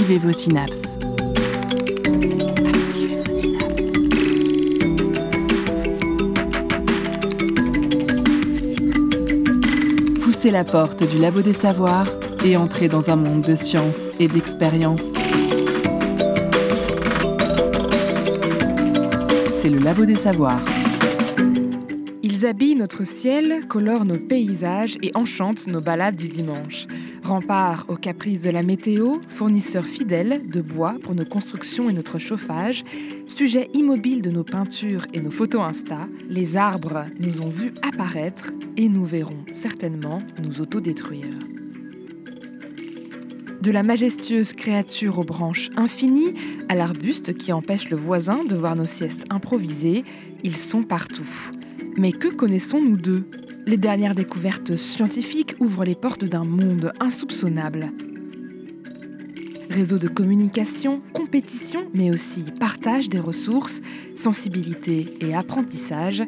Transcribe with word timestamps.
Activez 0.00 0.18
vos 0.18 0.32
synapses. 0.32 0.96
Activez 2.64 3.16
vos 3.22 3.32
synapses. 3.38 3.92
Poussez 10.22 10.50
la 10.50 10.64
porte 10.64 11.04
du 11.06 11.18
labo 11.18 11.42
des 11.42 11.52
savoirs 11.52 12.06
et 12.42 12.56
entrez 12.56 12.88
dans 12.88 13.10
un 13.10 13.16
monde 13.16 13.42
de 13.42 13.54
science 13.54 14.08
et 14.18 14.26
d'expérience. 14.26 15.12
C'est 19.60 19.68
le 19.68 19.80
labo 19.80 20.06
des 20.06 20.16
savoirs. 20.16 20.64
Ils 22.22 22.46
habillent 22.46 22.76
notre 22.76 23.04
ciel, 23.06 23.66
colorent 23.68 24.06
nos 24.06 24.16
paysages 24.16 24.96
et 25.02 25.10
enchantent 25.14 25.66
nos 25.66 25.82
balades 25.82 26.16
du 26.16 26.28
dimanche. 26.28 26.86
Remparts 27.30 27.84
aux 27.86 27.94
caprices 27.94 28.42
de 28.42 28.50
la 28.50 28.64
météo, 28.64 29.18
fournisseurs 29.28 29.84
fidèles 29.84 30.50
de 30.50 30.60
bois 30.60 30.96
pour 31.00 31.14
nos 31.14 31.24
constructions 31.24 31.88
et 31.88 31.92
notre 31.92 32.18
chauffage, 32.18 32.82
sujet 33.24 33.68
immobile 33.72 34.20
de 34.20 34.30
nos 34.30 34.42
peintures 34.42 35.06
et 35.12 35.20
nos 35.20 35.30
photos 35.30 35.62
Insta, 35.62 36.08
les 36.28 36.56
arbres 36.56 37.04
nous 37.20 37.40
ont 37.40 37.48
vus 37.48 37.72
apparaître 37.82 38.50
et 38.76 38.88
nous 38.88 39.04
verrons 39.04 39.44
certainement 39.52 40.18
nous 40.42 40.60
autodétruire. 40.60 41.38
De 43.62 43.70
la 43.70 43.84
majestueuse 43.84 44.52
créature 44.52 45.20
aux 45.20 45.24
branches 45.24 45.70
infinies 45.76 46.34
à 46.68 46.74
l'arbuste 46.74 47.38
qui 47.38 47.52
empêche 47.52 47.90
le 47.90 47.96
voisin 47.96 48.42
de 48.42 48.56
voir 48.56 48.74
nos 48.74 48.88
siestes 48.88 49.26
improvisées, 49.30 50.02
ils 50.42 50.56
sont 50.56 50.82
partout. 50.82 51.52
Mais 51.96 52.10
que 52.10 52.26
connaissons-nous 52.26 52.96
d'eux? 52.96 53.24
Les 53.70 53.76
dernières 53.76 54.16
découvertes 54.16 54.74
scientifiques 54.74 55.54
ouvrent 55.60 55.84
les 55.84 55.94
portes 55.94 56.24
d'un 56.24 56.42
monde 56.42 56.92
insoupçonnable. 56.98 57.92
Réseau 59.70 59.96
de 59.96 60.08
communication, 60.08 61.00
compétition, 61.12 61.78
mais 61.94 62.10
aussi 62.10 62.42
partage 62.58 63.08
des 63.08 63.20
ressources, 63.20 63.80
sensibilité 64.16 65.14
et 65.20 65.36
apprentissage. 65.36 66.24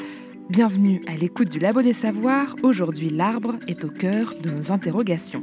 Bienvenue 0.50 1.02
à 1.08 1.16
l'écoute 1.16 1.48
du 1.48 1.58
Labo 1.58 1.82
des 1.82 1.92
Savoirs. 1.92 2.54
Aujourd'hui, 2.62 3.10
l'arbre 3.10 3.56
est 3.66 3.82
au 3.82 3.88
cœur 3.88 4.34
de 4.40 4.48
nos 4.48 4.70
interrogations. 4.70 5.42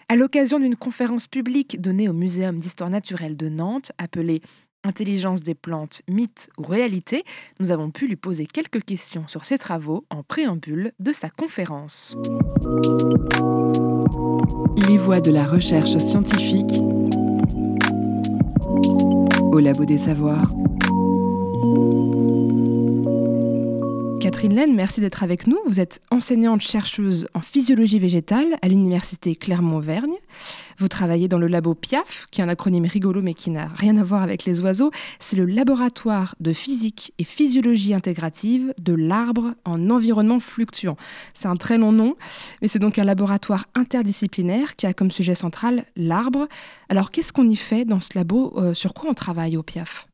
À 0.09 0.17
l'occasion 0.17 0.59
d'une 0.59 0.77
conférence 0.77 1.27
publique 1.27 1.79
donnée 1.81 2.09
au 2.09 2.15
Muséum 2.15 2.59
d'histoire 2.59 2.91
naturelle 2.91 3.37
de 3.37 3.49
Nantes, 3.49 3.93
appelée 3.99 4.41
Intelligence 4.85 5.43
des 5.43 5.57
plantes, 5.57 6.03
mythe 6.09 6.49
ou 6.57 6.63
réalité, 6.63 7.25
nous 7.59 7.73
avons 7.73 7.91
pu 7.91 8.07
lui 8.07 8.17
poser 8.17 8.47
quelques 8.47 8.85
questions 8.85 9.27
sur 9.27 9.45
ses 9.45 9.59
travaux 9.59 10.05
en 10.09 10.23
préambule 10.23 10.93
de 11.01 11.13
sa 11.13 11.31
conférence. 11.31 12.17
Les 14.89 14.97
voies 14.97 15.21
de 15.21 15.31
la 15.31 15.45
recherche 15.45 15.97
scientifique 15.99 16.81
au 19.53 19.59
Labo 19.59 19.85
des 19.85 19.99
Savoirs. 19.99 20.53
Catherine 24.21 24.55
Laine, 24.55 24.75
merci 24.75 25.01
d'être 25.01 25.23
avec 25.23 25.47
nous. 25.47 25.59
Vous 25.67 25.79
êtes 25.79 26.01
enseignante-chercheuse 26.11 27.29
en 27.35 27.41
physiologie 27.41 28.01
végétale 28.01 28.57
à 28.63 28.69
l'université 28.69 29.37
Clermont-Auvergne. 29.37 30.15
Vous 30.79 30.89
travaillez 30.89 31.29
dans 31.29 31.39
le 31.39 31.47
labo 31.47 31.75
PIAF, 31.75 32.27
qui 32.33 32.41
est 32.41 32.45
un 32.45 32.49
acronyme 32.49 32.85
rigolo 32.85 33.23
mais 33.23 33.35
qui 33.35 33.51
n'a 33.51 33.69
rien 33.69 33.97
à 33.97 34.03
voir 34.03 34.23
avec 34.23 34.45
les 34.45 34.61
oiseaux. 34.61 34.91
C'est 35.21 35.37
le 35.37 35.45
laboratoire 35.45 36.35
de 36.41 36.53
physique 36.53 37.15
et 37.19 37.25
physiologie 37.25 37.95
intégrative 37.95 38.75
de 38.79 38.93
l'arbre 38.93 39.55
en 39.65 39.89
environnement 39.89 40.41
fluctuant. 40.41 40.97
C'est 41.33 41.49
un 41.49 41.57
très 41.57 41.79
long 41.79 41.93
nom, 41.93 42.17
mais 42.61 42.67
c'est 42.67 42.81
donc 42.81 42.99
un 42.99 43.05
laboratoire 43.05 43.67
interdisciplinaire 43.77 44.75
qui 44.75 44.87
a 44.87 44.95
comme 44.95 45.13
sujet 45.13 45.37
central 45.37 45.85
l'arbre. 45.95 46.49
Alors 46.89 47.13
qu'est-ce 47.13 47.33
qu'on 47.33 47.49
y 47.49 47.57
fait 47.57 47.85
dans 47.85 48.01
ce 48.01 48.11
labo? 48.17 48.53
Euh, 48.57 48.75
Sur 48.75 48.95
quoi 48.95 49.11
on 49.11 49.15
travaille 49.15 49.57
au 49.57 49.63
PIAF? 49.63 50.08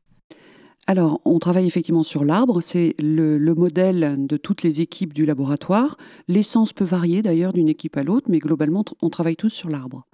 Alors, 0.87 1.19
on 1.25 1.39
travaille 1.39 1.65
effectivement 1.65 2.03
sur 2.03 2.23
l'arbre, 2.23 2.61
c'est 2.61 2.93
le, 3.01 3.39
le, 3.39 3.55
modèle 3.55 4.27
de 4.27 4.37
toutes 4.37 4.61
les 4.61 4.81
équipes 4.81 5.13
du 5.13 5.25
laboratoire. 5.25 5.97
L'essence 6.27 6.73
peut 6.73 6.85
varier 6.85 7.23
d'ailleurs 7.23 7.53
d'une 7.53 7.69
équipe 7.69 7.97
à 7.97 8.03
l'autre, 8.03 8.29
mais 8.29 8.37
globalement, 8.37 8.85
on 9.01 9.09
travaille 9.09 9.35
tous 9.35 9.49
sur 9.49 9.67
l'arbre. 9.67 10.05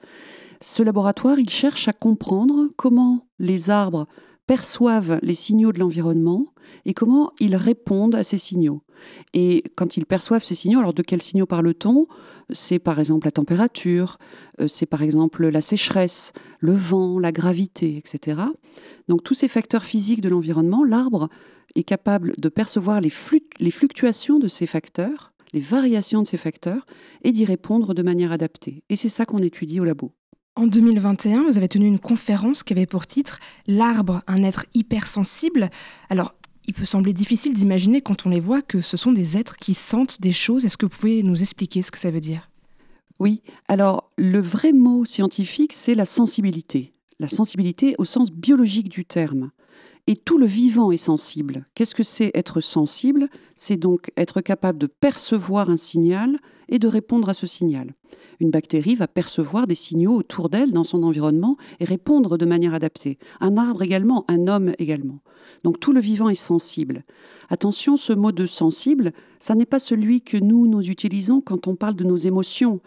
Ce 0.62 0.82
laboratoire, 0.82 1.40
il 1.40 1.50
cherche 1.50 1.90
à 1.90 1.94
comprendre 1.94 2.70
comment 2.78 3.28
les 3.38 3.70
arbres 3.70 4.08
perçoivent 4.48 5.20
les 5.24 5.34
signaux 5.34 5.72
de 5.72 5.80
l'environnement 5.80 6.46
et 6.86 6.94
comment 6.94 7.32
ils 7.40 7.56
répondent 7.56 8.16
à 8.16 8.24
ces 8.24 8.38
signaux. 8.38 8.82
Et 9.34 9.64
quand 9.76 9.98
ils 9.98 10.06
perçoivent 10.06 10.44
ces 10.44 10.56
signaux, 10.56 10.80
alors 10.80 10.94
de 10.94 11.02
quels 11.02 11.22
signaux 11.22 11.46
parle-t-on? 11.46 12.08
C'est 12.52 12.80
par 12.80 13.00
exemple 13.00 13.28
la 13.28 13.32
température, 13.32 14.18
euh, 14.60 14.68
c'est 14.68 14.86
par 14.86 15.02
exemple 15.02 15.48
la 15.48 15.62
sécheresse, 15.62 16.34
le 16.60 16.74
vent, 16.74 17.20
la 17.20 17.32
gravité, 17.32 17.98
etc. 17.98 18.42
Donc 19.08 19.24
tous 19.24 19.34
ces 19.34 19.48
facteurs 19.48 19.86
physiques 19.86 20.22
de 20.22 20.30
l'environnement, 20.30 20.84
l'arbre 20.84 21.30
est 21.76 21.84
capable 21.84 22.34
de 22.38 22.50
percevoir 22.50 23.02
les, 23.02 23.10
fluctuations 23.10 24.40
de 24.40 24.48
ces 24.48 24.66
facteurs, 24.66 25.34
les 25.54 25.60
variations 25.60 26.22
de 26.22 26.28
ces 26.28 26.38
facteurs, 26.38 26.86
et 27.24 27.32
d'y 27.32 27.46
répondre 27.46 27.94
de 27.94 28.04
manière 28.04 28.32
adaptée. 28.32 28.84
Et 28.90 28.96
c'est 28.96 29.10
ça 29.10 29.26
qu'on 29.26 29.40
étudie 29.40 29.80
au 29.80 29.86
labo. 29.86 30.12
En 30.56 30.68
2021, 30.68 31.44
vous 31.44 31.58
avez 31.58 31.70
tenu 31.70 31.88
une 31.88 32.00
conférence 32.00 32.64
qui 32.64 32.74
avait 32.74 32.86
pour 32.86 33.08
titre 33.08 33.40
L'arbre, 33.68 34.22
un 34.28 34.44
être 34.44 34.66
hypersensible. 34.74 35.70
Alors, 36.10 36.36
il 36.68 36.74
peut 36.74 36.86
sembler 36.86 37.14
difficile 37.14 37.54
d'imaginer 37.54 38.02
quand 38.02 38.26
on 38.26 38.30
les 38.30 38.40
voit 38.40 38.62
que 38.62 38.82
ce 38.82 38.98
sont 38.98 39.12
des 39.12 39.38
êtres 39.38 39.58
qui 39.58 39.74
sentent 39.74 40.22
des 40.22 40.32
choses. 40.32 40.66
Est-ce 40.66 40.78
que 40.78 40.86
vous 40.86 40.96
pouvez 40.96 41.24
nous 41.24 41.42
expliquer 41.42 41.82
ce 41.82 41.92
que 41.92 42.00
ça 42.00 42.12
veut 42.12 42.20
dire? 42.20 42.50
Oui, 43.20 43.42
alors 43.68 44.10
le 44.18 44.40
vrai 44.40 44.72
mot 44.72 45.06
scientifique, 45.06 45.74
c'est 45.74 45.96
la 45.96 46.06
sensibilité. 46.06 46.94
La 47.20 47.28
sensibilité 47.28 47.96
au 48.00 48.06
sens 48.06 48.32
biologique 48.32 48.90
du 48.90 49.06
terme. 49.06 49.52
Et 50.08 50.16
tout 50.16 50.40
le 50.40 50.48
vivant 50.48 50.92
est 50.92 50.98
sensible. 50.98 51.66
Qu'est-ce 51.76 51.94
que 51.94 52.04
c'est 52.04 52.32
être 52.34 52.62
sensible? 52.62 53.30
C'est 53.56 53.78
donc 53.78 54.12
être 54.18 54.42
capable 54.42 54.80
de 54.80 54.88
percevoir 54.88 55.70
un 55.70 55.78
signal 55.78 56.40
et 56.72 56.80
de 56.80 56.88
répondre 56.88 57.30
à 57.30 57.34
ce 57.34 57.46
signal. 57.46 57.94
Une 58.40 58.50
bactérie 58.50 58.96
va 58.96 59.08
percevoir 59.08 59.68
des 59.68 59.76
signaux 59.76 60.16
autour 60.16 60.50
d'elle, 60.50 60.72
dans 60.72 60.84
son 60.84 61.04
environnement, 61.04 61.58
et 61.80 61.86
répondre 61.86 62.38
de 62.38 62.46
manière 62.46 62.74
adaptée. 62.74 63.20
Un 63.40 63.58
arbre 63.58 63.84
également, 63.84 64.26
un 64.28 64.48
homme 64.48 64.72
également. 64.80 65.20
Donc 65.64 65.80
tout 65.80 65.94
le 65.94 66.00
vivant 66.00 66.30
est 66.30 66.36
sensible. 66.36 67.04
Attention, 67.50 67.98
ce 67.98 68.14
mot 68.14 68.32
de 68.32 68.46
sensible, 68.46 69.12
ça 69.40 69.54
n'est 69.54 69.66
pas 69.66 69.80
celui 69.80 70.22
que 70.22 70.38
nous, 70.38 70.68
nous 70.68 70.90
utilisons 70.90 71.42
quand 71.42 71.68
on 71.68 71.76
parle 71.76 71.96
de 71.96 72.04
nos 72.04 72.16
émotions. 72.16 72.80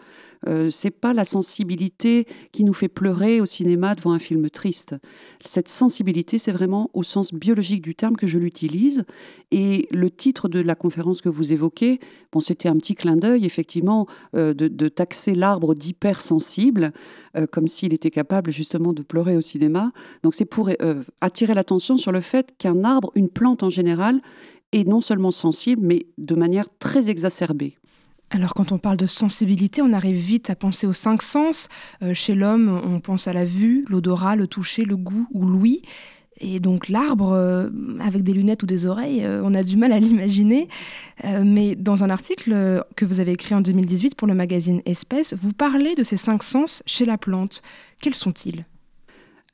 Euh, 0.47 0.69
c'est 0.69 0.91
pas 0.91 1.13
la 1.13 1.25
sensibilité 1.25 2.27
qui 2.51 2.63
nous 2.63 2.73
fait 2.73 2.87
pleurer 2.87 3.41
au 3.41 3.45
cinéma 3.45 3.95
devant 3.95 4.11
un 4.11 4.19
film 4.19 4.49
triste. 4.49 4.95
Cette 5.43 5.69
sensibilité, 5.69 6.37
c'est 6.37 6.51
vraiment 6.51 6.89
au 6.93 7.03
sens 7.03 7.33
biologique 7.33 7.81
du 7.81 7.95
terme 7.95 8.15
que 8.15 8.27
je 8.27 8.37
l'utilise. 8.37 9.05
Et 9.51 9.87
le 9.91 10.09
titre 10.09 10.47
de 10.47 10.59
la 10.59 10.75
conférence 10.75 11.21
que 11.21 11.29
vous 11.29 11.51
évoquez, 11.51 11.99
bon, 12.31 12.39
c'était 12.39 12.69
un 12.69 12.77
petit 12.77 12.95
clin 12.95 13.17
d'œil, 13.17 13.45
effectivement, 13.45 14.07
euh, 14.35 14.53
de, 14.53 14.87
taxer 14.87 15.35
l'arbre 15.35 15.73
d'hypersensible, 15.73 16.93
euh, 17.35 17.47
comme 17.47 17.67
s'il 17.67 17.93
était 17.93 18.11
capable 18.11 18.51
justement 18.51 18.93
de 18.93 19.01
pleurer 19.01 19.35
au 19.35 19.41
cinéma. 19.41 19.91
Donc 20.23 20.35
c'est 20.35 20.45
pour 20.45 20.69
attirer 21.21 21.53
l'attention 21.53 21.97
sur 21.97 22.11
le 22.11 22.21
fait 22.21 22.55
qu'un 22.57 22.83
arbre, 22.83 23.11
une 23.15 23.29
plante 23.29 23.63
en 23.63 23.69
général, 23.69 24.21
est 24.71 24.87
non 24.87 25.01
seulement 25.01 25.31
sensible, 25.31 25.81
mais 25.83 26.07
de 26.17 26.35
manière 26.35 26.67
très 26.79 27.09
exacerbée. 27.09 27.75
Alors 28.31 28.53
quand 28.53 28.71
on 28.71 28.77
parle 28.77 28.97
de 28.97 29.05
sensibilité, 29.05 29.81
on 29.81 29.93
arrive 29.93 30.17
vite 30.17 30.49
à 30.49 30.55
penser 30.55 30.87
aux 30.87 30.93
cinq 30.93 31.21
sens. 31.21 31.67
Euh, 32.01 32.13
chez 32.13 32.35
l'homme, 32.35 32.69
on 32.83 32.99
pense 32.99 33.27
à 33.27 33.33
la 33.33 33.45
vue, 33.45 33.85
l'odorat, 33.87 34.35
le 34.35 34.47
toucher, 34.47 34.83
le 34.83 34.97
goût 34.97 35.27
ou 35.31 35.45
l'ouïe. 35.45 35.81
Et 36.41 36.59
donc 36.59 36.89
l'arbre, 36.89 37.31
euh, 37.31 37.69
avec 38.01 38.23
des 38.23 38.33
lunettes 38.33 38.63
ou 38.63 38.65
des 38.65 38.87
oreilles, 38.87 39.23
euh, 39.23 39.41
on 39.45 39.53
a 39.53 39.63
du 39.63 39.77
mal 39.77 39.93
à 39.93 39.99
l'imaginer. 39.99 40.67
mais 41.23 41.75
dans 41.75 42.03
un 42.03 42.09
article 42.09 42.83
que 42.95 43.05
vous 43.05 43.19
avez 43.19 43.31
écrit 43.31 43.55
en 43.55 43.61
2018 43.61 44.15
pour 44.15 44.27
le 44.27 44.33
magazine 44.33 44.81
Espèce, 44.85 45.33
vous 45.33 45.53
parlez 45.53 45.95
de 45.95 46.03
ces 46.03 46.17
cinq 46.17 46.43
sens 46.43 46.83
chez 46.85 47.05
la 47.05 47.17
plante. 47.17 47.61
Quels 48.01 48.15
sont-ils? 48.15 48.65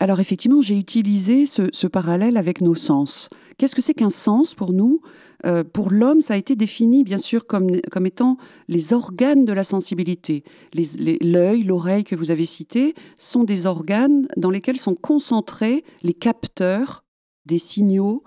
Alors 0.01 0.19
effectivement, 0.19 0.61
j'ai 0.61 0.79
utilisé 0.79 1.45
ce, 1.45 1.85
parallèle 1.85 2.35
avec 2.35 2.61
nos 2.61 2.73
sens. 2.73 3.29
Qu'est-ce 3.59 3.75
que 3.75 3.83
c'est 3.83 3.93
qu'un 3.93 4.09
sens 4.09 4.55
pour 4.55 4.73
nous? 4.73 4.99
Euh, 5.45 5.63
Pour 5.63 5.91
l'homme, 5.91 6.21
ça 6.21 6.33
a 6.33 6.37
été 6.37 6.55
défini 6.55 7.03
bien 7.03 7.17
sûr 7.17 7.47
comme, 7.47 7.81
comme 7.91 8.05
étant 8.05 8.37
les 8.67 8.93
organes 8.93 9.45
de 9.45 9.53
la 9.53 9.63
sensibilité. 9.63 10.43
L'œil, 10.73 11.63
l'oreille 11.63 12.03
que 12.03 12.15
vous 12.15 12.31
avez 12.31 12.45
cités 12.45 12.93
sont 13.17 13.43
des 13.43 13.65
organes 13.65 14.27
dans 14.37 14.49
lesquels 14.49 14.77
sont 14.77 14.95
concentrés 14.95 15.83
les 16.03 16.13
capteurs 16.13 17.03
des 17.45 17.57
signaux 17.57 18.23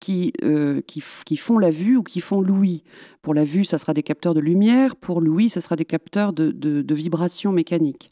qui, 0.00 0.32
euh, 0.42 0.80
qui, 0.86 1.02
qui, 1.26 1.36
font 1.36 1.58
la 1.58 1.70
vue 1.70 1.98
ou 1.98 2.02
qui 2.02 2.20
font 2.20 2.40
l'ouïe. 2.40 2.82
Pour 3.20 3.34
la 3.34 3.44
vue, 3.44 3.64
ça 3.64 3.78
sera 3.78 3.92
des 3.92 4.02
capteurs 4.02 4.32
de 4.32 4.40
lumière, 4.40 4.96
pour 4.96 5.20
l'ouïe, 5.20 5.50
ça 5.50 5.60
sera 5.60 5.76
des 5.76 5.84
capteurs 5.84 6.32
de, 6.32 6.50
de 6.52 6.94
vibrations 6.94 7.52
mécaniques. 7.52 8.10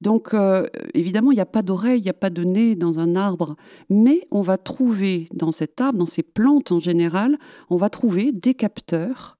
Donc, 0.00 0.32
euh, 0.32 0.66
évidemment, 0.94 1.30
il 1.30 1.34
n'y 1.34 1.40
a 1.40 1.46
pas 1.46 1.62
d'oreille, 1.62 2.00
il 2.00 2.04
n'y 2.04 2.10
a 2.10 2.14
pas 2.14 2.30
de 2.30 2.42
nez 2.42 2.74
dans 2.74 2.98
un 2.98 3.16
arbre, 3.16 3.56
mais 3.90 4.26
on 4.30 4.40
va 4.40 4.56
trouver 4.56 5.28
dans 5.34 5.52
cet 5.52 5.80
arbre, 5.80 5.98
dans 5.98 6.06
ces 6.06 6.22
plantes 6.22 6.72
en 6.72 6.80
général, 6.80 7.38
on 7.68 7.76
va 7.76 7.90
trouver 7.90 8.32
des 8.32 8.54
capteurs 8.54 9.36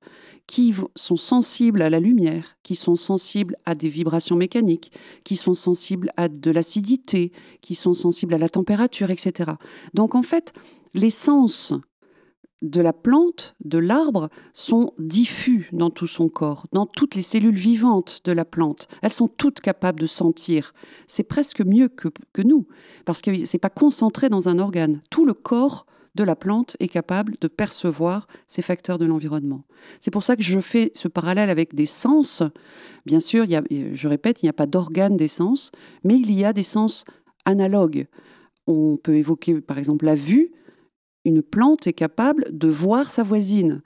qui 0.47 0.75
sont 0.97 1.17
sensibles 1.17 1.81
à 1.81 1.91
la 1.91 2.01
lumière, 2.01 2.57
qui 2.65 2.75
sont 2.75 2.97
sensibles 2.97 3.57
à 3.67 3.77
des 3.77 3.89
vibrations 3.89 4.35
mécaniques, 4.35 4.91
qui 5.25 5.37
sont 5.37 5.55
sensibles 5.55 6.11
à 6.17 6.29
de 6.29 6.51
l'acidité, 6.51 7.31
qui 7.61 7.77
sont 7.77 7.95
sensibles 7.95 8.35
à 8.35 8.39
la 8.39 8.49
température, 8.49 9.11
etc. 9.11 9.53
Donc, 9.95 10.17
en 10.17 10.23
fait, 10.23 10.53
les 10.93 11.11
sens 11.11 11.73
de 12.63 12.81
la 12.81 12.93
plante, 12.93 13.55
de 13.65 13.79
l'arbre, 13.79 14.29
sont 14.53 14.93
diffus 14.99 15.69
dans 15.73 15.91
tout 15.91 16.07
son 16.07 16.29
corps, 16.29 16.67
dans 16.73 16.87
toutes 16.87 17.15
les 17.15 17.23
cellules 17.23 17.55
vivantes 17.55 18.21
de 18.25 18.33
la 18.33 18.45
plante. 18.45 18.89
Elles 19.03 19.13
sont 19.13 19.29
toutes 19.29 19.61
capables 19.61 20.01
de 20.01 20.07
sentir. 20.07 20.75
C'est 21.07 21.23
presque 21.23 21.63
mieux 21.63 21.89
que, 21.89 22.09
nous, 22.43 22.67
parce 23.05 23.23
que 23.23 23.35
ce 23.35 23.57
n'est 23.57 23.61
pas 23.61 23.71
concentré 23.71 24.29
dans 24.29 24.49
un 24.49 24.59
organe. 24.59 25.01
Tout 25.11 25.25
le 25.25 25.35
corps 25.35 25.87
de 26.17 26.25
la 26.25 26.37
plante 26.37 26.77
est 26.81 26.89
capable 26.89 27.37
de 27.41 27.49
percevoir 27.49 28.27
ces 28.47 28.63
facteurs 28.63 28.99
de 28.99 29.07
l'environnement. 29.07 29.65
C'est 30.01 30.11
pour 30.11 30.23
ça 30.23 30.37
que 30.37 30.43
je 30.43 30.61
fais 30.61 30.91
ce 30.95 31.09
parallèle 31.09 31.51
avec 31.51 31.75
des 31.75 31.87
sens. 31.87 32.43
Bien 33.07 33.21
sûr, 33.21 33.47
je 33.47 34.09
répète, 34.09 34.43
il 34.43 34.47
n'y 34.47 34.51
a 34.51 34.55
pas 34.55 34.67
d'organe 34.67 35.17
des 35.17 35.29
sens, 35.29 35.71
mais 36.05 36.17
il 36.17 36.33
y 36.33 36.45
a 36.45 36.53
des 36.53 36.65
sens 36.65 37.05
analogues. 37.45 38.07
On 38.67 38.97
peut 38.97 39.17
évoquer 39.17 39.61
par 39.61 39.79
exemple 39.79 40.05
la 40.05 40.15
vue, 40.15 40.50
une 41.25 41.43
plante 41.43 41.87
est 41.87 41.93
capable 41.93 42.47
de 42.51 42.69
voir 42.69 43.11
sa 43.11 43.23
voisine. 43.23 43.83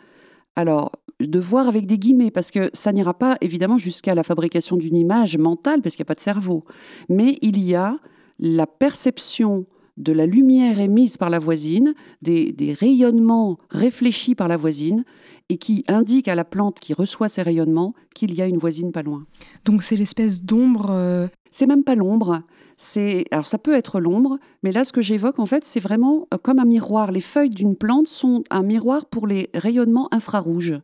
Alors, 0.57 0.93
de 1.21 1.39
voir 1.39 1.69
avec 1.69 1.87
des 1.87 1.99
guillemets, 1.99 2.31
parce 2.31 2.51
que 2.51 2.71
ça 2.73 2.93
n'ira 2.93 3.15
pas 3.15 3.37
évidemment 3.41 3.79
jusqu'à 3.79 4.15
la 4.15 4.23
fabrication 4.23 4.77
d'une 4.77 4.97
image 4.97 5.37
mentale, 5.39 5.83
parce 5.83 5.97
qu'il 5.97 6.03
n'y 6.03 6.07
a 6.07 6.13
pas 6.13 6.15
de 6.15 6.21
cerveau. 6.21 6.65
Mais 7.09 7.39
il 7.41 7.63
y 7.63 7.75
a 7.75 7.99
la 8.39 8.67
perception 8.67 9.67
de 9.97 10.13
la 10.13 10.27
lumière 10.27 10.81
émise 10.81 11.17
par 11.17 11.31
la 11.31 11.39
voisine, 11.39 11.95
des, 12.21 12.53
des, 12.53 12.73
rayonnements 12.73 13.59
réfléchis 13.71 14.35
par 14.35 14.49
la 14.49 14.57
voisine, 14.57 15.05
et 15.49 15.57
qui 15.57 15.85
indiquent 15.89 16.29
à 16.29 16.35
la 16.35 16.45
plante 16.45 16.81
qui 16.81 16.95
reçoit 16.95 17.29
ces 17.29 17.43
rayonnements 17.43 17.95
qu'il 18.15 18.35
y 18.35 18.43
a 18.43 18.47
une 18.47 18.59
voisine 18.59 18.93
pas 18.93 19.03
loin. 19.03 19.25
Donc 19.65 19.83
c'est 19.83 19.97
l'espèce 19.97 20.43
d'ombre. 20.43 20.91
Euh, 20.91 21.29
c'est 21.51 21.67
même 21.67 21.85
pas 21.85 21.95
l'ombre, 21.95 22.43
c'est 22.76 23.25
alors 23.31 23.47
ça 23.47 23.59
peut 23.59 23.75
être 23.75 24.00
l'ombre, 24.00 24.38
mais 24.62 24.73
là 24.73 24.85
ce 24.85 24.93
que 24.93 25.03
j'évoque 25.03 25.38
en 25.38 25.47
fait, 25.47 25.65
c'est 25.65 25.81
vraiment 25.81 26.26
euh, 26.32 26.38
comme 26.38 26.59
un 26.59 26.65
miroir. 26.65 27.12
Les 27.12 27.21
feuilles 27.21 27.50
d'une 27.50 27.76
plante 27.76 28.09
sont 28.09 28.44
un 28.50 28.62
miroir 28.62 29.06
pour 29.06 29.26
les 29.26 29.50
rayonnements 29.55 30.09
infrarouges. 30.12 30.75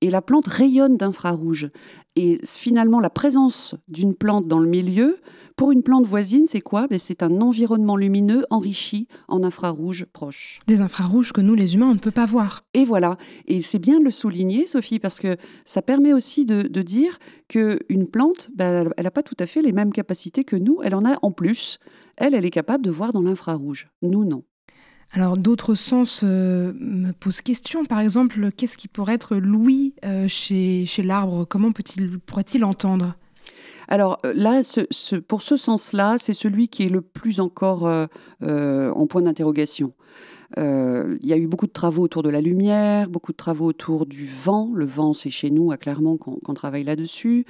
Et 0.00 0.10
la 0.10 0.22
plante 0.22 0.46
rayonne 0.46 0.96
d'infrarouge. 0.96 1.70
Et 2.16 2.40
finalement, 2.44 3.00
la 3.00 3.10
présence 3.10 3.74
d'une 3.88 4.14
plante 4.14 4.46
dans 4.46 4.58
le 4.58 4.68
milieu 4.68 5.18
pour 5.56 5.72
une 5.72 5.82
plante 5.82 6.06
voisine, 6.06 6.46
c'est 6.46 6.60
quoi? 6.60 6.86
Ben, 6.88 6.98
C'est 6.98 7.22
un 7.22 7.40
environnement 7.40 7.96
lumineux 7.96 8.44
enrichi 8.50 9.06
en 9.28 9.42
infrarouge 9.42 10.06
proche. 10.12 10.60
Des 10.66 10.80
infrarouges 10.80 11.32
que 11.32 11.40
nous, 11.40 11.54
les 11.54 11.74
humains, 11.74 11.90
on 11.90 11.94
ne 11.94 11.98
peut 11.98 12.10
pas 12.10 12.26
voir. 12.26 12.64
Et 12.74 12.84
voilà. 12.84 13.16
Et 13.46 13.62
c'est 13.62 13.78
bien 13.78 13.98
de 13.98 14.04
le 14.04 14.10
souligner, 14.10 14.66
Sophie, 14.66 14.98
parce 14.98 15.20
que 15.20 15.36
ça 15.64 15.82
permet 15.82 16.12
aussi 16.12 16.46
de, 16.46 16.62
dire 16.82 17.18
qu'une 17.48 18.08
plante, 18.08 18.50
ben, 18.54 18.90
elle 18.96 19.04
n'a 19.04 19.10
pas 19.10 19.22
tout 19.22 19.36
à 19.38 19.46
fait 19.46 19.62
les 19.62 19.72
mêmes 19.72 19.92
capacités 19.92 20.44
que 20.44 20.56
nous. 20.56 20.80
Elle 20.82 20.94
en 20.94 21.04
a 21.04 21.16
en 21.22 21.30
plus. 21.30 21.78
Elle, 22.16 22.34
elle 22.34 22.44
est 22.44 22.50
capable 22.50 22.84
de 22.84 22.90
voir 22.90 23.12
dans 23.12 23.22
l'infrarouge. 23.22 23.88
Nous, 24.02 24.24
non. 24.24 24.42
Alors 25.14 25.36
d'autres 25.36 25.74
sens 25.74 26.22
euh, 26.24 26.72
me 26.80 27.12
posent 27.12 27.42
question. 27.42 27.84
Par 27.84 28.00
exemple, 28.00 28.50
qu'est-ce 28.50 28.78
qui 28.78 28.88
pourrait 28.88 29.14
être 29.14 29.36
l'ouïe 29.36 29.94
euh, 30.06 30.26
chez, 30.26 30.86
l'arbre? 31.04 31.44
Comment 31.44 31.70
pourrait-il 31.70 32.64
entendre? 32.64 33.16
Alors 33.88 34.18
euh, 34.24 34.32
là, 34.34 34.62
pour 35.28 35.42
ce 35.42 35.58
sens-là, 35.58 36.16
c'est 36.18 36.32
celui 36.32 36.68
qui 36.68 36.84
est 36.84 36.88
le 36.88 37.02
plus 37.02 37.40
encore 37.40 37.82
en 37.82 39.06
point 39.06 39.22
d'interrogation. 39.22 39.92
il 40.56 41.18
y 41.20 41.32
a 41.34 41.36
eu 41.36 41.46
beaucoup 41.46 41.66
de 41.66 41.72
travaux 41.72 42.04
autour 42.04 42.22
de 42.22 42.30
la 42.30 42.40
lumière, 42.40 43.10
beaucoup 43.10 43.32
de 43.32 43.36
travaux 43.36 43.66
autour 43.66 44.06
du 44.06 44.24
vent. 44.24 44.70
Le 44.74 44.86
vent, 44.86 45.12
c'est 45.12 45.30
chez 45.30 45.50
nous, 45.50 45.72
à 45.72 45.76
Clermont, 45.76 46.16
qu'on 46.16 46.54
travaille 46.54 46.84
là-dessus. 46.84 47.44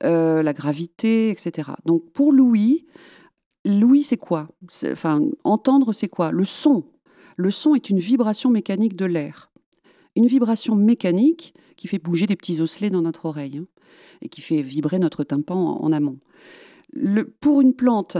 la 0.00 0.52
gravité, 0.54 1.28
etc. 1.28 1.72
Donc 1.84 2.10
pour 2.14 2.32
Louis, 2.32 2.86
Louis, 3.66 4.02
c'est 4.02 4.16
quoi? 4.16 4.48
Enfin, 4.90 5.20
entendre, 5.44 5.92
c'est 5.92 6.08
quoi? 6.08 6.32
Le 6.32 6.46
son. 6.46 6.84
Le 7.36 7.50
son 7.50 7.74
est 7.74 7.90
une 7.90 7.98
vibration 7.98 8.50
mécanique 8.50 8.96
de 8.96 9.04
l'air. 9.04 9.50
Une 10.16 10.26
vibration 10.26 10.74
mécanique 10.74 11.54
qui 11.76 11.88
fait 11.88 11.98
bouger 11.98 12.26
des 12.26 12.36
petits 12.36 12.60
osselets 12.60 12.90
dans 12.90 13.02
notre 13.02 13.26
oreille. 13.26 13.58
Hein 13.58 13.66
et 14.22 14.28
qui 14.28 14.40
fait 14.40 14.62
vibrer 14.62 14.98
notre 14.98 15.24
tympan 15.24 15.56
en, 15.56 15.92
amont. 15.92 16.18
Pour 17.40 17.60
une 17.60 17.74
plante, 17.74 18.16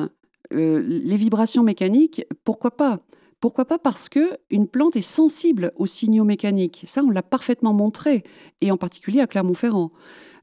euh, 0.53 0.83
les 0.83 1.17
vibrations 1.17 1.63
mécaniques, 1.63 2.27
pourquoi 2.45 2.73
pas? 2.77 3.01
Pourquoi 3.41 3.65
pas 3.65 3.79
Parce 3.79 4.09
que 4.09 4.37
une 4.51 4.69
plante 4.69 4.97
est 4.97 5.01
sensible 5.01 5.73
aux 5.77 5.87
signaux 5.87 6.25
mécaniques. 6.25 6.85
Ça, 6.87 7.03
on 7.03 7.11
l'a 7.11 7.23
parfaitement 7.23 7.73
montré, 7.73 8.23
et 8.61 8.71
en 8.71 8.77
particulier 8.77 9.21
à 9.21 9.27
Clermont-Ferrand. 9.27 9.91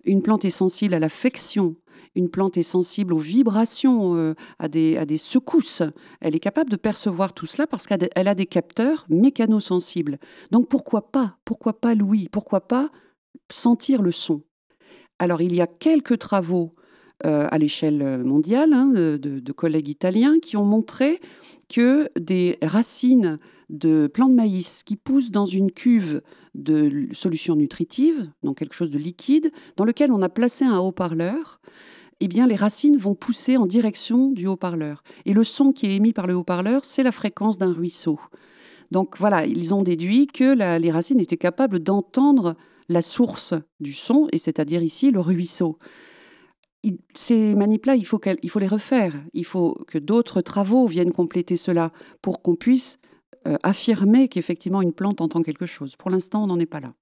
Une 0.06 0.22
plante 0.22 0.46
est 0.46 0.50
sensible 0.50 0.94
à 0.94 1.00
la 1.00 1.10
flexion. 1.10 1.76
Une 2.16 2.30
plante 2.30 2.58
est 2.58 2.64
sensible 2.64 3.14
aux 3.14 3.20
vibrations, 3.20 4.16
euh, 4.16 4.34
à, 4.58 4.68
des, 4.68 5.18
secousses. 5.18 5.84
Elle 6.22 6.36
est 6.36 6.40
capable 6.40 6.70
de 6.70 6.76
percevoir 6.76 7.34
tout 7.34 7.46
cela 7.46 7.68
parce 7.68 7.88
qu'elle 7.88 8.10
a 8.16 8.36
des 8.36 8.46
capteurs 8.46 9.06
mécanosensibles. 9.10 10.18
Donc 10.52 10.70
pourquoi 10.70 11.12
pas 11.12 11.38
Pourquoi 11.46 11.80
pas 11.80 11.96
Louis 11.96 12.28
Pourquoi 12.32 12.62
pas 12.62 12.90
sentir 13.52 14.02
le 14.02 14.12
son? 14.12 14.44
Alors 15.20 15.42
il 15.42 15.56
y 15.56 15.62
a 15.62 15.68
quelques 15.68 16.18
travaux 16.18 16.74
euh, 17.26 17.48
à 17.52 17.58
l'échelle 17.58 18.24
mondiale 18.24 18.72
hein, 18.72 18.88
de, 18.88 19.52
collègues 19.52 19.90
italiens 19.90 20.40
qui 20.40 20.56
ont 20.56 20.64
montré 20.64 21.20
que 21.68 22.08
des 22.18 22.58
racines 22.62 23.40
de 23.70 24.08
plants 24.08 24.30
de 24.30 24.36
maïs 24.36 24.84
qui 24.84 24.96
poussent 24.96 25.30
dans 25.32 25.46
une 25.46 25.72
cuve 25.72 26.22
de 26.56 27.08
solution 27.12 27.56
nutritive, 27.56 28.32
donc 28.44 28.58
quelque 28.58 28.74
chose 28.74 28.90
de 28.90 28.98
liquide, 28.98 29.52
dans 29.76 29.86
lequel 29.86 30.12
on 30.12 30.22
a 30.22 30.30
placé 30.30 30.66
un 30.66 30.80
haut-parleur, 30.80 31.60
eh 32.20 32.28
bien 32.28 32.48
les 32.48 32.56
racines 32.56 32.98
vont 32.98 33.16
pousser 33.16 33.58
en 33.58 33.66
direction 33.66 34.32
du 34.32 34.48
haut-parleur. 34.48 35.04
Et 35.26 35.34
le 35.34 35.44
son 35.44 35.72
qui 35.72 35.88
est 35.88 35.96
émis 35.96 36.14
par 36.14 36.28
le 36.28 36.36
haut-parleur, 36.36 36.86
c'est 36.86 37.04
la 37.04 37.12
fréquence 37.12 37.58
d'un 37.58 37.72
ruisseau. 37.72 38.20
Donc 38.92 39.18
voilà, 39.18 39.46
ils 39.46 39.74
ont 39.74 39.84
déduit 39.84 40.28
que 40.28 40.78
les 40.80 40.92
racines 40.92 41.20
étaient 41.20 41.38
capables 41.38 41.80
d'entendre 41.80 42.56
la 42.90 43.02
source 43.02 43.54
du 43.80 43.94
son, 43.94 44.28
et 44.32 44.38
c'est-à-dire 44.38 44.82
ici 44.82 45.12
le 45.12 45.20
ruisseau. 45.20 45.78
ces 47.14 47.56
faut, 48.04 48.22
il 48.42 48.50
faut 48.50 48.60
les 48.60 48.68
refaire. 48.68 49.14
Il 49.34 49.46
faut 49.46 49.78
que 49.88 50.00
d'autres 50.00 50.42
travaux 50.42 50.88
viennent 50.88 51.12
compléter 51.12 51.56
cela 51.56 51.92
pour 52.22 52.42
qu'on 52.42 52.56
puisse 52.56 52.98
euh, 53.48 53.58
affirmer 53.64 54.28
qu'effectivement 54.28 54.82
une 54.82 54.94
plante 54.94 55.22
entend 55.22 55.44
quelque 55.44 55.68
chose. 55.68 55.96
Pour 55.96 56.10
l'instant, 56.10 56.44
on 56.44 56.48
n'en 56.48 56.60
est 56.60 56.66
pas 56.66 56.80
là. 56.80 56.94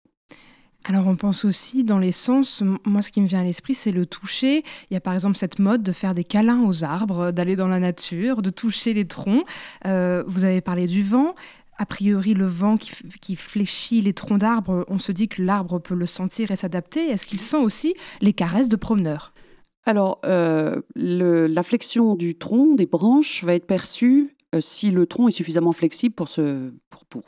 Alors 0.89 1.06
on 1.08 1.17
pense 1.17 1.44
aussi 1.44 1.84
dans 1.84 2.00
les 2.00 2.13
sens, 2.13 2.63
moi 2.86 3.01
ce 3.01 3.12
qui 3.12 3.20
me 3.20 3.27
vient 3.27 3.41
à 3.41 3.44
l'esprit 3.44 3.75
c'est 3.75 3.91
le 3.91 4.06
toucher. 4.06 4.63
Il 4.89 4.94
y 4.94 4.96
a 4.96 5.01
par 5.01 5.13
exemple 5.13 5.36
cette 5.36 5.60
mode 5.60 5.84
de 5.84 5.91
faire 5.91 6.15
des 6.15 6.24
câlins 6.24 6.63
aux 6.63 6.86
arbres, 6.86 7.32
d'aller 7.32 7.58
dans 7.58 7.67
la 7.67 7.79
nature, 7.79 8.41
de 8.41 8.50
toucher 8.50 8.94
les 8.94 9.06
troncs. 9.06 9.46
Euh, 9.86 10.24
vous 10.27 10.46
avez 10.46 10.62
parlé 10.62 10.88
du 10.88 11.03
vent 11.03 11.36
a 11.77 11.86
priori, 11.86 12.34
le 12.34 12.46
vent 12.46 12.75
qui, 12.77 13.36
fléchit 13.36 14.01
les 14.01 14.13
troncs 14.13 14.39
d'arbres, 14.39 14.84
on 14.88 14.98
se 14.98 15.12
dit 15.12 15.27
que 15.27 15.44
l'arbre 15.44 15.77
peut 15.77 15.94
le 15.94 16.08
sentir 16.08 16.50
et 16.50 16.56
s'adapter. 16.56 17.08
Est-ce 17.08 17.27
qu'il 17.27 17.39
sent 17.39 17.58
aussi 17.58 17.94
les 18.20 18.34
caresses 18.34 18.67
de 18.67 18.75
promeneurs? 18.75 19.32
Alors, 19.86 20.20
euh, 20.25 20.82
la 20.96 21.62
flexion 21.62 22.15
du 22.15 22.36
tronc, 22.36 22.74
des 22.74 22.88
branches, 22.88 23.44
va 23.44 23.53
être 23.53 23.67
perçue 23.67 24.36
euh, 24.56 24.62
si 24.62 24.91
le 24.91 25.06
tronc 25.06 25.27
est 25.27 25.32
suffisamment 25.32 25.72
flexible 25.72 26.15
pour, 26.15 26.29
se, 26.29 26.72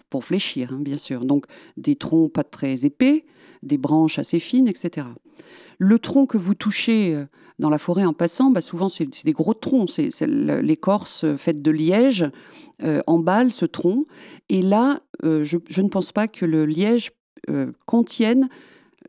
pour, 0.09 0.23
fléchir, 0.23 0.71
hein, 0.73 0.79
bien 0.81 0.97
sûr. 0.97 1.25
Donc, 1.25 1.45
des 1.77 1.95
troncs 1.95 2.31
pas 2.31 2.43
très 2.43 2.85
épais, 2.85 3.25
des 3.63 3.77
branches 3.77 4.19
assez 4.19 4.39
fines, 4.39 4.67
etc. 4.67 5.07
Le 5.77 5.99
tronc 5.99 6.25
que 6.25 6.37
vous 6.37 6.55
touchez 6.55 7.15
euh, 7.15 7.25
dans 7.59 7.69
la 7.69 7.77
forêt 7.77 8.05
en 8.05 8.13
passant, 8.13 8.51
bah 8.51 8.61
souvent 8.61 8.89
c'est 8.89 9.25
des 9.25 9.33
gros 9.33 9.53
troncs, 9.53 9.89
c'est 9.89 10.27
l'écorce 10.27 11.25
faite 11.35 11.61
de 11.61 11.71
liège 11.71 12.29
euh, 12.83 13.01
emballe 13.05 13.51
ce 13.51 13.65
tronc. 13.65 14.05
Et 14.47 14.61
là, 14.61 15.01
euh, 15.23 15.43
je, 15.43 15.81
ne 15.81 15.89
pense 15.89 16.11
pas 16.11 16.27
que 16.27 16.45
le 16.45 16.65
liège 16.65 17.11
euh, 17.49 17.71
contienne 17.85 18.49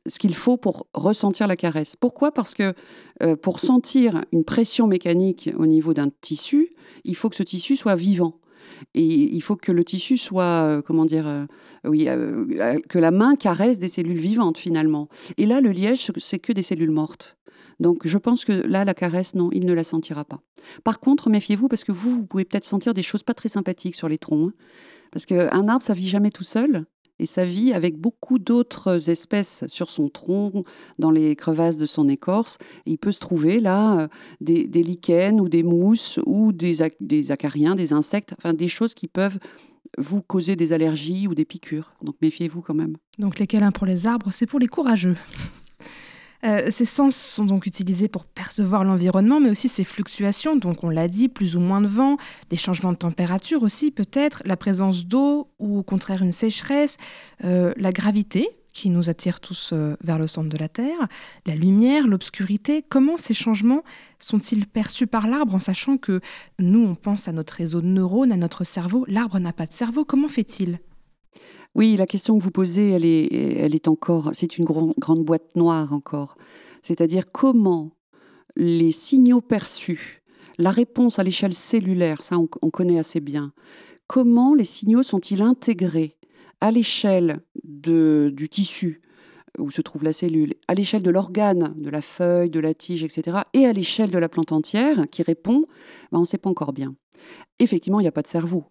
ce 0.07 0.19
qu'il 0.19 0.35
faut 0.35 0.57
pour 0.57 0.87
ressentir 0.95 1.47
la 1.47 1.57
caresse. 1.57 1.95
Pourquoi? 1.97 2.33
Parce 2.33 2.55
que 2.55 2.75
euh, 3.23 3.37
pour 3.37 3.61
sentir 3.61 4.25
une 4.33 4.45
pression 4.45 4.87
mécanique 4.87 5.51
au 5.57 5.67
niveau 5.67 5.95
d'un 5.95 6.09
tissu, 6.21 6.71
il 7.05 7.15
faut 7.15 7.29
que 7.29 7.37
ce 7.37 7.43
tissu 7.43 7.77
soit 7.77 7.95
vivant. 7.95 8.40
Et 8.95 9.05
il 9.05 9.41
faut 9.43 9.57
que 9.57 9.73
le 9.73 9.85
tissu 9.85 10.17
soit, 10.17 10.45
euh, 10.45 10.83
comment 10.83 11.05
dire, 11.05 11.27
euh, 11.27 11.47
oui, 11.85 12.07
que 12.89 12.99
la 12.99 13.11
main 13.11 13.37
caresse 13.37 13.79
des 13.79 13.89
cellules 13.89 14.19
vivantes 14.19 14.59
finalement. 14.59 15.09
Et 15.37 15.47
là, 15.47 15.61
le 15.61 15.71
liège, 15.71 16.11
c'est 16.19 16.39
que 16.39 16.53
des 16.53 16.63
cellules 16.63 16.91
mortes. 16.91 17.37
Donc 17.79 18.07
je 18.07 18.19
pense 18.19 18.45
que 18.45 18.53
là, 18.53 18.85
la 18.85 18.95
caresse, 18.95 19.35
non, 19.35 19.51
il 19.53 19.65
ne 19.65 19.73
la 19.73 19.85
sentira 19.85 20.25
pas. 20.25 20.41
Par 20.85 21.01
contre, 21.01 21.31
méfiez-vous 21.31 21.69
parce 21.69 21.85
que 21.85 21.93
vous, 21.93 22.11
vous 22.11 22.27
pouvez 22.27 22.45
peut-être 22.45 22.67
sentir 22.67 22.93
des 22.93 23.03
choses 23.03 23.23
pas 23.23 23.35
très 23.35 23.49
sympathiques 23.49 23.95
sur 23.95 24.09
les 24.09 24.19
troncs. 24.19 24.51
Hein. 24.51 24.65
parce 25.11 25.27
qu'un 25.27 25.69
arbre, 25.69 25.85
ça 25.85 25.95
vit 25.95 26.09
jamais 26.09 26.31
tout 26.31 26.45
seul 26.45 26.87
et 27.21 27.27
ça 27.27 27.45
vit 27.45 27.75
avec 27.75 27.99
beaucoup 27.99 28.39
d'autres 28.39 29.11
espèces 29.11 29.65
sur 29.69 29.91
son 29.91 30.09
tronc, 30.09 30.65
dans 30.99 31.11
les 31.11 31.37
crevasses 31.37 31.77
de 31.77 31.85
son 31.85 32.09
écorce. 32.09 32.57
il 32.87 32.99
peut 32.99 33.13
se 33.13 33.21
trouver 33.21 33.61
là 33.61 34.01
euh, 34.01 34.09
des, 34.41 34.83
lichens 34.83 35.39
ou 35.39 35.49
des 35.49 35.63
mousses 35.63 36.19
ou 36.25 36.53
des, 36.53 36.79
des 37.01 37.31
acariens, 37.31 37.75
des 37.75 37.93
insectes, 37.93 38.35
enfin 38.39 38.55
des 38.55 38.69
choses 38.69 38.95
qui 38.95 39.07
peuvent 39.07 39.39
vous 39.99 40.23
causer 40.23 40.57
des 40.57 40.73
allergies 40.73 41.29
ou 41.29 41.35
des 41.35 41.45
piqûres. 41.45 41.93
Donc 42.03 42.17
méfiez-vous 42.23 42.63
quand 42.63 42.75
même. 42.75 42.97
Donc 43.19 43.39
les 43.39 43.47
câlins 43.47 43.73
pour 43.73 43.87
les 43.87 44.07
arbres, 44.07 44.31
c'est 44.33 44.47
pour 44.47 44.59
les 44.59 44.69
courageux. 44.69 45.17
Euh, 46.45 46.71
ces 46.71 46.85
sens 46.85 47.17
sont 47.17 47.45
donc 47.45 47.67
utilisés 47.67 48.09
pour 48.09 48.25
percevoir 48.25 48.85
l'environnement, 48.85 49.41
mais 49.41 49.51
aussi 49.51 49.69
ses 49.69 49.85
fluctuations, 49.85 50.57
donc 50.57 50.85
on 50.85 50.89
l'a 50.89 51.09
dit, 51.09 51.29
plus 51.29 51.57
ou 51.57 51.61
moins 51.61 51.81
de 51.81 51.87
vent, 51.87 52.17
des 52.49 52.57
changements 52.57 52.93
de 52.93 52.97
température 52.97 53.63
aussi 53.63 53.91
peut-être, 53.91 54.43
la 54.45 54.57
présence 54.57 55.07
d'eau 55.07 55.49
ou 55.59 55.79
au 55.79 55.83
contraire 55.83 56.23
une 56.23 56.33
sécheresse, 56.33 56.97
euh, 57.45 57.73
la 57.77 57.93
gravité 57.93 58.49
qui 58.73 58.89
nous 58.89 59.11
attire 59.11 59.41
tous 59.41 59.73
euh, 59.73 59.97
vers 60.03 60.19
le 60.19 60.27
centre 60.27 60.49
de 60.49 60.57
la 60.57 60.69
Terre, 60.69 61.09
la 61.45 61.57
lumière, 61.57 62.07
l'obscurité. 62.07 62.85
Comment 62.89 63.17
ces 63.17 63.35
changements 63.35 63.83
sont-ils 64.19 64.67
perçus 64.67 65.07
par 65.07 65.27
l'arbre 65.27 65.55
en 65.55 65.61
sachant 65.61 65.97
que 65.97 66.21
nous, 66.59 66.85
on 66.87 66.95
pense 66.95 67.29
à 67.29 67.33
notre 67.33 67.55
réseau 67.55 67.81
de 67.81 67.89
neurones, 67.89 68.33
à 68.33 68.37
notre 68.37 68.65
cerveau, 68.65 69.05
l'arbre 69.09 69.39
n'a 69.39 69.53
pas 69.53 69.67
de 69.67 69.73
cerveau, 69.73 70.05
comment 70.05 70.29
fait-il? 70.29 70.79
Oui, 71.75 71.97
la 71.97 72.07
question 72.07 72.37
que 72.37 72.43
vous 72.43 72.51
posez, 72.51 72.91
elle 72.91 73.05
est, 73.05 73.89
encore, 73.89 74.31
c'est 74.33 74.59
une 74.59 74.65
grande 74.65 75.25
boîte 75.25 75.55
noire 75.55 75.93
encore. 75.93 76.37
C'est-à-dire 76.83 77.25
comment 77.33 77.93
les 78.57 78.93
signaux 78.93 79.41
perçus, 79.41 80.23
la 80.59 80.71
réponse 80.73 81.19
à 81.19 81.23
l'échelle 81.23 81.55
cellulaire, 81.55 82.23
ça 82.25 82.37
on, 82.39 82.71
connaît 82.71 82.99
assez 82.99 83.21
bien, 83.21 83.53
comment 84.09 84.55
les 84.55 84.65
signaux 84.65 85.05
sont-ils 85.05 85.43
intégrés 85.43 86.17
à 86.61 86.71
l'échelle 86.71 87.41
du 87.63 88.49
tissu 88.51 89.03
où 89.59 89.71
se 89.71 89.83
trouve 89.83 90.05
la 90.05 90.13
cellule, 90.13 90.55
à 90.69 90.75
l'échelle 90.75 91.03
de 91.03 91.11
l'organe, 91.11 91.75
de 91.77 91.91
la 91.91 92.01
feuille, 92.01 92.51
de 92.51 92.61
la 92.61 92.73
tige, 92.73 93.03
etc., 93.03 93.39
et 93.53 93.67
à 93.67 93.73
l'échelle 93.73 94.11
de 94.11 94.19
la 94.19 94.29
plante 94.29 94.53
entière 94.53 95.07
qui 95.11 95.23
répond, 95.23 95.65
ben 96.13 96.19
on 96.19 96.23
ne 96.23 96.27
sait 96.27 96.39
pas 96.39 96.51
encore 96.51 96.73
bien. 96.73 96.95
Effectivement, 97.59 98.01
il 98.01 98.05
n'y 98.05 98.09
a 98.09 98.13
pas 98.13 98.23
de 98.23 98.29
cerveau 98.29 98.65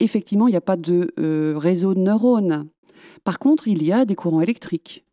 effectivement, 0.00 0.48
il 0.48 0.52
n'y 0.52 0.56
a 0.56 0.62
pas 0.62 0.76
de 0.76 1.12
euh, 1.20 1.54
réseau 1.56 1.94
de 1.94 2.00
neurones. 2.00 2.68
Par 3.22 3.38
contre, 3.38 3.68
il 3.68 3.82
y 3.82 3.92
a 3.92 4.04
des 4.04 4.14
courants 4.14 4.40
électriques. 4.40 5.04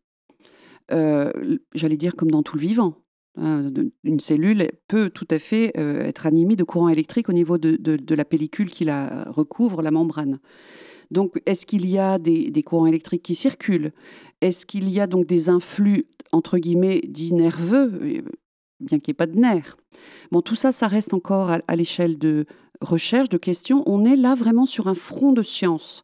Euh, 0.90 1.30
j'allais 1.74 1.98
dire 1.98 2.16
comme 2.16 2.30
dans 2.30 2.42
tout 2.42 2.56
le 2.56 2.62
vivant. 2.62 2.94
Hein, 3.36 3.70
une 4.02 4.18
cellule 4.18 4.68
peut 4.88 5.10
tout 5.10 5.28
à 5.30 5.38
fait 5.38 5.72
euh, 5.78 6.00
être 6.00 6.26
animée 6.26 6.56
de 6.56 6.64
courants 6.64 6.88
électriques 6.88 7.28
au 7.28 7.32
niveau 7.32 7.56
de, 7.56 8.14
la 8.14 8.24
pellicule 8.24 8.70
qui 8.70 8.84
la 8.84 9.24
recouvre, 9.30 9.82
la 9.82 9.90
membrane. 9.90 10.40
Donc, 11.10 11.40
est-ce 11.46 11.64
qu'il 11.64 11.88
y 11.88 11.98
a 11.98 12.18
des, 12.18 12.62
courants 12.62 12.86
électriques 12.86 13.22
qui 13.22 13.34
circulent? 13.34 13.92
Est-ce 14.40 14.66
qu'il 14.66 14.90
y 14.90 15.00
a 15.00 15.06
donc 15.06 15.26
des 15.26 15.48
influx, 15.48 16.06
entre 16.32 16.58
guillemets, 16.58 17.00
dits 17.08 17.32
nerveux, 17.32 18.22
bien 18.80 18.98
qu'il 18.98 19.10
n'y 19.10 19.12
ait 19.12 19.14
pas 19.14 19.26
de 19.26 19.38
nerfs? 19.38 19.76
Bon, 20.32 20.42
tout 20.42 20.54
ça, 20.54 20.72
ça 20.72 20.86
reste 20.86 21.14
encore 21.14 21.50
à 21.50 21.76
l'échelle 21.76 22.18
de, 22.18 22.44
recherche, 22.80 23.28
de 23.28 23.38
questions, 23.38 23.82
on 23.86 24.04
est 24.04 24.16
là 24.16 24.34
vraiment 24.34 24.66
sur 24.66 24.88
un 24.88 24.94
front 24.94 25.32
de 25.32 25.42
science. 25.42 26.02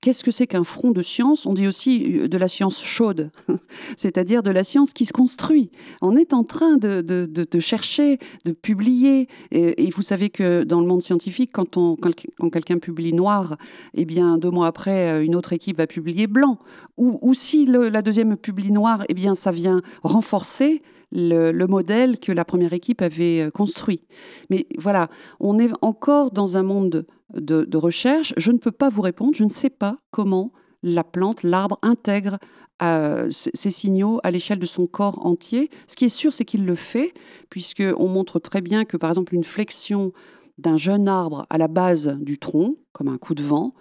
Qu'est-ce 0.00 0.24
que 0.24 0.30
c'est 0.30 0.46
qu'un 0.46 0.64
front 0.64 0.92
de 0.92 1.02
science? 1.02 1.44
On 1.44 1.52
dit 1.52 1.68
aussi 1.68 2.20
euh, 2.20 2.28
de 2.28 2.38
la 2.38 2.48
science 2.48 2.82
chaude, 2.82 3.30
c'est-à-dire 3.98 4.42
de 4.42 4.50
la 4.50 4.64
science 4.64 4.94
qui 4.94 5.04
se 5.04 5.12
construit. 5.12 5.70
On 6.00 6.16
est 6.16 6.32
en 6.32 6.42
train 6.42 6.78
de, 6.78 7.60
chercher, 7.60 8.18
de 8.46 8.52
publier. 8.52 9.28
Et, 9.50 9.90
vous 9.90 10.00
savez 10.00 10.30
que 10.30 10.64
dans 10.64 10.80
le 10.80 10.86
monde 10.86 11.02
scientifique, 11.02 11.50
quand, 11.52 11.76
on, 11.76 11.96
quand 11.96 12.50
quelqu'un 12.50 12.78
publie 12.78 13.12
noir, 13.12 13.56
eh 13.92 14.06
bien 14.06 14.38
deux 14.38 14.50
mois 14.50 14.68
après, 14.68 15.10
euh, 15.10 15.24
une 15.24 15.36
autre 15.36 15.52
équipe 15.52 15.76
va 15.76 15.86
publier 15.86 16.26
blanc. 16.26 16.58
Ou, 16.96 17.34
si 17.34 17.66
la 17.66 18.02
deuxième 18.02 18.36
publie 18.36 18.72
noir, 18.72 19.04
eh 19.08 19.14
bien 19.14 19.34
ça 19.34 19.50
vient 19.50 19.80
renforcer 20.02 20.82
le, 21.12 21.66
modèle 21.66 22.18
que 22.18 22.32
la 22.32 22.44
première 22.44 22.72
équipe 22.72 23.02
avait 23.02 23.42
euh, 23.42 23.50
construit. 23.50 24.02
Mais 24.48 24.66
voilà, 24.78 25.08
on 25.38 25.58
est 25.58 25.70
encore 25.82 26.30
dans 26.30 26.56
un 26.56 26.62
monde 26.62 27.06
de, 27.34 27.76
recherche. 27.76 28.32
Je 28.36 28.52
ne 28.52 28.58
peux 28.58 28.72
pas 28.72 28.88
vous 28.88 29.02
répondre, 29.02 29.34
je 29.34 29.44
ne 29.44 29.50
sais 29.50 29.70
pas 29.70 29.98
comment 30.10 30.52
la 30.82 31.04
plante, 31.04 31.42
l'arbre 31.42 31.78
intègre 31.82 32.38
euh, 32.82 33.28
ces 33.30 33.70
signaux 33.70 34.20
à 34.22 34.30
l'échelle 34.30 34.58
de 34.58 34.66
son 34.66 34.86
corps 34.86 35.26
entier. 35.26 35.68
Ce 35.86 35.96
qui 35.96 36.06
est 36.06 36.10
sûr, 36.10 36.32
c'est 36.32 36.46
qu'il 36.46 36.64
le 36.64 36.74
fait, 36.74 37.12
puisqu'on 37.50 38.08
montre 38.08 38.38
très 38.38 38.62
bien 38.62 38.84
que, 38.84 38.96
par 38.96 39.10
exemple, 39.10 39.34
une 39.34 39.44
flexion 39.44 40.12
d'un 40.60 40.76
jeune 40.76 41.08
arbre 41.08 41.46
à 41.50 41.58
la 41.58 41.68
base 41.68 42.18
du 42.20 42.38
tronc, 42.38 42.76
comme 42.92 43.08
un 43.08 43.18
coup 43.18 43.34
de 43.34 43.42
vent, 43.42 43.74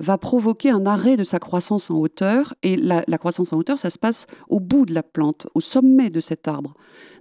va 0.00 0.18
provoquer 0.18 0.70
un 0.70 0.86
arrêt 0.86 1.16
de 1.16 1.24
sa 1.24 1.38
croissance 1.38 1.90
en 1.90 1.96
hauteur. 1.96 2.54
Et 2.62 2.76
la, 2.76 3.02
croissance 3.18 3.52
en 3.52 3.58
hauteur, 3.58 3.78
ça 3.78 3.90
se 3.90 3.98
passe 3.98 4.26
au 4.48 4.60
bout 4.60 4.86
de 4.86 4.94
la 4.94 5.02
plante, 5.02 5.46
au 5.54 5.60
sommet 5.60 6.10
de 6.10 6.20
cet 6.20 6.48
arbre. 6.48 6.74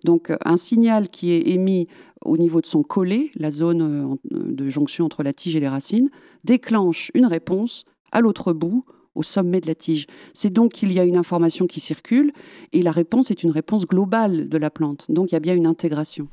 Donc 0.03 0.31
un 0.43 0.57
signal 0.57 1.09
qui 1.09 1.31
est 1.31 1.47
émis 1.49 1.87
au 2.25 2.37
niveau 2.37 2.61
de 2.61 2.65
son 2.65 2.83
collet, 2.83 3.31
la 3.35 3.51
zone 3.51 3.81
euh, 3.81 4.15
de 4.31 4.69
jonction 4.69 5.05
entre 5.05 5.23
la 5.23 5.33
tige 5.33 5.55
et 5.55 5.59
les 5.59 5.67
racines, 5.67 6.09
déclenche 6.43 7.11
une 7.13 7.25
réponse 7.25 7.83
à 8.11 8.21
l'autre 8.21 8.53
bout 8.53 8.85
au 9.15 9.23
sommet 9.23 9.61
de 9.61 9.67
la 9.67 9.75
tige. 9.75 10.07
C'est 10.33 10.51
donc 10.51 10.73
qu'il 10.73 10.91
y 10.91 10.99
a 10.99 11.03
une 11.03 11.15
information 11.15 11.67
qui 11.67 11.79
circule 11.79 12.31
et 12.71 12.81
la 12.81 12.91
réponse 12.91 13.31
est 13.31 13.43
une 13.43 13.51
réponse 13.51 13.85
globale 13.85 14.49
de 14.49 14.57
la 14.57 14.69
plante. 14.69 15.05
Donc 15.09 15.31
il 15.31 15.35
y 15.35 15.37
a 15.37 15.39
bien 15.39 15.55
une 15.55 15.67
intégration. 15.67 16.27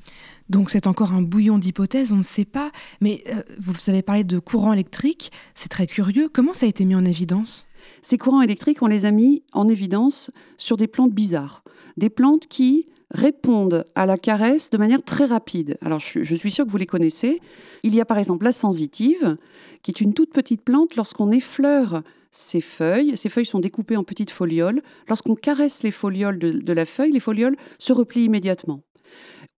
Donc 0.48 0.70
c'est 0.70 0.86
encore 0.86 1.12
un 1.12 1.22
bouillon 1.22 1.58
d'hypothèses, 1.58 2.12
on 2.12 2.16
ne 2.16 2.22
sait 2.22 2.44
pas. 2.44 2.72
Mais 3.00 3.22
euh, 3.28 3.42
vous 3.58 3.74
avez 3.88 4.02
parlé 4.02 4.24
de 4.24 4.38
courant 4.38 4.72
électrique, 4.72 5.30
c'est 5.54 5.68
très 5.68 5.86
curieux. 5.86 6.28
Comment 6.32 6.54
ça 6.54 6.66
a 6.66 6.68
été 6.68 6.84
mis 6.84 6.94
en 6.94 7.04
évidence? 7.04 7.66
Ces 8.02 8.18
courants 8.18 8.42
électriques, 8.42 8.82
on 8.82 8.86
les 8.86 9.04
a 9.04 9.10
mis 9.10 9.42
en 9.52 9.68
évidence 9.68 10.30
sur 10.58 10.76
des 10.76 10.86
plantes 10.86 11.12
bizarres. 11.12 11.62
Des 11.96 12.10
plantes 12.10 12.46
qui 12.46 12.86
répondent 13.10 13.86
à 13.94 14.06
la 14.06 14.16
caresse 14.16 14.70
de 14.70 14.78
manière 14.78 15.02
très 15.02 15.24
rapide. 15.24 15.76
Alors 15.82 15.98
je, 15.98 16.22
je 16.22 16.34
suis 16.34 16.50
sûre 16.50 16.64
que 16.64 16.70
vous 16.70 16.76
les 16.76 16.86
connaissez. 16.86 17.40
Il 17.82 17.94
y 17.94 18.00
a 18.00 18.04
par 18.04 18.18
exemple 18.18 18.44
la 18.44 18.52
sensitive, 18.52 19.36
qui 19.82 19.90
est 19.90 20.00
une 20.00 20.14
toute 20.14 20.32
petite 20.32 20.62
plante 20.62 20.96
lorsqu'on 20.96 21.30
effleure 21.30 22.02
ces 22.30 22.60
feuilles. 22.60 23.16
Ces 23.16 23.28
feuilles 23.28 23.46
sont 23.46 23.60
découpées 23.60 23.96
en 23.96 24.04
petites 24.04 24.30
folioles. 24.30 24.82
Lorsqu'on 25.08 25.34
caresse 25.34 25.82
les 25.82 25.90
folioles 25.90 26.38
de, 26.38 26.72
la 26.72 26.86
feuille, 26.86 27.12
les 27.12 27.20
folioles 27.20 27.56
se 27.78 27.92
replient 27.92 28.24
immédiatement. 28.24 28.82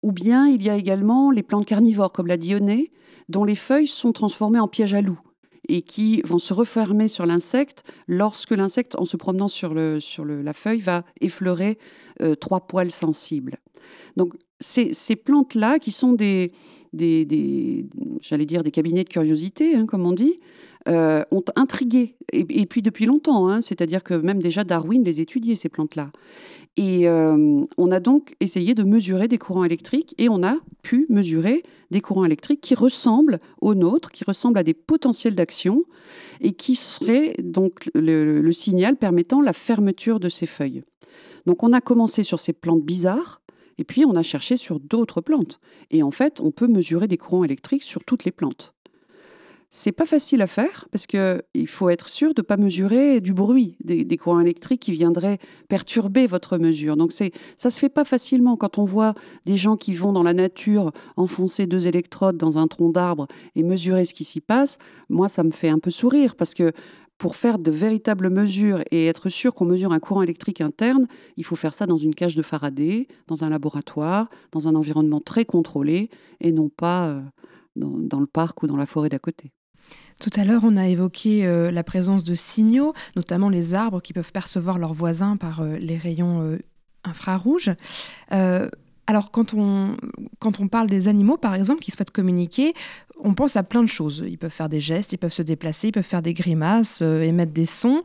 Ou 0.03 0.11
bien 0.11 0.47
il 0.47 0.63
y 0.63 0.69
a 0.69 0.77
également 0.77 1.31
les 1.31 1.43
plantes 1.43 1.65
carnivores 1.65 2.11
comme 2.11 2.27
la 2.27 2.37
dionée, 2.37 2.91
dont 3.29 3.43
les 3.43 3.55
feuilles 3.55 3.87
sont 3.87 4.11
transformées 4.11 4.59
en 4.59 4.67
pièges 4.67 4.93
à 4.93 5.01
loups 5.01 5.19
et 5.69 5.83
qui 5.83 6.21
vont 6.23 6.39
se 6.39 6.53
refermer 6.53 7.07
sur 7.07 7.25
l'insecte 7.25 7.83
lorsque 8.07 8.51
l'insecte, 8.51 8.95
en 8.97 9.05
se 9.05 9.15
promenant 9.15 9.47
sur, 9.47 9.75
la 9.75 10.53
feuille, 10.53 10.79
va 10.79 11.03
effleurer 11.21 11.77
euh, 12.21 12.35
trois 12.35 12.61
poils 12.61 12.91
sensibles. 12.91 13.57
Donc 14.17 14.33
ces, 14.59 15.15
plantes-là, 15.15 15.79
qui 15.79 15.91
sont 15.91 16.13
des, 16.13 16.51
j'allais 18.21 18.45
dire 18.45 18.63
des 18.63 18.71
cabinets 18.71 19.03
de 19.03 19.09
curiosité, 19.09 19.75
hein, 19.75 19.85
comme 19.85 20.05
on 20.05 20.11
dit, 20.13 20.39
euh, 20.87 21.23
ont 21.31 21.43
intrigué, 21.55 22.15
et, 22.33 22.65
puis 22.65 22.81
depuis 22.81 23.05
longtemps, 23.05 23.47
hein, 23.47 23.61
c'est-à-dire 23.61 24.03
que 24.03 24.13
même 24.13 24.41
déjà 24.41 24.63
Darwin 24.63 25.03
les 25.03 25.21
étudiait, 25.21 25.55
ces 25.55 25.69
plantes-là. 25.69 26.11
Et 26.77 27.07
euh, 27.07 27.63
on 27.77 27.91
a 27.91 27.99
donc 27.99 28.33
essayé 28.39 28.73
de 28.73 28.83
mesurer 28.83 29.27
des 29.27 29.37
courants 29.37 29.63
électriques, 29.63 30.15
et 30.17 30.29
on 30.29 30.43
a 30.43 30.55
pu 30.81 31.05
mesurer 31.09 31.63
des 31.91 32.01
courants 32.01 32.25
électriques 32.25 32.61
qui 32.61 32.75
ressemblent 32.75 33.39
aux 33.61 33.75
nôtres, 33.75 34.11
qui 34.11 34.23
ressemblent 34.23 34.57
à 34.57 34.63
des 34.63 34.73
potentiels 34.73 35.35
d'action, 35.35 35.83
et 36.39 36.53
qui 36.53 36.75
seraient 36.75 37.35
donc 37.43 37.89
le 37.93 38.51
signal 38.51 38.95
permettant 38.95 39.41
la 39.41 39.53
fermeture 39.53 40.19
de 40.19 40.29
ces 40.29 40.45
feuilles. 40.45 40.83
Donc 41.45 41.63
on 41.63 41.73
a 41.73 41.81
commencé 41.81 42.23
sur 42.23 42.39
ces 42.39 42.53
plantes 42.53 42.83
bizarres, 42.83 43.41
et 43.77 43.83
puis 43.83 44.05
on 44.05 44.15
a 44.15 44.23
cherché 44.23 44.57
sur 44.57 44.79
d'autres 44.79 45.21
plantes. 45.21 45.59
Et 45.89 46.03
en 46.03 46.11
fait, 46.11 46.39
on 46.39 46.51
peut 46.51 46.67
mesurer 46.67 47.07
des 47.07 47.17
courants 47.17 47.43
électriques 47.43 47.83
sur 47.83 48.03
toutes 48.03 48.25
les 48.25 48.31
plantes. 48.31 48.75
C'est 49.73 49.93
pas 49.93 50.05
facile 50.05 50.41
à 50.41 50.47
faire 50.47 50.89
parce 50.91 51.07
qu'il 51.07 51.67
faut 51.67 51.89
être 51.89 52.09
sûr 52.09 52.33
de 52.33 52.41
ne 52.41 52.45
pas 52.45 52.57
mesurer 52.57 53.21
du 53.21 53.33
bruit 53.33 53.77
des, 53.81 54.17
courants 54.17 54.41
électriques 54.41 54.81
qui 54.81 54.91
viendraient 54.91 55.37
perturber 55.69 56.27
votre 56.27 56.57
mesure. 56.57 56.97
Donc 56.97 57.13
c'est 57.13 57.31
ça 57.55 57.71
se 57.71 57.79
fait 57.79 57.87
pas 57.87 58.03
facilement 58.03 58.57
quand 58.57 58.79
on 58.79 58.83
voit 58.83 59.13
des 59.45 59.55
gens 59.55 59.77
qui 59.77 59.93
vont 59.93 60.11
dans 60.11 60.23
la 60.23 60.33
nature 60.33 60.91
enfoncer 61.15 61.67
deux 61.67 61.87
électrodes 61.87 62.35
dans 62.35 62.57
un 62.57 62.67
tronc 62.67 62.89
d'arbre 62.89 63.27
et 63.55 63.63
mesurer 63.63 64.03
ce 64.03 64.13
qui 64.13 64.25
s'y 64.25 64.41
passe. 64.41 64.77
Moi, 65.07 65.29
ça 65.29 65.41
me 65.41 65.51
fait 65.51 65.69
un 65.69 65.79
peu 65.79 65.89
sourire 65.89 66.35
parce 66.35 66.53
que 66.53 66.73
pour 67.17 67.37
faire 67.37 67.57
de 67.57 67.71
véritables 67.71 68.29
mesures 68.29 68.81
et 68.91 69.07
être 69.07 69.29
sûr 69.29 69.53
qu'on 69.53 69.63
mesure 69.63 69.93
un 69.93 69.99
courant 69.99 70.21
électrique 70.23 70.59
interne, 70.59 71.07
il 71.37 71.45
faut 71.45 71.55
faire 71.55 71.73
ça 71.73 71.85
dans 71.85 71.95
une 71.95 72.13
cage 72.13 72.35
de 72.35 72.41
Faraday, 72.41 73.07
dans 73.27 73.45
un 73.45 73.49
laboratoire, 73.49 74.27
dans 74.51 74.67
un 74.67 74.75
environnement 74.75 75.21
très 75.21 75.45
contrôlé 75.45 76.09
et 76.41 76.51
non 76.51 76.67
pas 76.67 77.07
euh, 77.07 77.21
dans, 77.77 78.19
le 78.19 78.25
parc 78.25 78.63
ou 78.63 78.67
dans 78.67 78.75
la 78.75 78.85
forêt 78.85 79.07
d'à 79.07 79.19
côté. 79.19 79.53
Tout 80.21 80.39
à 80.39 80.45
l'heure, 80.45 80.61
on 80.63 80.77
a 80.77 80.87
évoqué 80.87 81.45
euh, 81.45 81.71
la 81.71 81.83
présence 81.83 82.23
de 82.23 82.35
signaux, 82.35 82.93
notamment 83.17 83.49
les 83.49 83.73
arbres 83.73 84.01
qui 84.01 84.13
peuvent 84.13 84.31
percevoir 84.31 84.77
leurs 84.79 84.93
voisins 84.93 85.35
par 85.35 85.61
euh, 85.61 85.75
les 85.77 85.97
rayons 85.97 86.57
infrarouges. 87.03 87.71
Alors 89.11 89.29
quand 89.31 89.53
on, 89.53 89.97
quand 90.39 90.61
on 90.61 90.69
parle 90.69 90.87
des 90.87 91.09
animaux, 91.09 91.35
par 91.35 91.53
exemple, 91.53 91.81
qui 91.81 91.91
souhaitent 91.91 92.11
communiquer, 92.11 92.73
on 93.21 93.33
pense 93.33 93.57
à 93.57 93.63
plein 93.63 93.83
de 93.83 93.89
choses. 93.89 94.23
Ils 94.25 94.37
peuvent 94.37 94.49
faire 94.51 94.69
des 94.69 94.79
gestes, 94.79 95.11
ils 95.11 95.17
peuvent 95.17 95.33
se 95.33 95.41
déplacer, 95.41 95.89
ils 95.89 95.91
peuvent 95.91 96.03
faire 96.03 96.21
des 96.21 96.33
grimaces, 96.33 97.01
euh, 97.01 97.21
émettre 97.21 97.51
des 97.51 97.65
sons. 97.65 98.03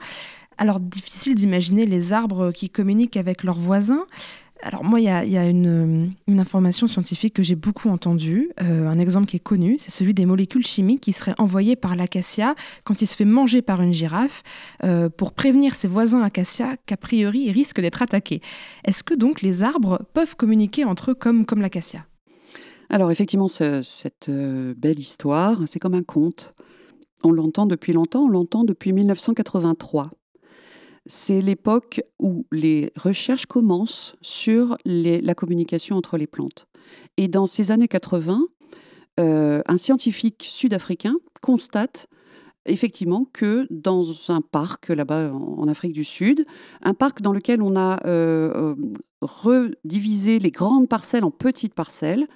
Alors 0.58 0.80
difficile 0.80 1.34
d'imaginer 1.34 1.86
les 1.86 2.12
arbres 2.12 2.50
qui 2.50 2.70
communiquent 2.70 3.16
avec 3.16 3.44
leurs 3.44 3.58
voisins. 3.58 4.06
Alors 4.62 4.84
moi, 4.84 5.00
il 5.00 5.04
y 5.04 5.36
a, 5.36 5.48
une, 5.48 6.12
information 6.28 6.86
scientifique 6.86 7.34
que 7.34 7.42
j'ai 7.42 7.54
beaucoup 7.54 7.88
entendue, 7.88 8.50
euh, 8.62 8.88
un 8.88 8.98
exemple 8.98 9.26
qui 9.26 9.36
est 9.36 9.40
connu, 9.40 9.76
c'est 9.78 9.90
celui 9.90 10.14
des 10.14 10.24
molécules 10.24 10.66
chimiques 10.66 11.02
qui 11.02 11.12
seraient 11.12 11.34
envoyées 11.38 11.76
par 11.76 11.94
l'acacia 11.94 12.54
quand 12.84 13.02
il 13.02 13.06
se 13.06 13.14
fait 13.14 13.24
manger 13.24 13.62
par 13.62 13.82
une 13.82 13.92
girafe 13.92 14.42
euh, 14.82 15.08
pour 15.10 15.32
prévenir 15.32 15.76
ses 15.76 15.88
voisins 15.88 16.22
acacia 16.22 16.76
qu'a 16.86 16.96
priori 16.96 17.40
il 17.46 17.50
risque 17.50 17.80
d'être 17.80 18.02
attaqué. 18.02 18.40
Est-ce 18.84 19.02
que 19.02 19.14
donc 19.14 19.42
les 19.42 19.62
arbres 19.62 20.02
peuvent 20.14 20.36
communiquer 20.36 20.84
entre 20.84 21.10
eux 21.10 21.14
comme, 21.14 21.44
comme 21.44 21.60
l'acacia? 21.60 22.06
Alors 22.88 23.10
effectivement, 23.10 23.48
cette 23.48 24.28
euh, 24.28 24.74
belle 24.76 24.98
histoire, 24.98 25.60
c'est 25.66 25.78
comme 25.78 25.94
un 25.94 26.02
conte. 26.02 26.54
On 27.24 27.32
l'entend 27.32 27.66
depuis 27.66 27.92
longtemps, 27.92 28.24
on 28.24 28.28
l'entend 28.28 28.64
depuis 28.64 28.92
1983 28.92 30.10
c'est 31.06 31.40
l'époque 31.40 32.02
où 32.18 32.46
les 32.52 32.92
recherches 32.96 33.46
commencent 33.46 34.16
sur 34.20 34.76
la 34.84 35.34
communication 35.34 35.96
entre 35.96 36.16
les 36.16 36.26
plantes. 36.26 36.66
Et 37.16 37.28
dans 37.28 37.46
ces 37.46 37.70
années 37.70 37.88
80, 37.88 38.40
euh, 39.18 39.62
un 39.66 39.76
scientifique 39.78 40.46
sud-africain 40.48 41.16
constate 41.40 42.08
effectivement 42.66 43.26
que 43.32 43.66
dans 43.70 44.04
un 44.28 44.40
parc 44.40 44.88
là-bas 44.88 45.32
en 45.32 45.66
Afrique 45.68 45.92
du 45.92 46.04
Sud, 46.04 46.46
un 46.82 46.94
parc 46.94 47.22
dans 47.22 47.32
lequel 47.32 47.62
on 47.62 47.76
a 47.76 47.98
euh, 48.06 48.74
euh, 48.74 48.74
redivisé 49.20 50.38
les 50.38 50.50
grandes 50.50 50.88
parcelles 50.88 51.24
en 51.24 51.30
petites 51.30 51.74
parcelles, 51.74 52.26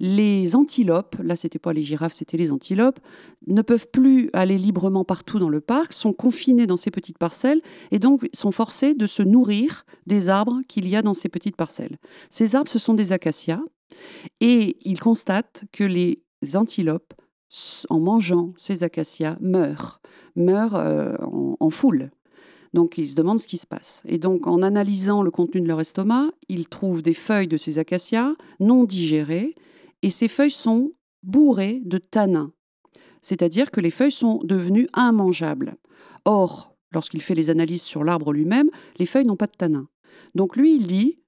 les 0.00 0.56
antilopes, 0.56 1.16
là 1.22 1.36
c'était 1.36 1.58
pas 1.58 1.72
les 1.72 1.82
girafes, 1.82 2.12
c'était 2.12 2.36
les 2.36 2.52
antilopes, 2.52 2.98
ne 3.46 3.62
peuvent 3.62 3.88
plus 3.90 4.30
aller 4.32 4.58
librement 4.58 5.04
partout 5.04 5.38
dans 5.38 5.48
le 5.48 5.60
parc, 5.60 5.92
sont 5.92 6.12
confinés 6.12 6.66
dans 6.66 6.76
ces 6.76 6.90
petites 6.90 7.18
parcelles 7.18 7.60
et 7.90 7.98
donc 7.98 8.28
sont 8.32 8.52
forcés 8.52 8.94
de 8.94 9.06
se 9.06 9.22
nourrir 9.22 9.84
des 10.06 10.28
arbres 10.28 10.60
qu'il 10.68 10.88
y 10.88 10.96
a 10.96 11.02
dans 11.02 11.14
ces 11.14 11.28
petites 11.28 11.56
parcelles. 11.56 11.98
Ces 12.30 12.56
arbres, 12.56 12.70
ce 12.70 12.78
sont 12.78 12.94
des 12.94 13.12
acacias 13.12 13.62
et 14.40 14.76
ils 14.82 15.00
constatent 15.00 15.64
que 15.72 15.84
les 15.84 16.22
antilopes 16.54 17.14
en 17.88 18.00
mangeant 18.00 18.52
ces 18.56 18.82
acacias, 18.82 19.36
meurent, 19.40 20.00
meurent 20.36 20.76
euh, 20.76 21.16
en, 21.60 21.70
foule. 21.70 22.10
Donc 22.72 22.98
ils 22.98 23.10
se 23.10 23.14
demandent 23.14 23.38
ce 23.38 23.46
qui 23.46 23.58
se 23.58 23.66
passe. 23.66 24.02
Et 24.06 24.18
donc 24.18 24.46
en 24.46 24.62
analysant 24.62 25.22
le 25.22 25.30
contenu 25.30 25.60
de 25.60 25.68
leur 25.68 25.80
estomac, 25.80 26.30
ils 26.48 26.68
trouvent 26.68 27.02
des 27.02 27.14
feuilles 27.14 27.48
de 27.48 27.56
ces 27.56 27.78
acacias 27.78 28.34
non 28.60 28.84
digérées, 28.84 29.54
et 30.02 30.10
ces 30.10 30.28
feuilles 30.28 30.50
sont 30.50 30.92
bourrées 31.22 31.80
de 31.84 31.98
tanins. 31.98 32.52
C'est-à-dire 33.20 33.70
que 33.70 33.80
les 33.80 33.90
feuilles 33.90 34.12
sont 34.12 34.40
devenues 34.44 34.88
immangeables. 34.96 35.76
Or, 36.26 36.76
lorsqu'il 36.92 37.22
fait 37.22 37.34
les 37.34 37.50
analyses 37.50 37.82
sur 37.82 38.04
l'arbre 38.04 38.32
lui-même, 38.32 38.70
les 38.98 39.06
feuilles 39.06 39.24
n'ont 39.24 39.36
pas 39.36 39.46
de 39.46 39.52
tanins. 39.56 39.88
Donc 40.34 40.56
lui, 40.56 40.76
il 40.76 40.86
dit, 40.86 41.20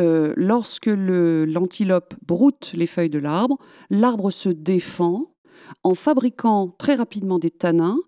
euh, 0.00 0.32
lorsque 0.36 0.90
l'antilope 0.90 2.14
broute 2.26 2.72
les 2.74 2.86
feuilles 2.86 3.10
de 3.10 3.18
l'arbre, 3.18 3.58
l'arbre 3.90 4.30
se 4.30 4.48
défend 4.48 5.34
en 5.82 5.94
fabriquant 5.94 6.74
très 6.78 6.94
rapidement 6.94 7.38
des 7.38 7.50
tanins 7.50 7.98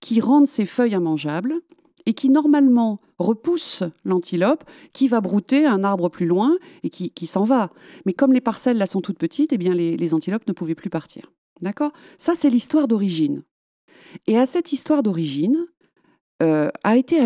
qui 0.00 0.20
rendent 0.20 0.46
ces 0.46 0.66
feuilles 0.66 0.92
immangeables 0.92 1.54
et 2.06 2.14
qui 2.14 2.30
normalement 2.30 3.00
repoussent 3.18 3.84
l'antilope 4.04 4.64
qui 4.92 5.08
va 5.08 5.20
brouter 5.20 5.66
un 5.66 5.84
arbre 5.84 6.08
plus 6.08 6.26
loin 6.26 6.56
et 6.82 6.90
qui, 6.90 7.26
s'en 7.26 7.44
va. 7.44 7.70
Mais 8.06 8.14
comme 8.14 8.32
les 8.32 8.40
parcelles 8.40 8.78
là 8.78 8.86
sont 8.86 9.00
toutes 9.00 9.18
petites, 9.18 9.52
eh 9.52 9.58
bien 9.58 9.74
les, 9.74 10.14
antilopes 10.14 10.46
ne 10.46 10.52
pouvaient 10.52 10.74
plus 10.74 10.90
partir. 10.90 11.32
D'accord? 11.60 11.92
Ça, 12.16 12.34
c'est 12.34 12.50
l'histoire 12.50 12.88
d'origine. 12.88 13.42
Et 14.26 14.38
à 14.38 14.46
cette 14.46 14.72
histoire 14.72 15.02
d'origine, 15.02 15.66
euh, 16.40 16.70
a 16.84 16.96
été 16.96 17.20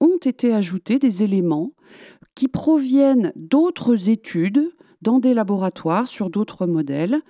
ont 0.00 0.16
été 0.16 0.52
ajoutés 0.52 0.98
des 0.98 1.22
éléments 1.22 1.72
qui 2.34 2.48
proviennent 2.48 3.32
d'autres 3.36 4.08
études 4.08 4.72
dans 5.02 5.18
des 5.18 5.34
laboratoires 5.34 6.08
sur 6.08 6.30
d'autres 6.30 6.66
modèles 6.66 7.20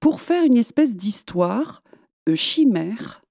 pour 0.00 0.20
faire 0.20 0.44
une 0.44 0.56
espèce 0.56 0.96
d'histoire 0.96 1.82
euh, 2.28 2.34
chimère, 2.34 3.22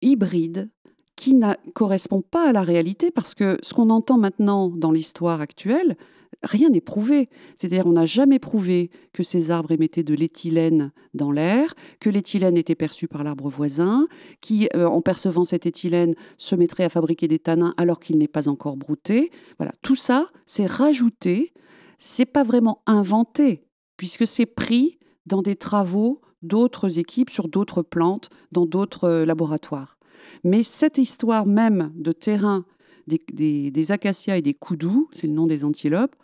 hybride, 0.00 0.70
qui 1.16 1.34
ne 1.34 1.52
correspond 1.74 2.22
pas 2.22 2.48
à 2.48 2.52
la 2.52 2.62
réalité 2.62 3.10
parce 3.10 3.34
que 3.34 3.58
ce 3.62 3.74
qu'on 3.74 3.90
entend 3.90 4.18
maintenant 4.18 4.68
dans 4.68 4.90
l'histoire 4.90 5.40
actuelle, 5.40 5.96
rien 6.42 6.68
n'est 6.70 6.80
prouvé. 6.80 7.28
C'est-à-dire, 7.54 7.86
on 7.86 7.92
n'a 7.92 8.06
jamais 8.06 8.38
prouvé 8.38 8.90
que 9.12 9.22
ces 9.22 9.50
arbres 9.50 9.72
émettaient 9.72 10.02
de 10.02 10.14
l'éthylène 10.14 10.92
dans 11.14 11.30
l'air, 11.30 11.74
que 12.00 12.10
l'éthylène 12.10 12.56
était 12.56 12.74
perçu 12.74 13.08
par 13.08 13.24
l'arbre 13.24 13.48
voisin, 13.48 14.06
qui, 14.40 14.68
euh, 14.74 14.86
en 14.86 15.00
percevant 15.00 15.44
cette 15.44 15.66
éthylène, 15.66 16.14
se 16.36 16.54
mettrait 16.54 16.84
à 16.84 16.88
fabriquer 16.88 17.28
des 17.28 17.38
tanins 17.38 17.74
alors 17.76 18.00
qu'il 18.00 18.18
n'est 18.18 18.28
pas 18.28 18.48
encore 18.48 18.76
brouté. 18.76 19.30
Voilà, 19.58 19.72
tout 19.82 19.96
ça, 19.96 20.28
c'est 20.46 20.66
rajouté 20.66 21.52
c'est 21.98 22.26
pas 22.26 22.44
vraiment 22.44 22.82
inventé, 22.86 23.66
puisque 23.96 24.26
c'est 24.26 24.46
pris 24.46 24.98
dans 25.26 25.42
des 25.42 25.56
travaux 25.56 26.20
d'autres 26.42 26.98
équipes 26.98 27.30
sur 27.30 27.48
d'autres 27.48 27.82
plantes, 27.82 28.28
dans 28.52 28.66
d'autres 28.66 29.04
euh, 29.04 29.24
laboratoires. 29.24 29.98
Mais 30.42 30.62
cette 30.62 30.98
histoire 30.98 31.46
même 31.46 31.92
de 31.94 32.12
terrain 32.12 32.64
des, 33.06 33.92
acacias 33.92 34.36
et 34.36 34.42
des 34.42 34.54
koudous, 34.54 35.08
c'est 35.12 35.26
le 35.26 35.32
nom 35.32 35.46
des 35.46 35.64
antilopes, 35.64 36.16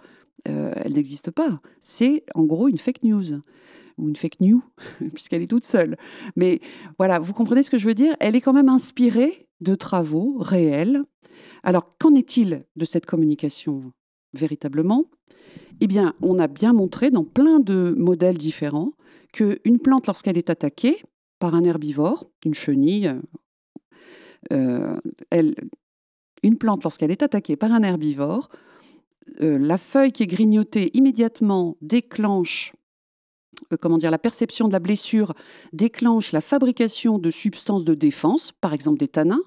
euh, 0.48 0.72
elle 0.76 0.94
n'existe 0.94 1.30
pas. 1.30 1.60
C'est 1.80 2.24
en 2.34 2.44
gros 2.44 2.68
une 2.68 2.78
fake 2.78 3.02
news 3.02 3.40
ou 3.98 4.08
une 4.08 4.16
fake 4.16 4.40
news, 4.40 4.62
puisqu'elle 5.14 5.42
est 5.42 5.50
toute 5.50 5.64
seule. 5.64 5.96
Mais 6.36 6.60
voilà, 6.98 7.18
vous 7.18 7.32
comprenez 7.32 7.62
ce 7.62 7.70
que 7.70 7.78
je 7.78 7.86
veux 7.86 7.94
dire? 7.94 8.14
Elle 8.20 8.36
est 8.36 8.40
quand 8.40 8.54
même 8.54 8.68
inspirée 8.68 9.48
de 9.60 9.74
travaux 9.74 10.36
réels. 10.38 11.02
Alors, 11.62 11.96
qu'en 11.98 12.14
est-il 12.14 12.64
de 12.76 12.84
cette 12.86 13.04
communication? 13.04 13.92
Véritablement 14.32 15.06
eh 15.80 15.86
bien, 15.86 16.14
on 16.20 16.38
a 16.38 16.46
bien 16.46 16.72
montré 16.72 17.10
dans 17.10 17.24
plein 17.24 17.58
de 17.58 17.94
modèles 17.96 18.38
différents 18.38 18.92
qu'une 19.32 19.80
plante, 19.82 20.06
lorsqu'elle 20.06 20.36
est 20.36 20.50
attaquée 20.50 21.02
par 21.38 21.54
un 21.54 21.64
herbivore, 21.64 22.26
une 22.44 22.54
chenille, 22.54 23.14
euh, 24.52 24.96
une 26.42 26.58
plante, 26.58 26.82
lorsqu'elle 26.82 27.10
est 27.10 27.22
attaquée 27.22 27.56
par 27.56 27.72
un 27.72 27.82
herbivore, 27.82 28.50
euh, 29.40 29.58
la 29.58 29.78
feuille 29.78 30.12
qui 30.12 30.24
est 30.24 30.26
grignotée 30.26 30.90
immédiatement 30.94 31.76
déclenche 31.80 32.72
euh, 33.72 33.76
comment 33.80 33.98
dire, 33.98 34.10
la 34.10 34.18
perception 34.18 34.68
de 34.68 34.72
la 34.72 34.80
blessure 34.80 35.32
déclenche 35.72 36.32
la 36.32 36.40
fabrication 36.40 37.18
de 37.18 37.30
substances 37.30 37.84
de 37.84 37.94
défense, 37.94 38.52
par 38.52 38.72
exemple 38.72 38.98
des 38.98 39.08
tanins, 39.08 39.42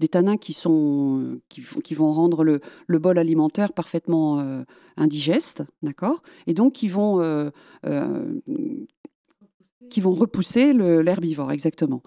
des 0.00 0.08
tanins 0.08 0.36
qui, 0.36 0.56
vont 0.62 2.10
rendre 2.10 2.44
le, 2.44 2.98
bol 2.98 3.18
alimentaire 3.18 3.72
parfaitement 3.72 4.40
euh, 4.40 4.62
indigeste, 4.96 5.62
d'accord? 5.82 6.22
Et 6.46 6.54
donc 6.54 6.74
qui 6.74 6.88
vont, 6.88 7.20
euh, 7.20 7.50
euh, 7.86 8.34
repousser 10.04 10.72
l'herbivore, 10.72 11.52
exactement. 11.52 12.02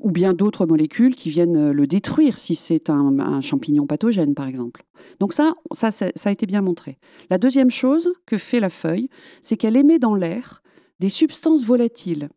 Ou 0.00 0.10
bien 0.10 0.34
d'autres 0.34 0.66
molécules 0.66 1.14
qui 1.14 1.30
viennent 1.30 1.70
le 1.70 1.86
détruire 1.86 2.38
si 2.38 2.54
c'est 2.54 2.90
un, 2.90 3.40
champignon 3.40 3.86
pathogène, 3.86 4.34
par 4.34 4.46
exemple. 4.46 4.84
Donc 5.20 5.32
ça, 5.32 5.54
ça 5.72 6.10
a 6.24 6.30
été 6.30 6.44
bien 6.44 6.60
montré. 6.60 6.98
La 7.30 7.38
deuxième 7.38 7.70
chose 7.70 8.12
que 8.26 8.36
fait 8.36 8.60
la 8.60 8.68
feuille, 8.68 9.08
c'est 9.40 9.56
qu'elle 9.56 9.76
émet 9.76 9.98
dans 9.98 10.14
l'air 10.14 10.62
des 10.98 11.08
substances 11.08 11.64
volatiles 11.64 12.28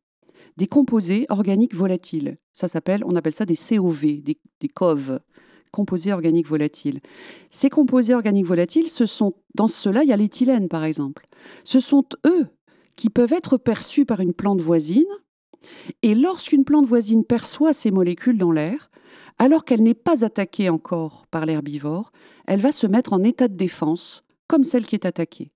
des 0.57 0.67
composés 0.67 1.25
organiques 1.29 1.75
volatiles. 1.75 2.37
Ça 2.51 2.67
s'appelle, 2.67 3.03
on 3.05 3.15
appelle 3.15 3.33
ça 3.33 3.45
des 3.45 3.55
COV, 3.55 4.21
des, 4.21 4.37
des 4.59 4.67
COV, 4.67 5.19
composés 5.71 6.13
organiques 6.13 6.47
volatiles. 6.47 6.99
Ces 7.49 7.69
composés 7.69 8.13
organiques 8.13 8.45
volatiles, 8.45 8.87
ce 8.87 9.05
sont, 9.05 9.33
dans 9.55 9.67
cela, 9.67 10.03
il 10.03 10.09
y 10.09 10.13
a 10.13 10.17
l'éthylène 10.17 10.69
par 10.69 10.83
exemple. 10.83 11.27
Ce 11.63 11.79
sont 11.79 12.05
eux 12.25 12.47
qui 12.95 13.09
peuvent 13.09 13.33
être 13.33 13.57
perçus 13.57 14.05
par 14.05 14.19
une 14.19 14.33
plante 14.33 14.61
voisine. 14.61 15.03
Et 16.01 16.13
lorsqu'une 16.13 16.65
plante 16.65 16.85
voisine 16.85 17.23
perçoit 17.23 17.73
ces 17.73 17.89
molécules 17.89 18.37
dans 18.37 18.51
l'air, 18.51 18.91
alors 19.39 19.65
qu'elle 19.65 19.81
n'est 19.81 19.93
pas 19.93 20.25
attaquée 20.25 20.69
encore 20.69 21.25
par 21.31 21.45
l'herbivore, 21.45 22.11
elle 22.45 22.59
va 22.59 22.71
se 22.71 22.85
mettre 22.85 23.13
en 23.13 23.23
état 23.23 23.47
de 23.47 23.55
défense, 23.55 24.23
comme 24.47 24.63
celle 24.63 24.85
qui 24.85 24.95
est 24.95 25.05
attaquée. 25.05 25.52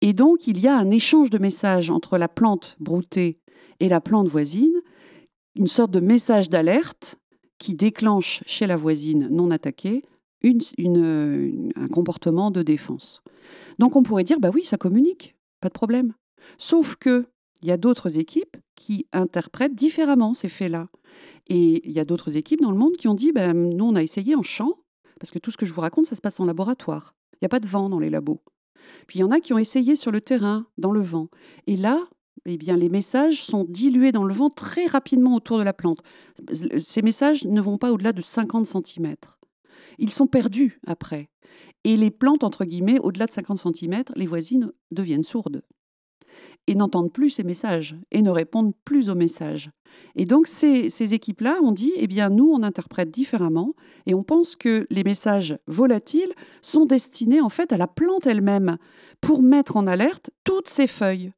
Et 0.00 0.12
donc, 0.12 0.46
il 0.46 0.60
y 0.60 0.68
a 0.68 0.76
un 0.76 0.90
échange 0.90 1.30
de 1.30 1.38
messages 1.38 1.90
entre 1.90 2.18
la 2.18 2.28
plante 2.28 2.76
broutée 2.78 3.40
et 3.80 3.88
la 3.88 4.00
plante 4.00 4.28
voisine, 4.28 4.80
une 5.56 5.66
sorte 5.66 5.90
de 5.90 6.00
message 6.00 6.48
d'alerte 6.48 7.18
qui 7.58 7.74
déclenche 7.74 8.42
chez 8.46 8.66
la 8.66 8.76
voisine 8.76 9.28
non 9.30 9.50
attaquée 9.50 10.04
un 10.44 11.88
comportement 11.88 12.50
de 12.50 12.62
défense. 12.62 13.22
Donc 13.78 13.96
on 13.96 14.02
pourrait 14.02 14.24
dire, 14.24 14.40
bah 14.40 14.50
oui, 14.54 14.64
ça 14.64 14.76
communique, 14.76 15.34
pas 15.60 15.68
de 15.68 15.74
problème. 15.74 16.14
Sauf 16.58 16.96
que 16.96 17.26
il 17.62 17.68
y 17.68 17.72
a 17.72 17.76
d'autres 17.76 18.18
équipes 18.18 18.56
qui 18.76 19.06
interprètent 19.12 19.74
différemment 19.74 20.32
ces 20.32 20.48
faits-là. 20.48 20.88
Et 21.48 21.86
il 21.88 21.92
y 21.92 21.98
a 21.98 22.04
d'autres 22.04 22.36
équipes 22.36 22.60
dans 22.60 22.70
le 22.70 22.78
monde 22.78 22.96
qui 22.96 23.08
ont 23.08 23.14
dit, 23.14 23.32
bah, 23.32 23.52
nous 23.52 23.84
on 23.84 23.96
a 23.96 24.02
essayé 24.02 24.36
en 24.36 24.44
champ, 24.44 24.74
parce 25.18 25.32
que 25.32 25.40
tout 25.40 25.50
ce 25.50 25.56
que 25.56 25.66
je 25.66 25.72
vous 25.72 25.80
raconte, 25.80 26.06
ça 26.06 26.14
se 26.14 26.20
passe 26.20 26.38
en 26.38 26.44
laboratoire. 26.44 27.16
Il 27.34 27.38
n'y 27.42 27.46
a 27.46 27.48
pas 27.48 27.58
de 27.58 27.66
vent 27.66 27.88
dans 27.88 27.98
les 27.98 28.10
labos. 28.10 28.40
Puis 29.06 29.18
il 29.18 29.22
y 29.22 29.24
en 29.24 29.30
a 29.30 29.40
qui 29.40 29.52
ont 29.52 29.58
essayé 29.58 29.96
sur 29.96 30.10
le 30.10 30.20
terrain, 30.20 30.66
dans 30.78 30.92
le 30.92 31.00
vent. 31.00 31.28
Et 31.66 31.76
là, 31.76 32.08
eh 32.46 32.56
bien, 32.56 32.76
les 32.76 32.88
messages 32.88 33.42
sont 33.42 33.64
dilués 33.68 34.12
dans 34.12 34.24
le 34.24 34.32
vent 34.32 34.50
très 34.50 34.86
rapidement 34.86 35.34
autour 35.34 35.58
de 35.58 35.62
la 35.62 35.72
plante. 35.72 36.02
Ces 36.80 37.02
messages 37.02 37.44
ne 37.44 37.60
vont 37.60 37.78
pas 37.78 37.92
au-delà 37.92 38.12
de 38.12 38.22
50 38.22 38.66
cm. 38.66 39.14
Ils 39.98 40.12
sont 40.12 40.26
perdus 40.26 40.80
après. 40.86 41.28
Et 41.84 41.96
les 41.96 42.10
plantes, 42.10 42.44
entre 42.44 42.64
guillemets, 42.64 43.00
au-delà 43.00 43.26
de 43.26 43.32
50 43.32 43.58
cm, 43.58 44.04
les 44.16 44.26
voisines 44.26 44.72
deviennent 44.90 45.22
sourdes 45.22 45.62
et 46.68 46.74
n'entendent 46.74 47.12
plus 47.12 47.30
ces 47.30 47.44
messages 47.44 47.96
et 48.12 48.20
ne 48.20 48.30
répondent 48.30 48.74
plus 48.84 49.08
aux 49.08 49.14
messages. 49.14 49.70
Et 50.16 50.26
donc 50.26 50.46
ces, 50.46 51.14
équipes-là 51.14 51.56
ont 51.62 51.72
dit, 51.72 51.92
eh 51.96 52.06
bien 52.06 52.28
nous, 52.28 52.50
on 52.52 52.62
interprète 52.62 53.10
différemment 53.10 53.74
et 54.04 54.14
on 54.14 54.22
pense 54.22 54.54
que 54.54 54.86
les 54.90 55.02
messages 55.02 55.56
volatiles 55.66 56.32
sont 56.60 56.84
destinés 56.84 57.40
en 57.40 57.48
fait 57.48 57.72
à 57.72 57.78
la 57.78 57.88
plante 57.88 58.26
elle-même 58.26 58.76
pour 59.22 59.42
mettre 59.42 59.78
en 59.78 59.86
alerte 59.86 60.30
toutes 60.44 60.68
ses 60.68 60.86
feuilles. 60.86 61.32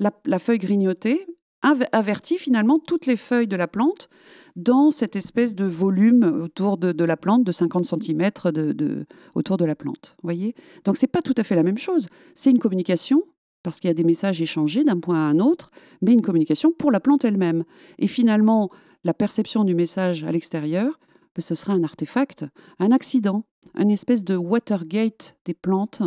La, 0.00 0.38
feuille 0.38 0.58
grignotée 0.58 1.26
avertit 1.62 2.36
finalement 2.36 2.78
toutes 2.78 3.06
les 3.06 3.16
feuilles 3.16 3.48
de 3.48 3.56
la 3.56 3.68
plante 3.68 4.10
dans 4.54 4.90
cette 4.90 5.16
espèce 5.16 5.54
de 5.54 5.64
volume 5.64 6.24
autour 6.42 6.76
de, 6.76 7.04
la 7.04 7.16
plante 7.16 7.42
de 7.42 7.52
50 7.52 7.86
cm 7.86 8.30
de, 8.52 9.06
autour 9.34 9.56
de 9.56 9.64
la 9.64 9.74
plante. 9.74 10.16
Voyez? 10.22 10.54
Donc 10.84 10.98
c'est 10.98 11.06
pas 11.06 11.22
tout 11.22 11.34
à 11.38 11.42
fait 11.42 11.56
la 11.56 11.62
même 11.62 11.78
chose. 11.78 12.08
C'est 12.34 12.50
une 12.50 12.58
communication 12.58 13.22
parce 13.64 13.80
qu'il 13.80 13.88
y 13.88 13.90
a 13.90 13.94
des 13.94 14.04
messages 14.04 14.40
échangés 14.40 14.84
d'un 14.84 15.00
point 15.00 15.16
à 15.16 15.28
un 15.28 15.40
autre, 15.40 15.72
mais 16.02 16.12
une 16.12 16.22
communication 16.22 16.70
pour 16.70 16.92
la 16.92 17.00
plante 17.00 17.24
elle-même. 17.24 17.64
Et 17.98 18.06
finalement, 18.06 18.70
la 19.02 19.14
perception 19.14 19.64
du 19.64 19.74
message 19.74 20.22
à 20.22 20.30
l'extérieur, 20.30 21.00
ben, 21.34 21.42
ce 21.42 21.56
sera 21.56 21.72
un 21.72 21.82
artefact, 21.82 22.44
un 22.78 22.92
accident, 22.92 23.44
une 23.76 23.90
espèce 23.90 24.22
de 24.22 24.36
Watergate 24.36 25.36
des 25.46 25.54
plantes, 25.54 26.02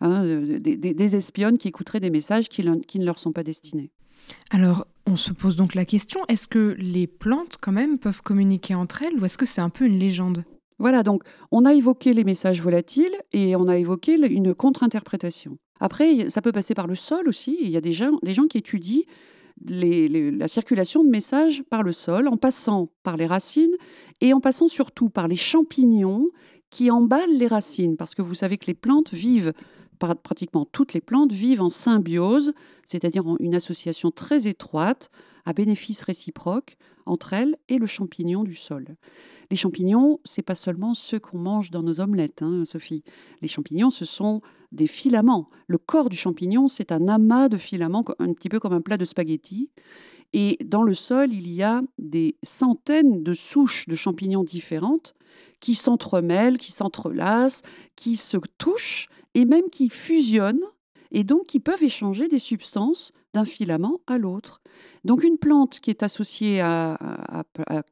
hein, 0.00 0.22
des, 0.24 1.16
espionnes 1.16 1.58
qui 1.58 1.68
écouteraient 1.68 2.00
des 2.00 2.10
messages 2.10 2.48
qui, 2.48 2.64
qui 2.86 2.98
ne 2.98 3.04
leur 3.04 3.18
sont 3.18 3.32
pas 3.32 3.42
destinés. 3.42 3.90
Alors, 4.50 4.86
on 5.06 5.16
se 5.16 5.32
pose 5.32 5.56
donc 5.56 5.74
la 5.74 5.84
question, 5.84 6.20
est-ce 6.28 6.46
que 6.46 6.76
les 6.78 7.08
plantes, 7.08 7.56
quand 7.60 7.72
même, 7.72 7.98
peuvent 7.98 8.22
communiquer 8.22 8.76
entre 8.76 9.02
elles 9.02 9.18
ou 9.18 9.24
est-ce 9.24 9.36
que 9.36 9.46
c'est 9.46 9.60
un 9.60 9.70
peu 9.70 9.84
une 9.84 9.98
légende? 9.98 10.44
Voilà, 10.78 11.02
donc 11.02 11.24
on 11.50 11.64
a 11.64 11.74
évoqué 11.74 12.14
les 12.14 12.24
messages 12.24 12.62
volatiles 12.62 13.14
et 13.32 13.56
on 13.56 13.66
a 13.66 13.76
évoqué 13.76 14.14
une 14.14 14.54
contre-interprétation. 14.54 15.58
Après, 15.80 16.28
ça 16.28 16.42
peut 16.42 16.52
passer 16.52 16.74
par 16.74 16.86
le 16.86 16.94
sol 16.94 17.26
aussi. 17.28 17.56
Il 17.60 17.70
y 17.70 17.76
a 17.76 17.80
des 17.80 17.92
gens, 17.92 18.18
qui 18.48 18.58
étudient 18.58 19.02
la 19.66 20.48
circulation 20.48 21.02
de 21.02 21.08
messages 21.08 21.62
par 21.68 21.82
le 21.82 21.92
sol, 21.92 22.28
en 22.28 22.36
passant 22.36 22.90
par 23.02 23.16
les 23.16 23.26
racines 23.26 23.74
et 24.20 24.32
en 24.32 24.40
passant 24.40 24.68
surtout 24.68 25.08
par 25.08 25.26
les 25.26 25.36
champignons 25.36 26.28
qui 26.68 26.90
emballent 26.90 27.36
les 27.36 27.46
racines. 27.46 27.96
Parce 27.96 28.14
que 28.14 28.22
vous 28.22 28.34
savez 28.34 28.58
que 28.58 28.66
les 28.66 28.74
plantes 28.74 29.12
vivent, 29.12 29.52
pratiquement 30.22 30.64
toutes 30.64 30.92
les 30.92 31.00
plantes 31.00 31.32
vivent 31.32 31.62
en 31.62 31.68
symbiose, 31.68 32.52
c'est-à-dire 32.84 33.24
une 33.40 33.54
association 33.54 34.10
très 34.10 34.46
étroite, 34.46 35.10
à 35.46 35.52
bénéfice 35.52 36.02
réciproque, 36.02 36.76
entre 37.06 37.32
elles 37.32 37.56
et 37.68 37.78
le 37.78 37.86
champignon 37.86 38.44
du 38.44 38.54
sol. 38.54 38.84
Les 39.50 39.56
champignons, 39.56 40.20
c'est 40.24 40.42
pas 40.42 40.54
seulement 40.54 40.94
ceux 40.94 41.18
qu'on 41.18 41.38
mange 41.38 41.70
dans 41.70 41.82
nos 41.82 42.00
omelettes, 42.00 42.42
hein, 42.42 42.64
Sophie. 42.64 43.02
Les 43.42 43.48
champignons, 43.48 43.90
ce 43.90 44.04
sont 44.04 44.42
des 44.70 44.86
filaments. 44.86 45.48
Le 45.66 45.78
corps 45.78 46.08
du 46.08 46.16
champignon, 46.16 46.68
c'est 46.68 46.92
un 46.92 47.08
amas 47.08 47.48
de 47.48 47.56
filaments, 47.56 48.04
un 48.20 48.32
petit 48.32 48.48
peu 48.48 48.60
comme 48.60 48.72
un 48.72 48.80
plat 48.80 48.96
de 48.96 49.04
spaghettis. 49.04 49.70
Et 50.32 50.56
dans 50.64 50.84
le 50.84 50.94
sol, 50.94 51.32
il 51.32 51.50
y 51.50 51.62
a 51.62 51.82
des 51.98 52.36
centaines 52.44 53.24
de 53.24 53.34
souches 53.34 53.86
de 53.88 53.96
champignons 53.96 54.44
différentes 54.44 55.14
qui 55.58 55.74
s'entremêlent, 55.74 56.58
qui 56.58 56.70
s'entrelacent, 56.70 57.62
qui 57.96 58.16
se 58.16 58.36
touchent 58.58 59.08
et 59.34 59.44
même 59.44 59.68
qui 59.70 59.88
fusionnent 59.88 60.64
et 61.10 61.24
donc 61.24 61.46
qui 61.46 61.58
peuvent 61.58 61.82
échanger 61.82 62.28
des 62.28 62.38
substances 62.38 63.12
d'un 63.34 63.44
filament 63.44 64.00
à 64.06 64.18
l'autre. 64.18 64.60
Donc 65.04 65.24
une 65.24 65.38
plante 65.38 65.80
qui 65.80 65.90
est 65.90 66.02
associée 66.02 66.60
à, 66.60 66.96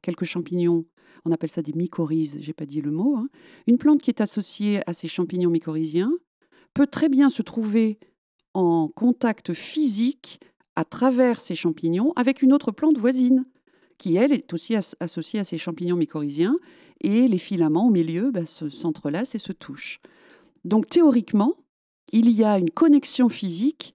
quelques 0.02 0.24
champignons, 0.24 0.84
on 1.28 1.32
appelle 1.32 1.50
ça 1.50 1.62
des 1.62 1.74
mycorhizes, 1.74 2.38
j'ai 2.40 2.52
pas 2.52 2.66
dit 2.66 2.80
le 2.80 2.90
mot, 2.90 3.16
hein. 3.16 3.28
une 3.66 3.78
plante 3.78 4.00
qui 4.00 4.10
est 4.10 4.20
associée 4.20 4.80
à 4.86 4.94
ces 4.94 5.08
champignons 5.08 5.50
mycorhiziens 5.50 6.12
peut 6.74 6.86
très 6.86 7.08
bien 7.08 7.28
se 7.28 7.42
trouver 7.42 7.98
en 8.54 8.88
contact 8.88 9.52
physique 9.52 10.40
à 10.74 10.84
travers 10.84 11.40
ces 11.40 11.54
champignons 11.54 12.12
avec 12.16 12.40
une 12.40 12.52
autre 12.52 12.72
plante 12.72 12.98
voisine, 12.98 13.44
qui 13.98 14.16
elle 14.16 14.32
est 14.32 14.52
aussi 14.54 14.74
associée 15.00 15.40
à 15.40 15.44
ces 15.44 15.58
champignons 15.58 15.96
mycorhiziens, 15.96 16.56
et 17.00 17.28
les 17.28 17.38
filaments 17.38 17.88
au 17.88 17.90
milieu 17.90 18.30
bah, 18.30 18.46
s'entrelacent 18.46 19.34
et 19.34 19.38
se 19.38 19.52
touchent. 19.52 20.00
Donc 20.64 20.88
théoriquement, 20.88 21.54
il 22.12 22.30
y 22.30 22.42
a 22.42 22.58
une 22.58 22.70
connexion 22.70 23.28
physique 23.28 23.94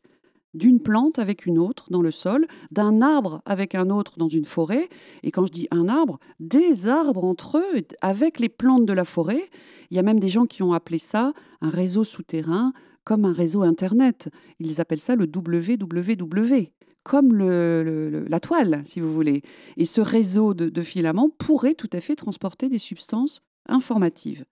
d'une 0.54 0.80
plante 0.82 1.20
avec 1.20 1.46
une 1.46 1.58
autre 1.58 1.88
dans 1.90 2.02
le 2.02 2.12
sol, 2.12 2.48
d'un 2.72 3.02
arbre 3.02 3.42
avec 3.46 3.76
un 3.76 3.90
autre 3.90 4.14
dans 4.18 4.28
une 4.28 4.46
forêt. 4.46 4.88
Et 5.24 5.32
quand 5.32 5.46
je 5.46 5.52
dis 5.52 5.68
un 5.72 5.90
arbre, 5.90 6.20
des 6.40 6.88
arbres 6.88 7.24
entre 7.24 7.58
eux, 7.58 7.82
avec 8.02 8.40
les 8.40 8.50
plantes 8.50 8.86
de 8.86 8.94
la 8.94 9.06
forêt. 9.06 9.50
Il 9.90 9.98
y 9.98 10.00
a 10.00 10.04
même 10.04 10.20
des 10.20 10.30
gens 10.30 10.46
qui 10.46 10.64
ont 10.64 10.74
appelé 10.74 10.98
ça 10.98 11.34
un 11.62 11.70
réseau 11.70 12.04
souterrain, 12.04 12.74
comme 13.04 13.26
un 13.26 13.34
réseau 13.34 13.64
Internet. 13.64 14.30
Ils 14.60 14.80
appellent 14.80 15.00
ça 15.00 15.16
le 15.16 15.26
WWW, 15.26 16.72
comme 17.04 17.38
la 17.38 18.40
toile, 18.40 18.82
si 18.86 19.00
vous 19.00 19.14
voulez. 19.14 19.42
Et 19.78 19.86
ce 19.86 20.02
réseau 20.02 20.54
de, 20.54 20.70
de 20.70 20.82
filaments 20.82 21.30
pourrait 21.30 21.74
tout 21.74 21.90
à 21.94 22.00
fait 22.00 22.16
transporter 22.16 22.70
des 22.70 22.80
substances 22.80 23.42
informatives. 23.68 24.46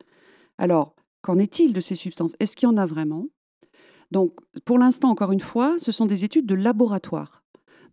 Alors, 0.58 0.96
qu'en 1.22 1.38
est-il 1.40 1.74
de 1.74 1.82
ces 1.82 1.96
substances? 1.96 2.36
Est-ce 2.40 2.56
qu'il 2.56 2.68
y 2.68 2.72
en 2.72 2.78
a 2.78 2.86
vraiment? 2.86 3.28
Donc, 4.12 4.32
pour 4.66 4.78
l'instant, 4.78 5.10
encore 5.10 5.32
une 5.32 5.40
fois, 5.40 5.76
ce 5.78 5.92
sont 5.92 6.06
des 6.06 6.26
études 6.26 6.46
de 6.46 6.56
laboratoire 6.56 7.44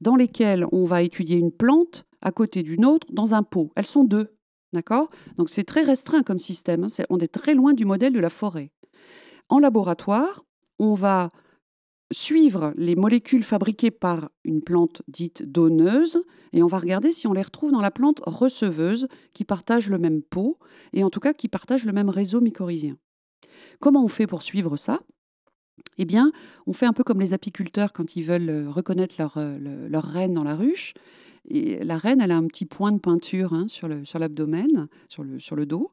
dans 0.00 0.16
lesquelles 0.16 0.66
on 0.72 0.84
va 0.84 1.02
étudier 1.02 1.36
une 1.38 1.52
plante 1.52 2.06
à 2.20 2.32
côté 2.32 2.62
d'une 2.62 2.84
autre 2.84 3.06
dans 3.10 3.34
un 3.34 3.42
pot. 3.42 3.70
Elles 3.76 3.86
sont 3.86 4.04
deux, 4.04 4.36
d'accord? 4.72 5.08
Donc, 5.36 5.48
c'est 5.48 5.64
très 5.64 5.82
restreint 5.82 6.22
comme 6.22 6.38
système. 6.38 6.84
Hein. 6.84 7.04
on 7.10 7.18
est 7.18 7.32
très 7.32 7.54
loin 7.54 7.72
du 7.72 7.84
modèle 7.84 8.12
de 8.12 8.20
la 8.20 8.30
forêt. 8.30 8.72
En 9.48 9.60
laboratoire, 9.60 10.44
on 10.78 10.94
va 10.94 11.30
suivre 12.12 12.72
les 12.76 12.96
molécules 12.96 13.44
fabriquées 13.44 13.90
par 13.90 14.30
une 14.44 14.62
plante 14.62 15.02
dite 15.08 15.42
donneuse 15.44 16.22
et 16.52 16.62
on 16.62 16.66
va 16.66 16.78
regarder 16.78 17.12
si 17.12 17.26
on 17.26 17.32
les 17.32 17.42
retrouve 17.42 17.70
dans 17.70 17.82
la 17.82 17.90
plante 17.90 18.22
receveuse 18.24 19.08
qui 19.34 19.44
partage 19.44 19.90
le 19.90 19.98
même 19.98 20.22
pot 20.22 20.58
et 20.94 21.04
en 21.04 21.10
tout 21.10 21.20
cas 21.20 21.34
qui 21.34 21.48
partage 21.48 21.84
le 21.84 21.92
même 21.92 22.08
réseau 22.08 22.40
mycorhizien. 22.40 22.96
Comment 23.78 24.04
on 24.04 24.08
fait 24.08 24.26
pour 24.26 24.42
suivre 24.42 24.76
ça? 24.76 25.00
Eh 25.98 26.04
bien, 26.04 26.32
on 26.66 26.72
fait 26.72 26.86
un 26.86 26.92
peu 26.92 27.04
comme 27.04 27.20
les 27.20 27.32
apiculteurs 27.32 27.92
quand 27.92 28.16
ils 28.16 28.22
veulent 28.22 28.48
euh, 28.48 28.70
reconnaître 28.70 29.16
leur, 29.18 29.36
euh, 29.36 29.88
leur 29.88 30.04
reine 30.04 30.32
dans 30.32 30.44
la 30.44 30.54
ruche. 30.54 30.94
Et 31.50 31.82
la 31.82 31.98
reine, 31.98 32.20
elle 32.20 32.30
a 32.30 32.36
un 32.36 32.46
petit 32.46 32.66
point 32.66 32.92
de 32.92 32.98
peinture 32.98 33.52
hein, 33.52 33.66
sur 33.68 33.88
l'abdomen, 33.88 34.88
sur, 35.08 35.24
le, 35.24 35.66
dos. 35.66 35.92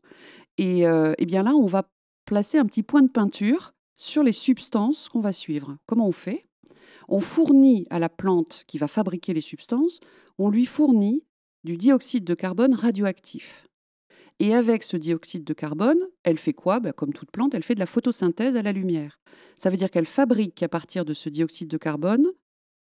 Et 0.57 0.85
euh, 0.85 1.13
eh 1.17 1.25
bien 1.25 1.43
là, 1.43 1.55
on 1.55 1.65
va 1.65 1.89
placer 2.25 2.57
un 2.57 2.65
petit 2.65 2.83
point 2.83 3.01
de 3.01 3.09
peinture 3.09 3.73
sur 3.93 4.21
les 4.21 4.33
substances 4.33 5.07
qu'on 5.07 5.21
va 5.21 5.31
suivre. 5.31 5.77
Comment 5.85 6.07
on 6.07 6.11
fait? 6.11 6.45
On 7.07 7.19
fournit 7.19 7.87
à 7.89 7.99
la 7.99 8.09
plante 8.09 8.63
qui 8.67 8.77
va 8.77 8.87
fabriquer 8.87 9.33
les 9.33 9.41
substances, 9.41 9.99
on 10.37 10.49
lui 10.49 10.65
fournit 10.65 11.23
du 11.63 11.77
dioxyde 11.77 12.25
de 12.25 12.33
carbone 12.33 12.73
radioactif. 12.73 13.67
Et 14.39 14.53
avec 14.53 14.83
ce 14.83 14.97
dioxyde 14.97 15.45
de 15.45 15.53
carbone, 15.53 15.99
elle 16.23 16.37
fait 16.37 16.53
quoi? 16.53 16.81
Ben, 16.81 16.91
Comme 16.91 17.13
toute 17.13 17.31
plante, 17.31 17.53
elle 17.53 17.63
fait 17.63 17.75
de 17.75 17.79
la 17.79 17.85
photosynthèse 17.85 18.57
à 18.57 18.61
la 18.61 18.73
lumière. 18.73 19.17
Ça 19.55 19.69
veut 19.69 19.77
dire 19.77 19.89
qu'elle 19.89 20.05
fabrique 20.05 20.61
à 20.63 20.69
partir 20.69 21.05
de 21.05 21.13
ce 21.13 21.29
dioxyde 21.29 21.69
de 21.69 21.77
carbone, 21.77 22.27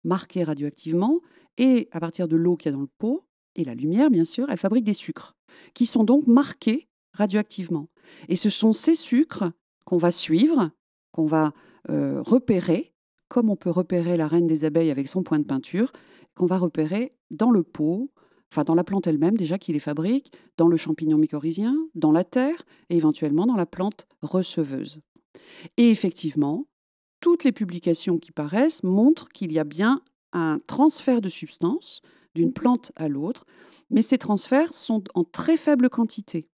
marqué 0.04 0.44
radioactivement, 0.44 1.20
et 1.58 1.88
à 1.92 2.00
partir 2.00 2.28
de 2.28 2.36
l'eau 2.36 2.56
qu'il 2.56 2.70
y 2.70 2.74
a 2.74 2.76
dans 2.76 2.82
le 2.82 2.90
pot, 2.98 3.26
et 3.54 3.64
la 3.64 3.74
lumière 3.74 4.10
bien 4.10 4.24
sûr, 4.24 4.48
elle 4.50 4.58
fabrique 4.58 4.84
des 4.84 4.94
sucres, 4.94 5.36
qui 5.74 5.86
sont 5.86 6.04
donc 6.04 6.26
marqués 6.26 6.88
radioactivement. 7.12 7.88
Et 8.28 8.36
ce 8.36 8.50
sont 8.50 8.72
ces 8.72 8.94
sucres 8.94 9.50
qu'on 9.84 9.98
va 9.98 10.10
suivre, 10.10 10.70
qu'on 11.10 11.26
va 11.26 11.52
euh, 11.90 12.22
repérer, 12.22 12.94
comme 13.28 13.50
on 13.50 13.56
peut 13.56 13.70
repérer 13.70 14.16
la 14.16 14.28
reine 14.28 14.46
des 14.46 14.64
abeilles 14.64 14.90
avec 14.90 15.08
son 15.08 15.22
point 15.22 15.38
de 15.38 15.44
peinture, 15.44 15.92
qu'on 16.34 16.46
va 16.46 16.58
repérer 16.58 17.12
dans 17.30 17.50
le 17.50 17.62
pot, 17.62 18.10
enfin 18.50 18.64
dans 18.64 18.74
la 18.74 18.84
plante 18.84 19.06
elle-même 19.06 19.36
déjà 19.36 19.58
qui 19.58 19.72
les 19.72 19.78
fabrique, 19.78 20.32
dans 20.56 20.68
le 20.68 20.76
champignon 20.76 21.18
mycorhizien, 21.18 21.76
dans 21.94 22.12
la 22.12 22.24
terre 22.24 22.62
et 22.88 22.96
éventuellement 22.96 23.46
dans 23.46 23.56
la 23.56 23.66
plante 23.66 24.06
receveuse. 24.22 25.00
Et 25.76 25.90
effectivement, 25.90 26.66
toutes 27.20 27.44
les 27.44 27.52
publications 27.52 28.18
qui 28.18 28.32
paraissent 28.32 28.82
montrent 28.82 29.28
qu'il 29.28 29.52
y 29.52 29.58
a 29.58 29.64
bien 29.64 30.02
un 30.32 30.58
transfert 30.66 31.20
de 31.20 31.28
substances 31.28 32.02
d'une 32.34 32.52
plante 32.52 32.92
à 32.96 33.08
l'autre, 33.08 33.44
mais 33.90 34.02
ces 34.02 34.18
transferts 34.18 34.74
sont 34.74 35.04
en 35.14 35.24
très 35.24 35.56
faible 35.56 35.88
quantité. 35.88 36.48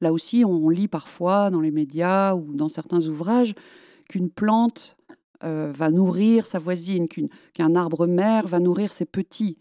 Là 0.00 0.12
aussi, 0.12 0.44
on 0.44 0.68
lit 0.68 0.88
parfois 0.88 1.50
dans 1.50 1.60
les 1.60 1.70
médias 1.70 2.34
ou 2.34 2.54
dans 2.54 2.68
certains 2.68 3.06
ouvrages 3.06 3.54
qu'une 4.08 4.30
plante 4.30 4.96
euh, 5.42 5.72
va 5.72 5.90
nourrir 5.90 6.46
sa 6.46 6.58
voisine, 6.58 7.08
qu'un 7.08 7.74
arbre 7.74 8.06
mère 8.06 8.46
va 8.46 8.60
nourrir 8.60 8.92
ses 8.92 9.06
petits. 9.06 9.58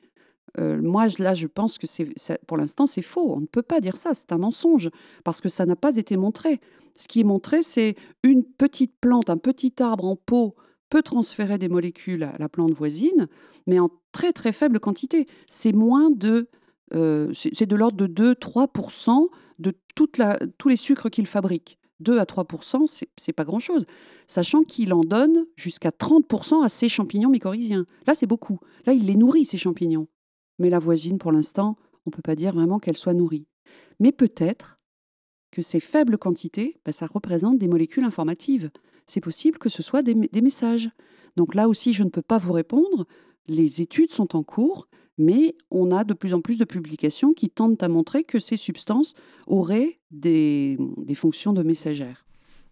Euh, 0.59 0.81
moi, 0.81 1.07
là, 1.19 1.33
je 1.33 1.47
pense 1.47 1.77
que 1.77 1.87
c'est, 1.87 2.13
pour 2.45 2.57
l'instant, 2.57 2.85
c'est 2.85 3.01
faux. 3.01 3.33
On 3.35 3.41
ne 3.41 3.45
peut 3.45 3.61
pas 3.61 3.79
dire 3.79 3.97
ça. 3.97 4.13
C'est 4.13 4.31
un 4.31 4.37
mensonge 4.37 4.89
parce 5.23 5.41
que 5.41 5.49
ça 5.49 5.65
n'a 5.65 5.75
pas 5.75 5.97
été 5.97 6.17
montré. 6.17 6.59
Ce 6.95 7.07
qui 7.07 7.21
est 7.21 7.25
montré, 7.25 7.63
c'est 7.63 7.95
une 8.23 8.43
petite 8.43 8.93
plante, 9.01 9.29
un 9.29 9.37
petit 9.37 9.73
arbre 9.79 10.05
en 10.05 10.15
pot 10.15 10.55
peut 10.89 11.01
transférer 11.01 11.57
des 11.57 11.69
molécules 11.69 12.23
à 12.23 12.35
la 12.37 12.47
plante 12.49 12.73
voisine, 12.73 13.27
mais 13.65 13.79
en 13.79 13.89
très 14.11 14.31
très 14.31 14.51
faible 14.51 14.79
quantité. 14.79 15.25
C'est 15.47 15.71
moins 15.71 16.11
de, 16.11 16.49
euh, 16.93 17.33
c'est 17.33 17.65
de 17.65 17.75
l'ordre 17.75 17.97
de 17.97 18.33
2-3% 18.33 19.27
de 19.57 19.73
toute 19.95 20.19
la, 20.19 20.37
tous 20.59 20.69
les 20.69 20.77
sucres 20.77 21.09
qu'il 21.09 21.25
fabrique. 21.25 21.79
2 21.99 22.19
à 22.19 22.25
3% 22.25 23.05
c'est 23.17 23.33
pas 23.33 23.45
grand-chose, 23.45 23.85
sachant 24.27 24.63
qu'il 24.63 24.93
en 24.93 25.01
donne 25.01 25.45
jusqu'à 25.55 25.89
30% 25.89 26.63
à 26.63 26.69
ses 26.69 26.89
champignons 26.89 27.29
mycorhiziens. 27.29 27.85
Là, 28.05 28.13
c'est 28.13 28.27
beaucoup. 28.27 28.59
Là, 28.85 28.93
il 28.93 29.05
les 29.07 29.15
nourrit, 29.15 29.45
ces 29.45 29.57
champignons. 29.57 30.07
Mais 30.63 30.69
la 30.69 30.79
voisine, 30.79 31.17
pour 31.17 31.33
l'instant, 31.33 31.75
on 32.05 32.09
ne 32.09 32.11
peut 32.13 32.21
pas 32.21 32.37
dire 32.37 32.53
vraiment 32.53 32.79
qu'elle 32.79 32.95
soit 32.95 33.13
nourrie. 33.13 33.47
Mais 33.99 34.13
peut-être 34.13 34.79
que 35.51 35.61
ces 35.61 35.81
faibles 35.81 36.17
quantités, 36.17 36.79
bah, 36.85 36.93
ça 36.93 37.05
représente 37.05 37.57
des 37.57 37.67
molécules 37.67 38.05
informatives. 38.05 38.71
C'est 39.05 39.19
possible 39.19 39.57
que 39.57 39.67
ce 39.67 39.83
soit 39.83 40.03
des, 40.03 40.13
des 40.13 40.41
messages. 40.41 40.89
Donc 41.35 41.53
là 41.53 41.67
aussi, 41.67 41.91
je 41.91 42.03
ne 42.03 42.09
peux 42.09 42.21
pas 42.21 42.37
vous 42.37 42.53
répondre. 42.53 43.05
Les 43.45 43.81
études 43.81 44.13
sont 44.13 44.37
en 44.37 44.43
cours, 44.43 44.87
mais 45.17 45.53
on 45.69 45.91
a 45.91 46.05
de 46.05 46.13
plus 46.13 46.33
en 46.33 46.39
plus 46.39 46.57
de 46.57 46.63
publications 46.63 47.33
qui 47.33 47.49
tentent 47.49 47.83
à 47.83 47.89
montrer 47.89 48.23
que 48.23 48.39
ces 48.39 48.55
substances 48.55 49.15
auraient 49.47 49.99
des, 50.11 50.77
des 50.95 51.15
fonctions 51.15 51.51
de 51.51 51.61
messagères. 51.61 52.25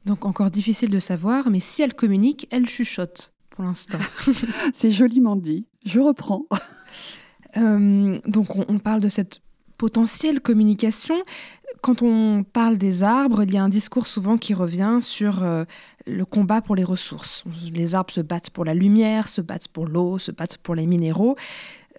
Donc 0.05 0.25
encore 0.25 0.49
difficile 0.49 0.91
de 0.91 0.99
savoir, 0.99 1.49
mais 1.49 1.59
si 1.59 1.81
elles 1.81 1.93
communiquent, 1.93 2.47
elles 2.51 2.69
chuchotent 2.69 3.33
pour 3.49 3.65
l'instant. 3.65 3.99
C'est 4.73 4.91
joliment 4.91 5.35
dit. 5.35 5.65
Je 5.85 5.99
reprends. 5.99 6.45
Euh, 7.57 8.19
donc 8.27 8.55
on, 8.55 8.79
parle 8.79 9.01
de 9.01 9.09
cette 9.09 9.41
potentielle 9.77 10.41
communication. 10.41 11.15
Quand 11.81 12.01
on 12.01 12.43
parle 12.43 12.77
des 12.77 13.03
arbres, 13.03 13.43
il 13.43 13.53
y 13.53 13.57
a 13.57 13.63
un 13.63 13.69
discours 13.69 14.07
souvent 14.07 14.37
qui 14.37 14.53
revient 14.53 14.99
sur 15.01 15.43
euh, 15.43 15.65
le 16.05 16.25
combat 16.25 16.61
pour 16.61 16.75
les 16.75 16.83
ressources. 16.83 17.43
Les 17.73 17.95
arbres 17.95 18.11
se 18.11 18.21
battent 18.21 18.51
pour 18.51 18.65
la 18.65 18.73
lumière, 18.73 19.27
se 19.29 19.41
battent 19.41 19.67
pour 19.67 19.87
l'eau, 19.87 20.17
se 20.17 20.31
battent 20.31 20.57
pour 20.57 20.75
les 20.75 20.85
minéraux. 20.85 21.35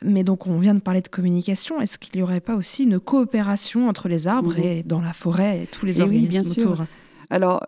Mais 0.05 0.25
donc 0.25 0.47
on 0.47 0.59
vient 0.59 0.75
de 0.75 0.81
parler 0.81 1.01
de 1.01 1.09
communication. 1.09 1.81
Est-ce 1.81 1.99
qu'il 1.99 2.17
n'y 2.17 2.23
aurait 2.23 2.41
pas 2.41 2.57
aussi 2.57 2.85
une 2.85 2.99
coopération 2.99 3.88
entre 3.88 4.09
les 4.09 4.27
arbres 4.27 4.55
mhm. 4.55 4.62
et 4.62 4.83
dans 4.83 5.01
la 5.01 5.12
forêt 5.12 5.62
et 5.62 5.67
tous 5.67 5.87
les 5.87 6.01
organismes 6.01 6.29
bien 6.29 6.43
autour? 6.43 6.77
Sûr. 6.77 6.87
Alors, 7.31 7.67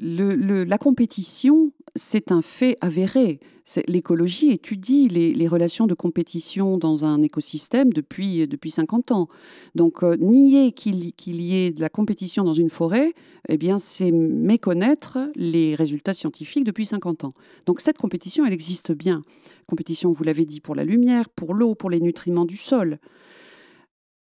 la 0.00 0.78
compétition, 0.78 1.72
c'est 1.96 2.32
un 2.32 2.42
fait 2.42 2.76
avéré. 2.80 3.40
L'écologie 3.88 4.50
étudie 4.50 5.08
les, 5.08 5.48
relations 5.48 5.86
de 5.86 5.94
compétition 5.94 6.76
dans 6.76 7.04
un 7.04 7.22
écosystème 7.22 7.92
depuis, 7.92 8.46
depuis 8.48 8.70
50 8.70 9.12
ans. 9.12 9.28
Donc, 9.74 10.02
euh, 10.02 10.16
nier 10.16 10.72
qu'il 10.72 11.12
y 11.24 11.56
ait 11.56 11.70
de 11.70 11.80
la 11.80 11.88
compétition 11.88 12.44
dans 12.44 12.52
une 12.52 12.68
forêt, 12.68 13.12
eh 13.48 13.58
c'est 13.78 14.10
méconnaître 14.10 15.18
les 15.36 15.74
résultats 15.74 16.14
scientifiques 16.14 16.64
depuis 16.64 16.86
50 16.86 17.24
ans. 17.24 17.32
Donc, 17.66 17.80
cette 17.80 17.98
compétition, 17.98 18.44
elle 18.44 18.52
existe 18.52 18.92
bien. 18.92 19.22
Compétition, 19.66 20.12
vous 20.12 20.24
l'avez 20.24 20.44
dit, 20.44 20.60
pour 20.60 20.74
la 20.74 20.84
lumière, 20.84 21.28
pour 21.28 21.54
l'eau, 21.54 21.74
pour 21.74 21.90
les 21.90 22.00
nutriments 22.00 22.44
du 22.44 22.56
sol. 22.56 22.98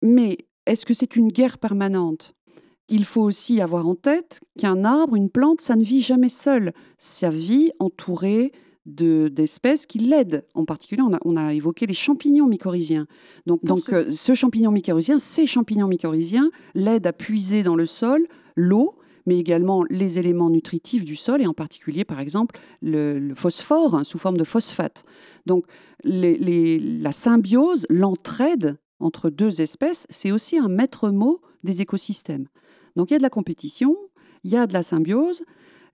Mais 0.02 0.38
est-ce 0.66 0.85
que 0.85 0.94
c'est 0.94 1.16
une 1.16 1.28
guerre 1.28 1.59
permanente? 1.59 2.35
Il 2.90 3.05
faut 3.05 3.22
aussi 3.22 3.61
avoir 3.61 3.88
en 3.88 3.94
tête 3.94 4.40
qu'un 4.59 4.85
arbre, 4.85 5.14
une 5.14 5.31
plante, 5.31 5.61
ça 5.61 5.76
ne 5.76 5.85
vit 5.85 6.03
jamais 6.03 6.29
seul. 6.29 6.72
Ça 6.98 7.31
vit 7.31 7.70
entouré 7.79 8.53
d'espèces 8.85 9.87
qui 9.87 9.98
l'aident. 9.98 10.44
En 10.55 10.64
particulier, 10.64 11.03
on 11.24 11.37
a, 11.37 11.55
évoqué 11.55 11.87
les 11.87 11.94
champignons 11.94 12.48
mycorhiziens. 12.48 13.07
Donc, 13.46 13.64
donc 13.64 13.92
euh, 13.92 14.11
ce 14.11 14.35
champignon 14.35 14.72
mycorhizien, 14.72 15.18
ces 15.18 15.46
champignons 15.46 15.87
mycorhiziens 15.87 16.50
l'aident 16.74 17.07
à 17.07 17.12
puiser 17.12 17.62
dans 17.62 17.76
le 17.76 17.87
sol 17.87 18.26
l'eau, 18.57 18.96
mais 19.26 19.38
également 19.38 19.85
les 19.90 20.18
éléments 20.18 20.50
nutritifs 20.50 21.05
du 21.05 21.14
sol, 21.14 21.40
et 21.40 21.46
en 21.46 21.53
particulier, 21.53 22.05
par 22.05 22.18
exemple, 22.18 22.59
le, 22.83 23.35
phosphore 23.35 23.94
hein, 23.94 24.05
sous 24.05 24.18
forme 24.18 24.37
de 24.37 24.44
phosphate. 24.44 25.05
Donc 25.46 25.66
la 26.03 27.12
symbiose, 27.12 27.87
l'entraide 27.88 28.79
entre 28.98 29.31
deux 29.31 29.61
espèces, 29.61 30.07
c'est 30.11 30.33
aussi 30.33 30.59
un 30.59 30.68
maître 30.68 31.11
mot 31.11 31.40
des 31.62 31.81
écosystèmes. 31.81 32.46
Donc 33.01 33.11
il 33.11 33.15
y 33.15 33.17
a 33.17 33.19
de 33.19 33.23
la 33.23 33.31
compétition, 33.31 33.97
il 34.45 34.51
y 34.51 34.59
a 34.59 34.67
de 34.67 34.75
la 34.75 34.83
symbiose. 34.83 35.43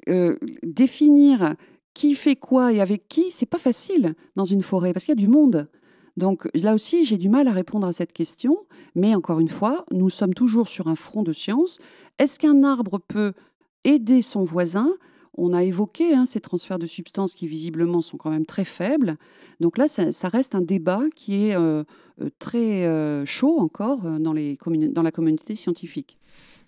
Euh, 0.08 0.36
définir 0.64 1.54
qui 1.94 2.16
fait 2.16 2.34
quoi 2.34 2.72
et 2.72 2.80
avec 2.80 3.06
qui, 3.06 3.30
c'est 3.30 3.46
pas 3.46 3.58
facile 3.58 4.16
dans 4.34 4.44
une 4.44 4.60
forêt 4.60 4.92
parce 4.92 5.04
qu'il 5.04 5.12
y 5.12 5.18
a 5.18 5.24
du 5.24 5.28
monde. 5.28 5.68
Donc 6.16 6.48
là 6.52 6.74
aussi, 6.74 7.04
j'ai 7.04 7.16
du 7.16 7.28
mal 7.28 7.46
à 7.46 7.52
répondre 7.52 7.86
à 7.86 7.92
cette 7.92 8.12
question, 8.12 8.58
mais 8.96 9.14
encore 9.14 9.38
une 9.38 9.48
fois, 9.48 9.86
nous 9.92 10.10
sommes 10.10 10.34
toujours 10.34 10.66
sur 10.66 10.88
un 10.88 10.96
front 10.96 11.22
de 11.22 11.32
science. 11.32 11.78
Est-ce 12.18 12.40
qu'un 12.40 12.64
arbre 12.64 12.98
peut 12.98 13.34
aider 13.84 14.20
son 14.20 14.42
voisin? 14.42 14.90
On 15.34 15.52
a 15.52 15.62
évoqué 15.62 16.12
hein, 16.12 16.26
ces 16.26 16.40
transferts 16.40 16.80
de 16.80 16.86
substances 16.88 17.34
qui 17.34 17.46
visiblement 17.46 18.02
sont 18.02 18.16
quand 18.16 18.30
même 18.30 18.46
très 18.46 18.64
faibles. 18.64 19.16
Donc 19.60 19.78
là, 19.78 19.86
ça, 19.86 20.28
reste 20.28 20.56
un 20.56 20.60
débat 20.60 21.02
qui 21.14 21.46
est 21.46 21.54
euh, 21.54 21.84
euh, 22.20 22.30
très 22.40 23.24
chaud 23.26 23.60
encore 23.60 24.00
dans, 24.18 24.32
la 24.32 25.12
communauté 25.12 25.54
scientifique. 25.54 26.18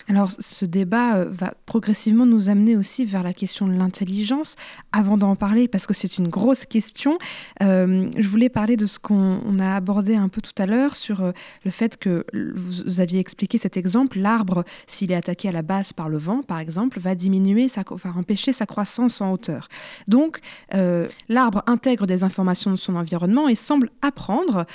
Alors 0.08 0.30
ce 0.38 0.64
débat 0.64 1.16
euh, 1.16 1.28
va 1.30 1.52
progressivement 1.66 2.24
nous 2.24 2.48
amener 2.48 2.76
aussi 2.76 3.04
vers 3.04 3.22
la 3.22 3.34
question 3.34 3.68
de 3.68 3.74
l'intelligence. 3.74 4.56
Avant 4.90 5.18
d'en 5.18 5.36
parler, 5.36 5.68
parce 5.68 5.86
que 5.86 5.92
c'est 5.92 6.16
une 6.16 6.28
grosse 6.28 6.64
question, 6.64 7.18
euh, 7.62 8.08
je 8.16 8.28
voulais 8.28 8.48
parler 8.48 8.76
de 8.76 8.86
ce 8.86 8.98
qu'on 8.98 9.58
a 9.58 9.76
abordé 9.76 10.16
un 10.16 10.28
peu 10.28 10.40
tout 10.40 10.54
à 10.56 10.64
l'heure 10.64 10.96
sur 10.96 11.22
euh, 11.22 11.32
le 11.64 11.70
fait 11.70 11.98
que 11.98 12.24
vous 12.32 13.00
aviez 13.00 13.20
expliqué 13.20 13.58
cet 13.58 13.76
exemple, 13.76 14.18
l'arbre, 14.18 14.64
s'il 14.86 15.12
est 15.12 15.16
attaqué 15.16 15.50
à 15.50 15.52
la 15.52 15.62
base 15.62 15.92
par 15.92 16.08
le 16.08 16.16
vent, 16.16 16.42
par 16.42 16.58
exemple, 16.58 17.00
va 17.00 17.14
diminuer, 17.14 17.66
va 17.66 18.10
empêcher 18.16 18.52
sa 18.52 18.64
croissance 18.64 19.20
en 19.20 19.32
hauteur. 19.32 19.68
Donc 20.06 20.40
l'arbre 21.28 21.62
intègre 21.66 22.06
des 22.06 22.24
informations 22.24 22.70
de 22.70 22.76
son 22.76 22.96
environnement 22.96 23.48
et 23.48 23.54
semble 23.54 23.90
apprendre 24.02 24.66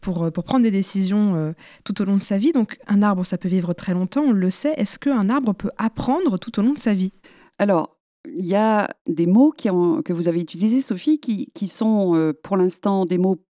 pour, 0.00 0.32
pour 0.32 0.44
prendre 0.44 0.64
des 0.64 0.70
décisions 0.70 1.54
tout 1.84 2.00
au 2.02 2.04
long 2.04 2.16
de 2.16 2.20
sa 2.20 2.38
vie. 2.38 2.52
Donc 2.52 2.78
un 2.86 3.02
arbre, 3.02 3.24
ça 3.24 3.38
peut 3.38 3.48
vivre 3.48 3.72
très 3.72 3.94
longtemps 3.94 4.17
on 4.18 4.32
le 4.32 4.50
sait, 4.50 4.74
est-ce 4.76 4.98
qu'un 4.98 5.28
arbre 5.28 5.52
peut 5.54 5.70
apprendre 5.76 6.38
tout 6.38 6.58
au 6.58 6.62
long 6.62 6.72
de 6.72 6.78
sa 6.78 6.94
vie? 6.94 7.12
Alors, 7.58 7.98
il 8.36 8.46
y 8.46 8.54
a 8.54 8.88
des 9.06 9.26
mots 9.26 9.52
que 9.52 10.12
vous 10.12 10.28
avez 10.28 10.40
utilisés, 10.40 10.80
Sophie, 10.80 11.18
qui, 11.18 11.68
sont 11.68 12.14
euh, 12.14 12.32
pour 12.32 12.56
l'instant 12.56 13.04
des 13.04 13.18
mots 13.18 13.42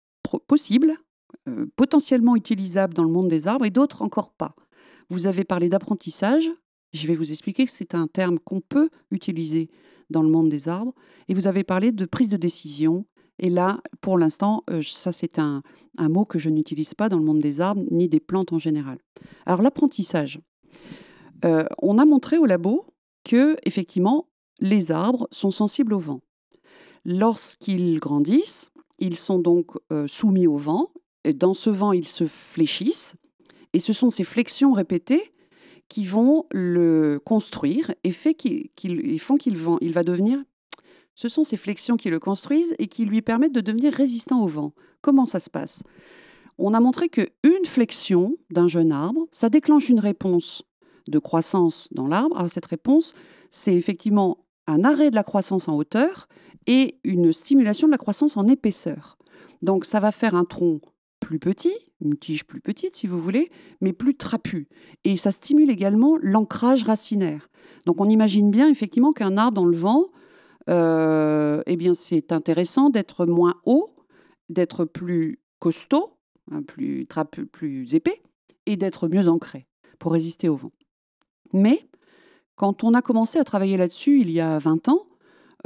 possibles, 0.46 0.94
euh, 1.48 1.66
potentiellement 1.76 2.36
utilisables 2.36 2.94
dans 2.94 3.04
le 3.04 3.10
monde 3.10 3.28
des 3.28 3.48
arbres, 3.48 3.64
et 3.64 3.70
d'autres 3.70 4.02
encore 4.02 4.32
pas. 4.32 4.54
Vous 5.08 5.26
avez 5.26 5.44
parlé 5.44 5.68
d'apprentissage. 5.68 6.50
Je 6.92 7.06
vais 7.06 7.14
vous 7.14 7.30
expliquer 7.30 7.64
que 7.64 7.70
c'est 7.70 7.94
un 7.94 8.06
terme 8.06 8.38
qu'on 8.38 8.60
peut 8.60 8.90
utiliser 9.10 9.70
dans 10.10 10.22
le 10.22 10.28
monde 10.28 10.48
des 10.48 10.68
arbres. 10.68 10.94
Et 11.28 11.34
vous 11.34 11.46
avez 11.46 11.64
parlé 11.64 11.92
de 11.92 12.04
prise 12.04 12.28
de 12.28 12.36
décision. 12.36 13.06
Et 13.38 13.50
là, 13.50 13.80
pour 14.00 14.18
l'instant, 14.18 14.62
euh, 14.70 14.82
ça 14.82 15.12
c'est 15.12 15.38
un 15.38 15.62
mot 15.98 16.24
que 16.24 16.38
je 16.38 16.48
n'utilise 16.48 16.94
pas 16.94 17.08
dans 17.08 17.18
le 17.18 17.24
monde 17.24 17.40
des 17.40 17.60
arbres 17.60 17.82
ni 17.90 18.08
des 18.08 18.20
plantes 18.20 18.52
en 18.52 18.58
général. 18.58 18.98
Alors 19.44 19.62
l'apprentissage, 19.62 20.40
euh, 21.44 21.64
on 21.80 21.98
a 21.98 22.04
montré 22.04 22.38
au 22.38 22.46
labo 22.46 22.86
que, 23.24 23.56
effectivement, 23.64 24.28
les 24.60 24.90
arbres 24.90 25.28
sont 25.30 25.50
sensibles 25.50 25.94
au 25.94 25.98
vent. 25.98 26.20
Lorsqu'ils 27.04 27.98
grandissent, 27.98 28.70
ils 28.98 29.16
sont 29.16 29.38
donc 29.38 29.72
euh, 29.92 30.08
soumis 30.08 30.46
au 30.46 30.56
vent. 30.56 30.90
Dans 31.34 31.54
ce 31.54 31.70
vent, 31.70 31.92
ils 31.92 32.08
se 32.08 32.26
fléchissent. 32.26 33.14
Et 33.72 33.80
ce 33.80 33.92
sont 33.92 34.10
ces 34.10 34.24
flexions 34.24 34.72
répétées 34.72 35.32
qui 35.88 36.04
vont 36.04 36.46
le 36.50 37.20
construire 37.24 37.94
et 38.02 38.10
fait 38.10 38.36
font 39.18 39.36
qu'il 39.36 39.56
va, 39.56 39.76
il 39.80 39.92
va 39.92 40.02
devenir. 40.02 40.38
Ce 41.14 41.28
sont 41.28 41.44
ces 41.44 41.56
flexions 41.56 41.96
qui 41.96 42.10
le 42.10 42.18
construisent 42.18 42.74
et 42.78 42.88
qui 42.88 43.04
lui 43.04 43.22
permettent 43.22 43.54
de 43.54 43.60
devenir 43.60 43.92
résistant 43.92 44.42
au 44.42 44.46
vent. 44.46 44.72
Comment 45.00 45.26
ça 45.26 45.40
se 45.40 45.48
passe? 45.48 45.82
On 46.58 46.74
a 46.74 46.80
montré 46.80 47.08
qu'une 47.08 47.64
flexion 47.66 48.34
d'un 48.50 48.68
jeune 48.68 48.92
arbre, 48.92 49.26
ça 49.30 49.48
déclenche 49.48 49.88
une 49.88 50.00
réponse 50.00 50.62
de 51.08 51.18
croissance 51.18 51.88
dans 51.92 52.08
l'arbre 52.08 52.36
Alors 52.36 52.50
cette 52.50 52.66
réponse, 52.66 53.14
c'est 53.50 53.74
effectivement 53.74 54.38
un 54.66 54.84
arrêt 54.84 55.10
de 55.10 55.14
la 55.14 55.22
croissance 55.22 55.68
en 55.68 55.76
hauteur 55.76 56.28
et 56.66 56.98
une 57.04 57.32
stimulation 57.32 57.86
de 57.86 57.92
la 57.92 57.98
croissance 57.98 58.36
en 58.36 58.48
épaisseur. 58.48 59.18
Donc 59.62 59.84
ça 59.84 60.00
va 60.00 60.12
faire 60.12 60.34
un 60.34 60.44
tronc 60.44 60.80
plus 61.20 61.38
petit, 61.38 61.74
une 62.00 62.16
tige 62.16 62.44
plus 62.44 62.60
petite 62.60 62.96
si 62.96 63.06
vous 63.06 63.18
voulez, 63.18 63.50
mais 63.80 63.92
plus 63.92 64.16
trapu. 64.16 64.68
Et 65.04 65.16
ça 65.16 65.30
stimule 65.30 65.70
également 65.70 66.16
l'ancrage 66.20 66.84
racinaire. 66.84 67.48
Donc 67.84 68.00
on 68.00 68.08
imagine 68.08 68.50
bien 68.50 68.68
effectivement 68.68 69.12
qu'un 69.12 69.36
arbre 69.36 69.54
dans 69.54 69.64
le 69.64 69.76
vent, 69.76 70.06
euh, 70.68 71.62
eh 71.66 71.76
bien 71.76 71.94
c'est 71.94 72.32
intéressant 72.32 72.90
d'être 72.90 73.26
moins 73.26 73.54
haut, 73.64 73.94
d'être 74.48 74.84
plus 74.84 75.40
costaud, 75.58 76.15
hein, 76.50 76.62
plus, 76.62 77.06
épais, 77.94 78.22
et 78.66 78.76
d'être 78.76 79.08
mieux 79.08 79.28
ancré 79.28 79.66
pour 79.98 80.12
résister 80.12 80.48
au 80.48 80.56
vent. 80.56 80.72
Mais 81.52 81.88
quand 82.56 82.84
on 82.84 82.94
a 82.94 83.02
commencé 83.02 83.38
à 83.38 83.44
travailler 83.44 83.76
là-dessus 83.76 84.20
il 84.20 84.30
y 84.30 84.40
a 84.40 84.58
20 84.58 84.88
ans, 84.88 85.06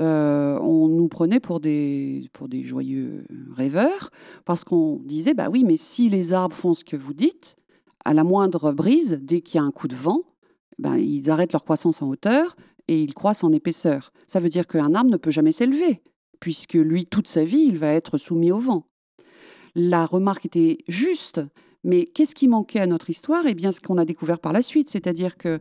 euh, 0.01 0.59
on 0.61 0.89
nous 0.89 1.09
prenait 1.09 1.41
pour 1.41 1.61
des, 1.61 2.29
pour 2.33 2.49
des 2.49 2.63
joyeux 2.63 3.25
rêveurs, 3.55 4.11
parce 4.45 4.65
qu'on 4.65 5.01
disait, 5.05 5.35
bah 5.35 5.49
oui, 5.51 5.65
mais 5.65 5.77
si 5.77 6.09
les 6.09 6.33
arbres 6.33 6.55
font 6.55 6.75
ce 6.75 6.85
que 6.85 6.97
vous 6.97 7.15
dites, 7.15 7.57
à 8.05 8.15
la 8.15 8.25
moindre 8.25 8.73
brise, 8.73 9.19
dès 9.23 9.41
qu'il 9.41 9.61
y 9.61 9.63
a 9.63 9.67
un 9.67 9.71
coup 9.71 9.89
de 9.89 9.95
vent, 9.95 10.23
ben, 10.79 10.97
ils 10.97 11.31
arrêtent 11.31 11.53
leur 11.53 11.65
croissance 11.65 12.01
en 12.01 12.09
hauteur 12.09 12.57
et 12.89 13.03
ils 13.03 13.15
croissent 13.15 13.45
en 13.45 13.53
épaisseur. 13.53 14.13
Ça 14.27 14.41
veut 14.41 14.49
dire 14.49 14.67
qu'un 14.67 14.95
arbre 14.95 15.11
ne 15.11 15.17
peut 15.17 15.31
jamais 15.31 15.53
s'élever, 15.53 16.03
puisque 16.41 16.75
lui, 16.75 17.07
toute 17.07 17.29
sa 17.29 17.45
vie, 17.45 17.65
il 17.69 17.77
va 17.77 17.89
être 17.89 18.17
soumis 18.17 18.53
au 18.53 18.59
vent. 18.59 18.87
La 19.75 20.07
remarque 20.07 20.47
était 20.47 20.79
juste, 20.89 21.41
mais 21.85 22.07
qu'est-ce 22.07 22.35
qui 22.35 22.49
manquait 22.49 22.81
à 22.81 22.87
notre 22.87 23.11
histoire? 23.11 23.45
Eh 23.47 23.55
bien, 23.55 23.73
ce 23.73 23.81
qu'on 23.81 23.99
a 23.99 24.05
découvert 24.05 24.39
par 24.39 24.53
la 24.53 24.63
suite, 24.63 24.91
c'est-à-dire 24.91 25.37
que 25.37 25.61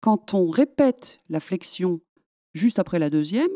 quand 0.00 0.34
on 0.34 0.48
répète 0.48 1.20
la 1.28 1.40
flexion 1.40 2.00
juste 2.54 2.78
après 2.78 2.98
la 2.98 3.10
deuxième, 3.10 3.50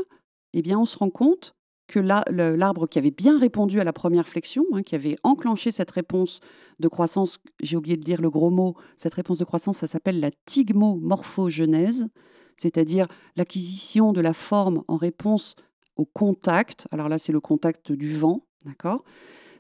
eh 0.55 0.63
bien, 0.63 0.79
on 0.79 0.85
se 0.85 0.97
rend 0.99 1.11
compte 1.11 1.55
que 1.89 1.99
l'arbre 1.99 2.87
qui 2.87 2.99
avait 2.99 3.11
bien 3.11 3.39
répondu 3.39 3.81
à 3.81 3.85
la 3.85 3.93
première 3.93 4.27
flexion, 4.27 4.65
hein, 4.73 4.83
qui 4.83 4.95
avait 4.95 5.17
enclenché 5.25 5.71
cette 5.71 5.91
réponse 5.91 6.41
de 6.81 6.89
croissance, 6.89 7.39
j'ai 7.61 7.77
oublié 7.77 7.97
de 7.97 8.03
dire 8.03 8.23
le 8.23 8.31
gros 8.31 8.51
mot, 8.51 8.75
cette 8.97 9.15
réponse 9.15 9.39
de 9.39 9.45
croissance, 9.45 9.79
ça 9.79 9.87
s'appelle 9.87 10.19
la 10.19 10.31
tigmomorphogenèse, 10.47 12.09
c'est-à-dire 12.57 13.09
l'acquisition 13.37 14.13
de 14.13 14.21
la 14.21 14.33
forme 14.33 14.85
en 14.89 14.97
réponse 14.97 15.55
au 15.97 16.07
contact. 16.07 16.87
Alors 16.93 17.09
là, 17.09 17.19
c'est 17.19 17.33
le 17.33 17.41
contact 17.41 17.93
du 17.93 18.13
vent, 18.13 18.47
d'accord? 18.65 19.05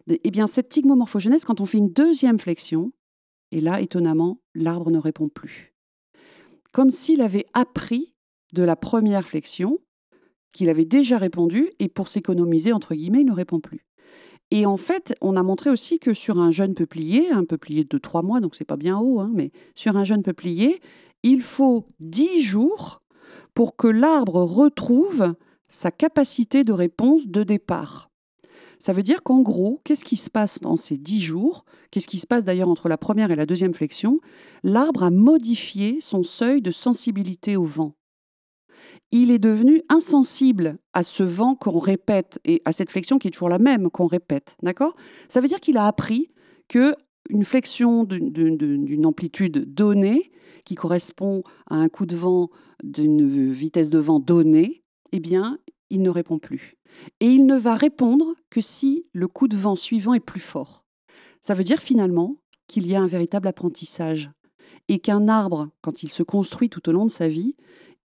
Eh 0.09 0.31
bien, 0.31 0.47
cette 0.47 0.69
tigmomorphogenèse, 0.69 1.45
quand 1.45 1.61
on 1.61 1.67
fait 1.67 1.79
une 1.79 1.93
deuxième 1.93 2.39
flexion, 2.39 2.93
et 3.51 3.61
là, 3.61 3.81
étonnamment, 3.81 4.41
l'arbre 4.55 4.91
ne 4.91 4.99
répond 4.99 5.29
plus. 5.29 5.75
Comme 6.73 6.91
s'il 6.91 7.21
avait 7.21 7.47
appris 7.53 8.15
de 8.53 8.63
la 8.63 8.77
première 8.77 9.27
flexion, 9.27 9.79
qu'il 10.53 10.69
avait 10.69 10.85
déjà 10.85 11.19
répondu, 11.19 11.71
et 11.79 11.89
pour 11.89 12.09
s'économiser, 12.09 12.73
entre 12.73 12.95
guillemets, 12.95 13.21
il 13.21 13.27
ne 13.27 13.33
répond 13.33 13.61
plus. 13.61 13.87
Et 14.51 14.67
en 14.67 14.77
fait, 14.77 15.15
on 15.23 15.37
a 15.37 15.43
montré 15.43 15.71
aussi 15.71 15.99
que 15.99 16.13
sur 16.13 16.39
un 16.39 16.51
jeune 16.51 16.75
peuplier, 16.75 17.31
un 17.31 17.45
peuplier 17.45 17.85
de 17.85 17.99
trois 17.99 18.23
mois, 18.23 18.41
donc 18.41 18.55
c'est 18.55 18.67
pas 18.67 18.77
bien 18.77 18.99
haut, 18.99 19.21
hein, 19.21 19.31
mais 19.33 19.51
sur 19.75 19.97
un 19.97 20.05
jeune 20.05 20.23
peuplier, 20.23 20.81
il 21.23 21.41
faut 21.41 21.87
dix 22.01 22.43
jours 22.43 23.03
pour 23.55 23.77
que 23.77 23.89
l'arbre 23.89 24.43
retrouve 24.43 25.35
sa 25.69 25.91
capacité 25.91 26.65
de 26.65 26.73
réponse 26.73 27.27
de 27.27 27.45
départ. 27.45 28.12
Ça 28.83 28.93
veut 28.93 29.05
dire 29.05 29.23
qu'en 29.23 29.43
gros, 29.43 29.81
qu'est-ce 29.85 30.05
qui 30.05 30.17
se 30.17 30.29
passe 30.29 30.59
dans 30.59 30.77
ces 30.77 30.97
dix 30.97 31.21
jours? 31.21 31.65
Qu'est-ce 31.93 32.09
qui 32.09 32.17
se 32.17 32.27
passe 32.27 32.45
d'ailleurs 32.45 32.69
entre 32.69 32.89
la 32.89 32.99
première 32.99 33.31
et 33.31 33.37
la 33.37 33.47
deuxième 33.47 33.75
flexion? 33.75 34.19
L'arbre 34.65 35.05
a 35.05 35.11
modifié 35.11 36.01
son 36.01 36.25
seuil 36.25 36.61
de 36.61 36.73
sensibilité 36.73 37.57
au 37.57 37.65
vent 37.65 37.95
il 39.13 39.31
est 39.31 39.39
devenu 39.39 39.83
insensible 39.91 40.79
à 40.93 41.05
ce 41.05 41.23
vent 41.23 41.55
qu'on 41.55 41.79
répète 41.79 42.41
et 42.45 42.63
à 42.65 42.73
cette 42.73 42.91
flexion 42.91 43.19
qui 43.19 43.29
est 43.29 43.31
toujours 43.31 43.51
la 43.51 43.59
même 43.59 43.91
qu'on 43.91 44.07
répète. 44.07 44.57
D'accord? 44.63 44.97
Ça 45.29 45.41
veut 45.41 45.49
dire 45.49 45.61
qu'il 45.61 45.77
a 45.77 45.87
appris 45.87 46.33
que 46.67 46.95
une 47.31 47.45
flexion 47.45 48.03
d'une 48.05 49.07
amplitude 49.07 49.73
donnée, 49.73 50.33
qui 50.65 50.75
correspond 50.75 51.43
à 51.69 51.77
un 51.77 51.89
coup 51.89 52.07
de 52.07 52.17
vent 52.17 52.49
d'une 52.83 53.51
vitesse 53.51 53.91
de 53.91 53.99
vent 53.99 54.19
donnée, 54.19 54.83
eh 55.13 55.21
bien, 55.21 55.59
il 55.91 56.03
ne 56.03 56.11
répond 56.11 56.39
plus. 56.39 56.77
Et 57.21 57.27
il 57.27 57.47
ne 57.47 57.57
va 57.57 57.75
répondre 57.75 58.35
que 58.51 58.61
si 58.61 59.07
le 59.13 59.29
coup 59.29 59.49
de 59.49 59.57
vent 59.57 59.77
suivant 59.77 60.15
est 60.15 60.21
plus 60.21 60.41
fort. 60.41 60.85
Ça 61.41 61.55
veut 61.55 61.65
dire 61.65 61.81
finalement 61.81 62.37
qu'il 62.69 62.87
y 62.87 62.95
a 62.95 63.01
un 63.01 63.07
véritable 63.07 63.49
apprentissage 63.49 64.31
et 64.89 64.99
qu'un 64.99 65.29
arbre, 65.29 65.71
quand 65.81 66.03
il 66.03 66.11
se 66.11 66.23
construit 66.23 66.69
tout 66.69 66.89
au 66.89 66.93
long 66.93 67.07
de 67.07 67.11
sa 67.11 67.29
vie, 67.29 67.57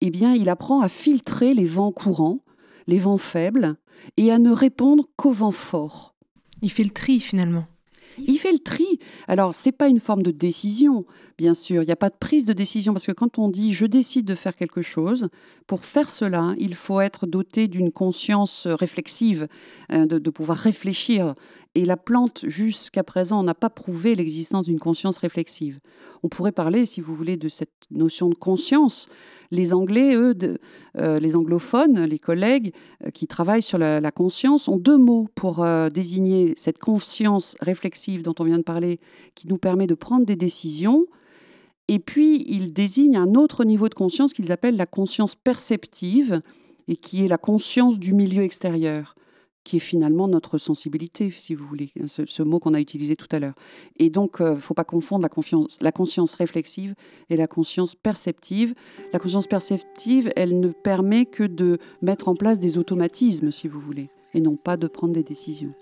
eh 0.01 0.09
bien, 0.09 0.33
il 0.33 0.49
apprend 0.49 0.81
à 0.81 0.89
filtrer 0.89 1.53
les 1.53 1.65
vents 1.65 1.91
courants, 1.91 2.43
les 2.85 2.99
vents 2.99 3.17
faibles, 3.17 3.77
et 4.15 4.31
à 4.31 4.39
ne 4.39 4.51
répondre 4.51 5.05
qu'aux 5.15 5.31
vents 5.31 5.51
forts. 5.51 6.15
Il 6.61 6.71
fait 6.71 6.83
le 6.83 6.91
tri 6.91 7.19
finalement. 7.19 7.65
Il 8.19 8.37
fait 8.37 8.51
le 8.51 8.59
tri. 8.59 8.85
Alors, 9.27 9.53
c'est 9.53 9.71
pas 9.71 9.87
une 9.87 9.99
forme 9.99 10.23
de 10.23 10.31
décision, 10.31 11.05
bien 11.37 11.53
sûr. 11.53 11.83
Il 11.83 11.85
n'y 11.85 11.91
a 11.91 11.97
pas 11.97 12.09
de 12.09 12.15
prise 12.19 12.45
de 12.45 12.53
décision 12.53 12.93
parce 12.93 13.05
que 13.05 13.11
quand 13.11 13.37
on 13.37 13.49
dit 13.49 13.73
je 13.73 13.85
décide 13.85 14.25
de 14.25 14.35
faire 14.35 14.55
quelque 14.55 14.81
chose, 14.81 15.29
pour 15.67 15.85
faire 15.85 16.09
cela, 16.09 16.55
il 16.57 16.75
faut 16.75 17.01
être 17.01 17.27
doté 17.27 17.67
d'une 17.67 17.91
conscience 17.91 18.67
réflexive, 18.67 19.47
hein, 19.89 20.05
de, 20.05 20.29
pouvoir 20.29 20.57
réfléchir. 20.57 21.35
Et 21.75 21.85
la 21.85 21.97
plante, 21.97 22.43
jusqu'à 22.47 23.03
présent, 23.03 23.43
n'a 23.43 23.53
pas 23.53 23.69
prouvé 23.69 24.15
l'existence 24.15 24.65
d'une 24.65 24.79
conscience 24.79 25.19
réflexive. 25.19 25.79
On 26.23 26.27
pourrait 26.27 26.51
parler, 26.51 26.85
si 26.87 27.01
vous 27.01 27.13
voulez, 27.13 27.37
de 27.37 27.49
cette 27.49 27.69
notion 27.91 28.29
de 28.29 28.35
conscience. 28.35 29.09
Les 29.51 29.73
Anglais, 29.73 30.15
eux, 30.15 30.35
euh, 30.97 31.19
les 31.19 31.35
anglophones, 31.35 32.03
les 32.03 32.17
collègues 32.17 32.73
euh, 33.05 33.11
qui 33.11 33.27
travaillent 33.27 33.61
sur 33.61 33.77
la, 33.77 34.11
conscience, 34.11 34.67
ont 34.67 34.77
deux 34.77 34.97
mots 34.97 35.29
pour 35.35 35.63
euh, 35.63 35.89
désigner 35.89 36.53
cette 36.57 36.79
conscience 36.79 37.55
réflexive 37.61 38.23
dont 38.23 38.33
on 38.39 38.43
vient 38.43 38.57
de 38.57 38.63
parler, 38.63 38.99
qui 39.35 39.47
nous 39.47 39.57
permet 39.57 39.85
de 39.85 39.93
prendre 39.93 40.25
des 40.25 40.35
décisions. 40.35 41.05
Et 41.87 41.99
puis, 41.99 42.43
ils 42.47 42.73
désignent 42.73 43.17
un 43.17 43.35
autre 43.35 43.63
niveau 43.63 43.89
de 43.89 43.93
conscience 43.93 44.33
qu'ils 44.33 44.51
appellent 44.51 44.77
la 44.77 44.85
conscience 44.85 45.35
perceptive, 45.35 46.41
et 46.87 46.95
qui 46.95 47.23
est 47.23 47.27
la 47.27 47.37
conscience 47.37 47.99
du 47.99 48.13
milieu 48.13 48.43
extérieur 48.43 49.13
qui 49.67 49.75
est 49.75 49.79
finalement 49.81 50.29
notre 50.29 50.57
sensibilité, 50.57 51.29
si 51.29 51.53
vous 51.53 51.65
voulez, 51.67 51.91
hein, 51.99 52.07
ce, 52.07 52.41
mot 52.41 52.57
qu'on 52.57 52.73
a 52.73 52.79
utilisé 52.79 53.17
tout 53.17 53.27
à 53.31 53.39
l'heure. 53.39 53.55
Et 53.97 54.09
donc, 54.09 54.37
il 54.39 54.45
euh, 54.45 54.55
ne 54.55 54.59
faut 54.59 54.73
pas 54.73 54.85
confondre 54.85 55.23
la, 55.23 55.57
la 55.81 55.91
conscience 55.91 56.35
réflexive 56.35 56.95
et 57.29 57.35
la 57.35 57.47
conscience 57.47 57.93
perceptive. 57.93 58.73
La 59.11 59.19
conscience 59.19 59.45
perceptive, 59.45 60.29
elle 60.37 60.61
ne 60.61 60.69
permet 60.69 61.25
que 61.25 61.43
de 61.43 61.79
mettre 62.01 62.29
en 62.29 62.35
place 62.35 62.59
des 62.59 62.77
automatismes, 62.77 63.51
si 63.51 63.67
vous 63.67 63.81
voulez, 63.81 64.09
et 64.33 64.39
non 64.39 64.55
pas 64.55 64.77
de 64.77 64.87
prendre 64.87 65.11
des 65.11 65.23
décisions. 65.23 65.73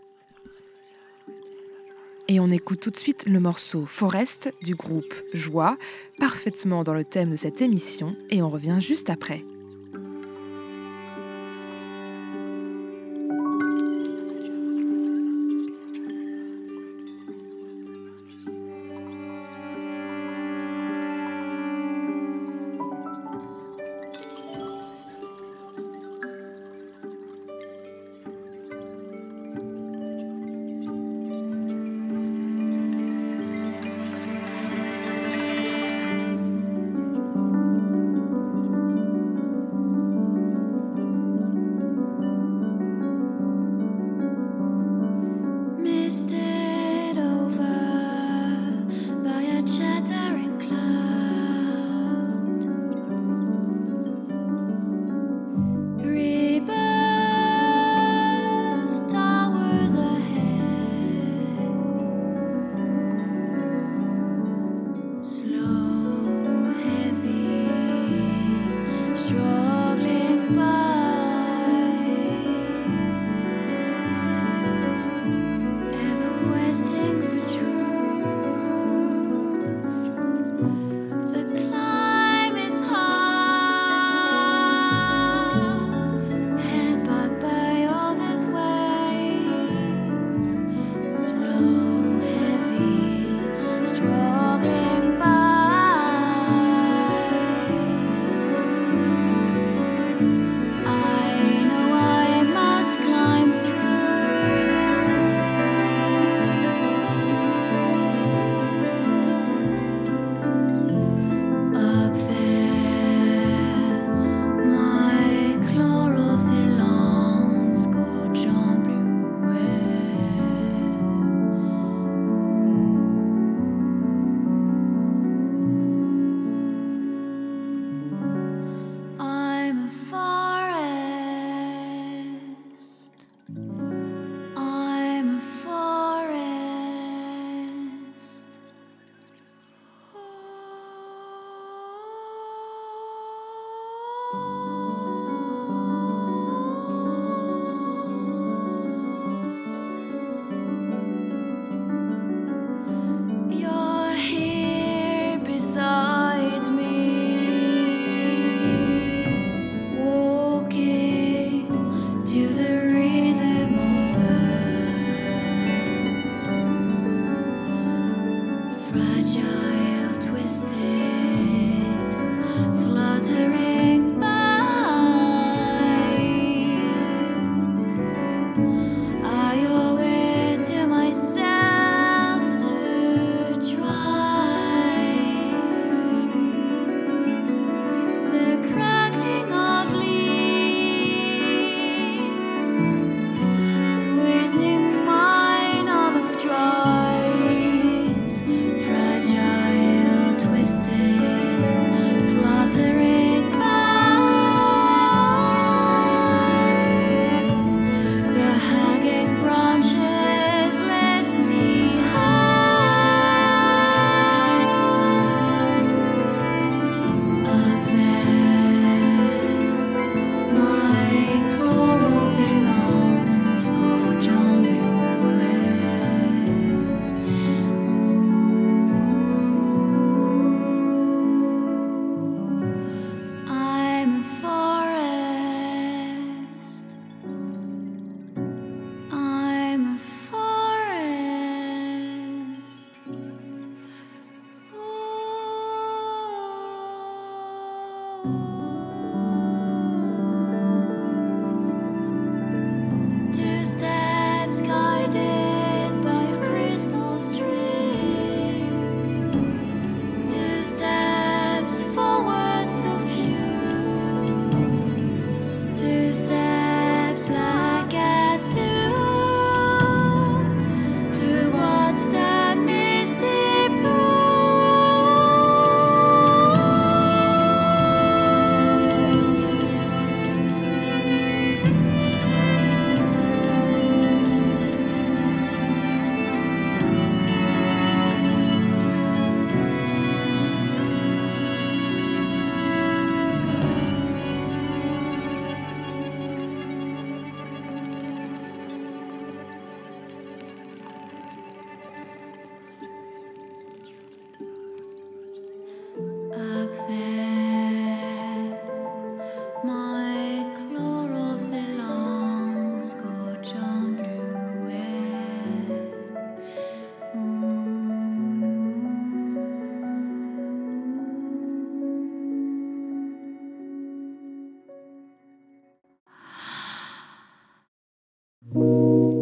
Et 2.27 2.39
on 2.39 2.49
écoute 2.49 2.79
tout 2.79 2.89
de 2.89 2.97
suite 2.97 3.25
le 3.27 3.39
morceau 3.39 3.85
Forest 3.85 4.51
du 4.63 4.73
groupe 4.73 5.13
Joie, 5.33 5.77
parfaitement 6.19 6.83
dans 6.83 6.95
le 6.95 7.05
thème 7.05 7.31
de 7.31 7.35
cette 7.35 7.61
émission, 7.61 8.15
et 8.31 8.41
on 8.41 8.49
revient 8.49 8.77
juste 8.79 9.11
après. 9.11 9.43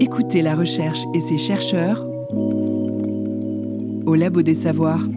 Écoutez 0.06 0.42
la 0.42 0.54
recherche 0.54 1.00
et 1.14 1.22
ses 1.22 1.38
chercheurs 1.38 2.06
au 4.06 4.16
Labo 4.16 4.42
des 4.42 4.54
Savoirs. 4.54 5.08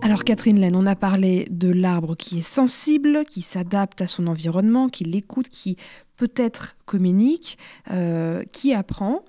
Alors 0.00 0.24
Catherine 0.24 0.58
Laine, 0.58 0.76
on 0.76 0.86
a 0.86 0.96
parlé 0.96 1.46
de 1.50 1.70
l'arbre 1.70 2.16
qui 2.16 2.38
est 2.38 2.40
sensible, 2.40 3.26
qui 3.26 3.42
s'adapte 3.42 4.00
à 4.00 4.06
son 4.06 4.28
environnement, 4.28 4.88
qui 4.88 5.04
l'écoute, 5.04 5.50
qui 5.50 5.76
peut-être 6.16 6.76
communique, 6.86 7.58
euh, 7.90 8.42
qui 8.50 8.72
apprend. 8.72 9.24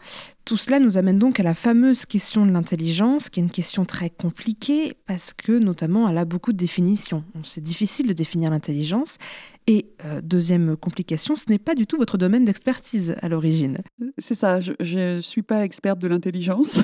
Tout 0.45 0.57
cela 0.57 0.79
nous 0.79 0.97
amène 0.97 1.19
donc 1.19 1.39
à 1.39 1.43
la 1.43 1.53
fameuse 1.53 2.05
question 2.05 2.45
de 2.45 2.51
l'intelligence, 2.51 3.29
qui 3.29 3.39
est 3.39 3.43
une 3.43 3.51
question 3.51 3.85
très 3.85 4.09
compliquée 4.09 4.93
parce 5.05 5.33
que 5.33 5.51
notamment 5.51 6.09
elle 6.09 6.17
a 6.17 6.25
beaucoup 6.25 6.53
de 6.53 6.57
définitions. 6.57 7.23
C'est 7.43 7.63
difficile 7.63 8.07
de 8.07 8.13
définir 8.13 8.49
l'intelligence. 8.49 9.17
Et 9.68 9.86
euh, 10.03 10.20
deuxième 10.22 10.76
complication, 10.76 11.36
ce 11.36 11.45
n'est 11.47 11.60
pas 11.60 11.76
du 11.76 11.86
tout 11.86 11.97
votre 11.97 12.18
domaine 12.18 12.43
d'expertise 12.43 13.16
à 13.22 13.30
l'origine. 13.30 13.78
C'est 14.18 14.34
ça, 14.34 14.60
je 14.62 14.72
ne 15.16 15.22
suis 15.22 15.43
pas 15.43 15.64
experte 15.64 15.99
de 15.99 16.07
l'intelligence. 16.07 16.80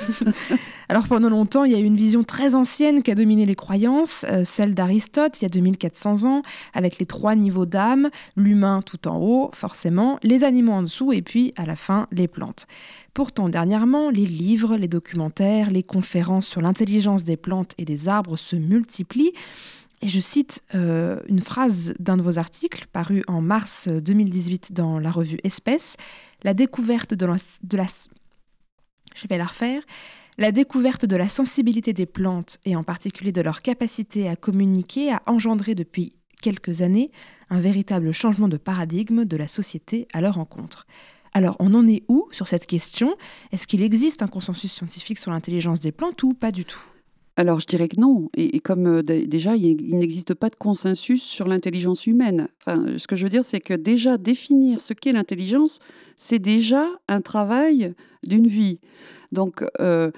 Alors 0.90 1.08
pendant 1.08 1.30
longtemps, 1.30 1.64
il 1.64 1.72
y 1.72 1.76
a 1.76 1.80
eu 1.80 1.84
une 1.84 1.96
vision 1.96 2.24
très 2.24 2.54
ancienne 2.54 3.02
qui 3.02 3.10
a 3.10 3.16
dominé 3.16 3.48
les 3.48 3.56
croyances, 3.56 4.24
euh, 4.30 4.44
celle 4.44 4.76
d'Aristote 4.76 5.42
il 5.42 5.44
y 5.44 5.48
a 5.48 5.50
2400 5.50 6.26
ans, 6.26 6.44
avec 6.76 7.00
les 7.00 7.08
trois 7.08 7.36
niveaux 7.36 7.66
d'âme, 7.66 8.12
l'humain 8.36 8.82
tout 8.86 9.08
en 9.08 9.18
haut, 9.18 9.50
forcément, 9.54 10.20
les 10.22 10.44
animaux 10.44 10.74
en 10.74 10.84
dessous 10.84 11.12
et 11.12 11.24
puis 11.24 11.54
à 11.58 11.66
la 11.66 11.76
fin 11.76 12.08
les 12.12 12.28
plantes. 12.28 12.68
Pourtant, 13.16 13.50
dernièrement, 13.50 14.10
les 14.10 14.26
livres, 14.26 14.78
les 14.78 14.90
documentaires, 14.90 15.72
les 15.72 15.84
conférences 15.84 16.48
sur 16.48 16.62
l'intelligence 16.62 17.24
des 17.24 17.38
plantes 17.38 17.72
et 17.78 17.86
des 17.86 18.10
arbres 18.10 18.38
se 18.38 18.58
multiplient. 18.58 19.32
Et 20.06 20.08
je 20.08 20.20
cite 20.20 20.62
euh, 20.76 21.20
une 21.28 21.40
phrase 21.40 21.96
d'un 21.98 22.16
de 22.16 22.22
vos 22.22 22.38
articles 22.38 22.86
paru 22.94 23.24
en 23.26 23.42
mars 23.42 23.88
2018 23.88 24.72
dans 24.72 25.00
la 25.00 25.10
revue 25.10 25.40
Espèce, 25.44 25.98
la 26.44 26.54
découverte 26.54 27.16
de 27.16 27.26
la. 27.26 27.86
La 30.38 30.52
découverte 30.52 31.08
de 31.08 31.18
la 31.18 31.28
sensibilité 31.28 31.92
des 31.92 32.06
plantes 32.06 32.60
et 32.66 32.76
en 32.76 32.84
particulier 32.84 33.32
de 33.32 33.42
leur 33.42 33.64
capacité 33.64 34.30
à 34.30 34.36
communiquer 34.36 35.12
a 35.12 35.24
engendré 35.26 35.74
depuis 35.74 36.14
quelques 36.40 36.84
années 36.84 37.10
un 37.50 37.60
véritable 37.60 38.12
changement 38.12 38.48
de 38.48 38.58
paradigme 38.58 39.26
de 39.26 39.38
la 39.38 39.48
société 39.48 40.08
à 40.14 40.22
leur 40.22 40.38
encontre. 40.38 40.86
Alors, 41.34 41.56
on 41.58 41.74
en 41.74 41.88
est 41.88 42.04
où 42.10 42.28
sur 42.32 42.48
cette 42.48 42.68
question? 42.68 43.16
Est-ce 43.52 43.66
qu'il 43.66 43.82
existe 43.82 44.22
un 44.22 44.28
consensus 44.28 44.72
scientifique 44.72 45.18
sur 45.18 45.32
l'intelligence 45.32 45.80
des 45.80 45.92
plantes 45.92 46.22
ou 46.22 46.34
pas 46.34 46.52
du 46.52 46.64
tout? 46.64 46.92
Alors 47.38 47.60
je 47.60 47.68
dirais 47.68 47.88
que 47.88 48.00
non. 48.00 48.30
Et, 48.36 48.60
comme 48.60 48.88
euh, 48.88 49.02
déjà, 49.02 49.56
il, 49.56 49.98
n'existe 49.98 50.34
pas 50.34 50.50
de 50.50 50.56
consensus 50.56 51.22
sur 51.22 51.48
l'intelligence 51.48 52.08
humaine. 52.08 52.48
Enfin, 52.62 52.98
ce 52.98 53.08
que 53.08 53.16
je 53.16 53.24
veux 53.24 53.30
dire, 53.30 53.44
c'est 53.44 53.60
que 53.60 53.74
déjà 53.74 54.18
définir 54.18 54.80
ce 54.80 54.94
qu'est 54.94 55.12
l'intelligence, 55.12 55.80
c'est 56.16 56.40
déjà 56.40 56.88
un 57.08 57.22
travail 57.22 57.94
d'une 58.24 58.48
vie. 58.48 58.80
Donc, 59.32 59.64
euh, 59.82 60.12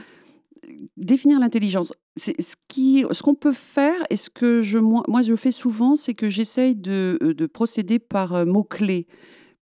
définir 0.95 1.39
l'intelligence, 1.39 1.91
c'est 2.15 2.39
ce 2.39 3.24
qu'on 3.24 3.36
peut 3.36 3.51
faire 3.51 3.99
et 4.09 4.18
ce 4.18 4.30
que 4.30 4.61
je, 4.61 4.78
moi, 4.78 5.22
je 5.24 5.36
fais 5.36 5.51
souvent, 5.51 5.95
c'est 5.95 6.13
que 6.13 6.30
j'essaye 6.30 6.76
de, 6.76 7.18
euh, 7.24 7.34
de, 7.34 7.45
procéder 7.47 7.97
par 7.97 8.45
mots 8.45 8.63
clés. 8.63 9.07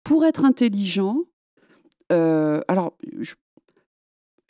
Pour 0.03 0.25
être 0.25 0.45
intelligent, 0.45 1.21
alors, 2.69 2.97
je, 3.19 3.35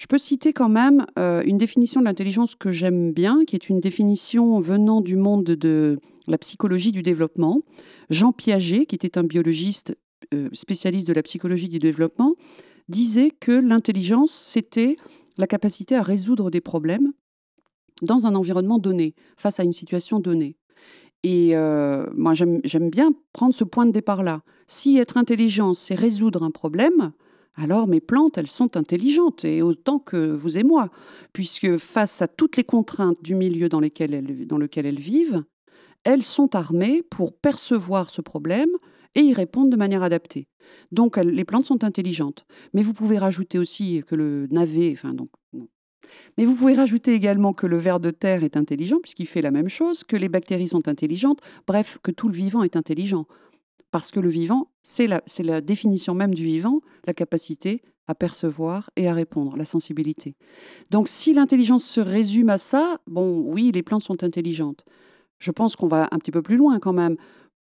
peux 0.07 0.19
citer 0.19 0.53
quand 0.53 0.69
même 0.69 1.07
euh, 1.19 1.43
une 1.45 1.59
définition 1.59 2.01
de 2.01 2.05
l'intelligence 2.05 2.55
que 2.55 2.73
j'aime 2.73 3.13
bien, 3.13 3.45
qui 3.45 3.57
est 3.57 3.69
une 3.69 3.81
définition 3.81 4.61
venant 4.61 5.01
du 5.01 5.17
monde 5.17 5.45
de 5.45 5.99
la 6.27 6.39
psychologie 6.39 6.93
du 6.93 7.03
développement. 7.03 7.61
Jean 8.11 8.33
Piaget, 8.33 8.87
qui 8.87 8.95
était 8.95 9.19
un 9.19 9.25
biologiste 9.25 9.97
euh, 10.33 10.49
spécialiste 10.53 11.09
de 11.09 11.13
la 11.13 11.23
psychologie 11.23 11.69
du 11.69 11.79
développement, 11.79 12.35
disait 12.89 13.31
que 13.31 13.53
l'intelligence, 13.53 14.33
c'était 14.33 14.97
la 15.39 15.47
capacité 15.47 15.97
à 15.97 16.03
résoudre 16.03 16.51
des 16.51 16.61
problèmes 16.61 17.13
dans 18.03 18.27
un 18.27 18.35
environnement 18.35 18.79
donné, 18.79 19.15
face 19.37 19.61
à 19.61 19.65
une 19.65 19.73
situation 19.73 20.21
donnée. 20.21 20.57
Et 21.23 21.57
euh, 21.57 22.07
moi, 22.15 22.35
j'aime 22.35 22.91
bien 22.91 23.13
prendre 23.33 23.55
ce 23.55 23.65
point 23.65 23.87
de 23.87 23.93
départ-là. 23.93 24.43
Si 24.67 24.99
être 24.99 25.17
intelligent, 25.17 25.73
c'est 25.73 25.95
résoudre 25.95 26.43
un 26.43 26.51
problème, 26.51 27.13
alors 27.57 27.87
mes 27.87 28.01
plantes, 28.01 28.37
elles 28.37 28.49
sont 28.49 28.77
intelligentes, 28.77 29.45
et 29.45 29.63
autant 29.63 29.99
que 29.99 30.33
vous 30.33 30.59
et 30.59 30.65
moi, 30.65 30.89
puisque 31.33 31.77
face 31.77 32.21
à 32.21 32.29
toutes 32.29 32.57
les 32.57 32.65
contraintes 32.65 33.23
du 33.23 33.35
milieu 33.35 33.69
dans, 33.69 33.81
lequel 33.81 34.13
elles 34.13 34.99
vivent, 34.99 35.45
elles 36.03 36.23
sont 36.23 36.57
armées 36.57 37.03
pour 37.03 37.33
percevoir 37.33 38.11
ce 38.11 38.21
problème 38.21 38.71
et 39.15 39.21
y 39.21 39.33
répondre 39.33 39.71
de 39.71 39.77
manière 39.77 40.03
adaptée. 40.03 40.49
Donc 40.91 41.17
les 41.17 41.45
plantes 41.45 41.67
sont 41.67 41.85
intelligentes. 41.85 42.45
Mais 42.73 42.83
vous 42.83 42.93
pouvez 42.93 43.19
rajouter 43.19 43.59
aussi 43.59 44.03
que 44.07 44.17
le 44.17 44.49
navet, 44.51 44.93
enfin 44.93 45.15
donc 45.15 45.31
mais 46.37 46.45
vous 46.45 46.55
pouvez 46.55 46.75
rajouter 46.75 47.15
également 47.15 47.53
que 47.53 47.67
le 47.67 47.77
ver 47.77 48.01
de 48.01 48.11
terre 48.11 48.45
est 48.45 48.57
intelligent, 48.57 48.99
puisqu'il 49.01 49.27
fait 49.27 49.43
la 49.43 49.51
même 49.51 49.69
chose, 49.69 50.05
que 50.05 50.17
les 50.17 50.29
bactéries 50.29 50.69
sont 50.69 50.89
intelligentes, 50.89 51.41
bref, 51.67 51.99
que 52.03 52.11
tout 52.11 52.29
le 52.29 52.35
vivant 52.35 52.63
est 52.63 52.77
intelligent. 52.77 53.27
Parce 53.95 54.11
que 54.11 54.19
le 54.19 54.29
vivant, 54.29 54.73
c'est 54.83 55.07
la, 55.07 55.23
la 55.39 55.61
définition 55.61 56.15
même 56.15 56.35
du 56.35 56.43
vivant, 56.43 56.81
la 57.07 57.15
capacité 57.15 57.81
à 58.09 58.17
percevoir 58.17 58.91
et 58.97 59.07
à 59.07 59.15
répondre, 59.15 59.57
la 59.57 59.65
sensibilité. 59.65 60.35
Donc 60.91 61.07
si 61.07 61.33
l'intelligence 61.33 61.85
se 61.85 62.01
résume 62.01 62.49
à 62.49 62.59
ça, 62.59 62.99
bon, 63.07 63.45
oui, 63.47 63.71
les 63.73 63.85
plantes 63.85 64.03
sont 64.03 64.25
intelligentes. 64.25 64.85
Je 65.39 65.53
pense 65.53 65.77
qu'on 65.77 65.87
va 65.87 66.09
un 66.11 66.19
petit 66.19 66.33
peu 66.33 66.43
plus 66.43 66.57
loin 66.57 66.81
quand 66.81 66.93
même. 66.93 67.15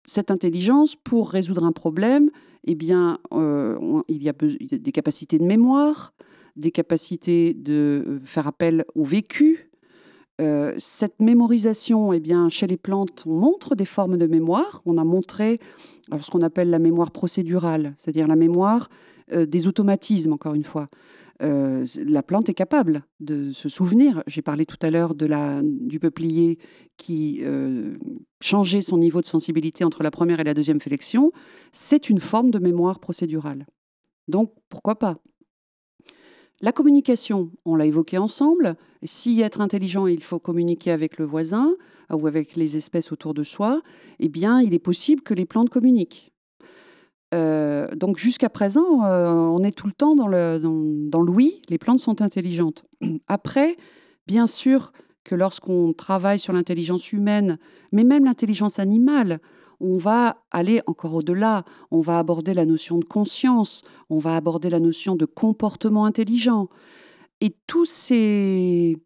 Cette 0.03 0.29
intelligence, 0.29 0.97
pour 0.97 1.29
résoudre 1.29 1.63
un 1.63 1.71
problème, 1.71 2.29
eh 2.65 2.75
bien, 2.75 3.17
euh, 3.31 4.01
il 4.09 4.21
y 4.21 4.27
a 4.27 4.33
des 4.33 4.91
capacités 4.91 5.39
de 5.39 5.45
mémoire, 5.45 6.13
des 6.57 6.71
capacités 6.71 7.53
de 7.53 8.03
euh, 8.05 8.19
faire 8.25 8.45
appel 8.45 8.83
au 8.93 9.05
vécu. 9.05 9.68
Euh, 10.39 10.73
cette 10.77 11.19
mémorisation, 11.19 12.13
eh 12.13 12.19
bien, 12.19 12.49
chez 12.49 12.67
les 12.67 12.77
plantes, 12.77 13.23
on 13.25 13.33
montre 13.33 13.75
des 13.75 13.85
formes 13.85 14.17
de 14.17 14.25
mémoire. 14.25 14.81
On 14.85 14.97
a 14.97 15.03
montré 15.03 15.59
ce 16.21 16.31
qu'on 16.31 16.41
appelle 16.41 16.69
la 16.69 16.79
mémoire 16.79 17.11
procédurale, 17.11 17.93
c'est-à-dire 17.97 18.27
la 18.27 18.35
mémoire 18.35 18.89
euh, 19.31 19.45
des 19.45 19.67
automatismes, 19.67 20.33
encore 20.33 20.55
une 20.55 20.63
fois. 20.63 20.87
la 21.41 22.23
plante 22.23 22.49
est 22.49 22.53
capable 22.53 23.03
de 23.19 23.51
se 23.51 23.69
souvenir. 23.69 24.23
J'ai 24.27 24.41
parlé 24.41 24.65
tout 24.65 24.79
à 24.81 24.89
l'heure 24.89 25.13
du 25.15 25.99
peuplier 25.99 26.57
qui 26.97 27.41
changeait 28.41 28.81
son 28.81 28.97
niveau 28.97 29.21
de 29.21 29.25
sensibilité 29.27 29.85
entre 29.85 30.03
la 30.03 30.11
première 30.11 30.41
et 30.41 30.43
la 30.43 30.53
deuxième 30.53 30.81
flexion. 30.81 31.31
C'est 31.71 32.09
une 32.09 32.19
forme 32.19 32.51
de 32.51 32.59
mémoire 32.59 32.99
procédurale. 32.99 33.65
Donc, 34.27 34.53
pourquoi 34.67 34.95
pas? 34.95 35.17
La 36.61 36.71
communication, 36.71 37.51
on 37.65 37.75
l'a 37.75 37.85
évoqué 37.85 38.17
ensemble. 38.17 38.75
Si 39.03 39.41
être 39.41 39.61
intelligent, 39.61 40.07
il 40.07 40.23
faut 40.23 40.39
communiquer 40.39 40.91
avec 40.91 41.17
le 41.17 41.25
voisin 41.25 41.73
euh, 42.11 42.15
ou 42.15 42.27
avec 42.27 42.55
les 42.55 42.75
espèces 42.75 43.11
autour 43.11 43.33
de 43.33 43.43
soi, 43.43 43.81
eh 44.19 44.29
bien, 44.29 44.61
il 44.61 44.73
est 44.73 44.79
possible 44.79 45.21
que 45.21 45.33
les 45.33 45.45
plantes 45.45 45.69
communiquent. 45.69 46.33
Euh, 47.33 47.87
donc 47.95 48.17
jusqu'à 48.17 48.49
présent, 48.49 49.05
euh, 49.05 49.31
on 49.31 49.59
est 49.63 49.71
tout 49.71 49.87
le 49.87 49.93
temps 49.93 50.15
dans 50.15 50.29
dans, 50.29 51.21
l'ouïe, 51.21 51.61
les 51.69 51.77
plantes 51.77 51.99
sont 51.99 52.21
intelligentes. 52.21 52.85
Après, 53.27 53.77
bien 54.27 54.47
sûr 54.47 54.91
que 55.23 55.35
lorsqu'on 55.35 55.93
travaille 55.93 56.39
sur 56.39 56.53
l'intelligence 56.53 57.13
humaine, 57.13 57.57
mais 57.91 58.03
même 58.03 58.25
l'intelligence 58.25 58.79
animale, 58.79 59.39
on 59.79 59.97
va 59.97 60.37
aller 60.51 60.81
encore 60.87 61.13
au-delà, 61.15 61.63
on 61.91 61.99
va 61.99 62.19
aborder 62.19 62.53
la 62.53 62.65
notion 62.65 62.97
de 62.97 63.05
conscience, 63.05 63.83
on 64.09 64.17
va 64.17 64.35
aborder 64.35 64.69
la 64.69 64.79
notion 64.79 65.15
de 65.15 65.25
comportement 65.25 66.05
intelligent. 66.05 66.69
Et 67.41 67.55
tous 67.67 67.85
ces 67.85 68.97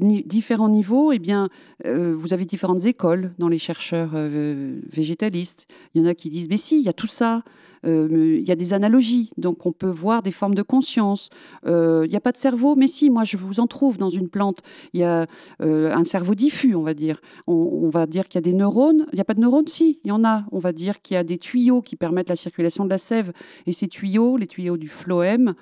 différents 0.00 0.68
niveaux, 0.68 1.12
eh 1.12 1.18
bien, 1.18 1.48
euh, 1.86 2.14
vous 2.16 2.32
avez 2.32 2.44
différentes 2.44 2.84
écoles 2.84 3.32
dans 3.38 3.48
les 3.48 3.58
chercheurs 3.58 4.12
euh, 4.14 4.80
végétalistes. 4.90 5.66
Il 5.94 6.02
y 6.02 6.04
en 6.04 6.08
a 6.08 6.14
qui 6.14 6.28
disent, 6.28 6.48
mais 6.48 6.56
si, 6.56 6.78
il 6.78 6.84
y 6.84 6.88
a 6.88 6.92
tout 6.92 7.06
ça. 7.06 7.42
Euh, 7.86 8.36
il 8.38 8.46
y 8.46 8.50
a 8.50 8.56
des 8.56 8.74
analogies, 8.74 9.30
donc 9.38 9.64
on 9.64 9.72
peut 9.72 9.88
voir 9.88 10.22
des 10.22 10.32
formes 10.32 10.54
de 10.54 10.60
conscience. 10.60 11.30
il 11.64 12.08
n'y 12.10 12.16
a 12.16 12.20
pas 12.20 12.32
de 12.32 12.36
cerveau, 12.36 12.76
mais 12.76 12.88
si, 12.88 13.08
moi 13.08 13.24
je 13.24 13.38
vous 13.38 13.58
en 13.58 13.66
trouve 13.66 13.96
dans 13.96 14.10
une 14.10 14.28
plante. 14.28 14.58
Il 14.92 15.00
y 15.00 15.04
a 15.04 15.26
un 15.60 16.04
cerveau 16.04 16.34
diffus, 16.34 16.74
on 16.74 16.82
va 16.82 16.92
dire. 16.92 17.22
On, 17.46 17.88
va 17.88 18.06
dire 18.06 18.28
qu'il 18.28 18.36
y 18.36 18.42
a 18.42 18.50
des 18.50 18.52
neurones. 18.52 19.06
Il 19.12 19.14
n'y 19.14 19.22
a 19.22 19.24
pas 19.24 19.32
de 19.32 19.40
neurones, 19.40 19.66
si, 19.66 19.98
il 20.04 20.08
y 20.08 20.12
en 20.12 20.24
a. 20.24 20.44
On 20.52 20.58
va 20.58 20.72
dire 20.72 21.00
qu'il 21.00 21.14
y 21.14 21.16
a 21.16 21.24
des 21.24 21.38
tuyaux 21.38 21.80
qui 21.80 21.96
permettent 21.96 22.28
la 22.28 22.36
circulation 22.36 22.84
de 22.84 22.90
la 22.90 22.98
sève. 22.98 23.32
Et 23.66 23.72
ces 23.72 23.88
tuyaux, 23.88 24.36
les 24.36 24.46
tuyaux 24.46 24.76
du 24.76 24.88
phloème, 24.88 25.54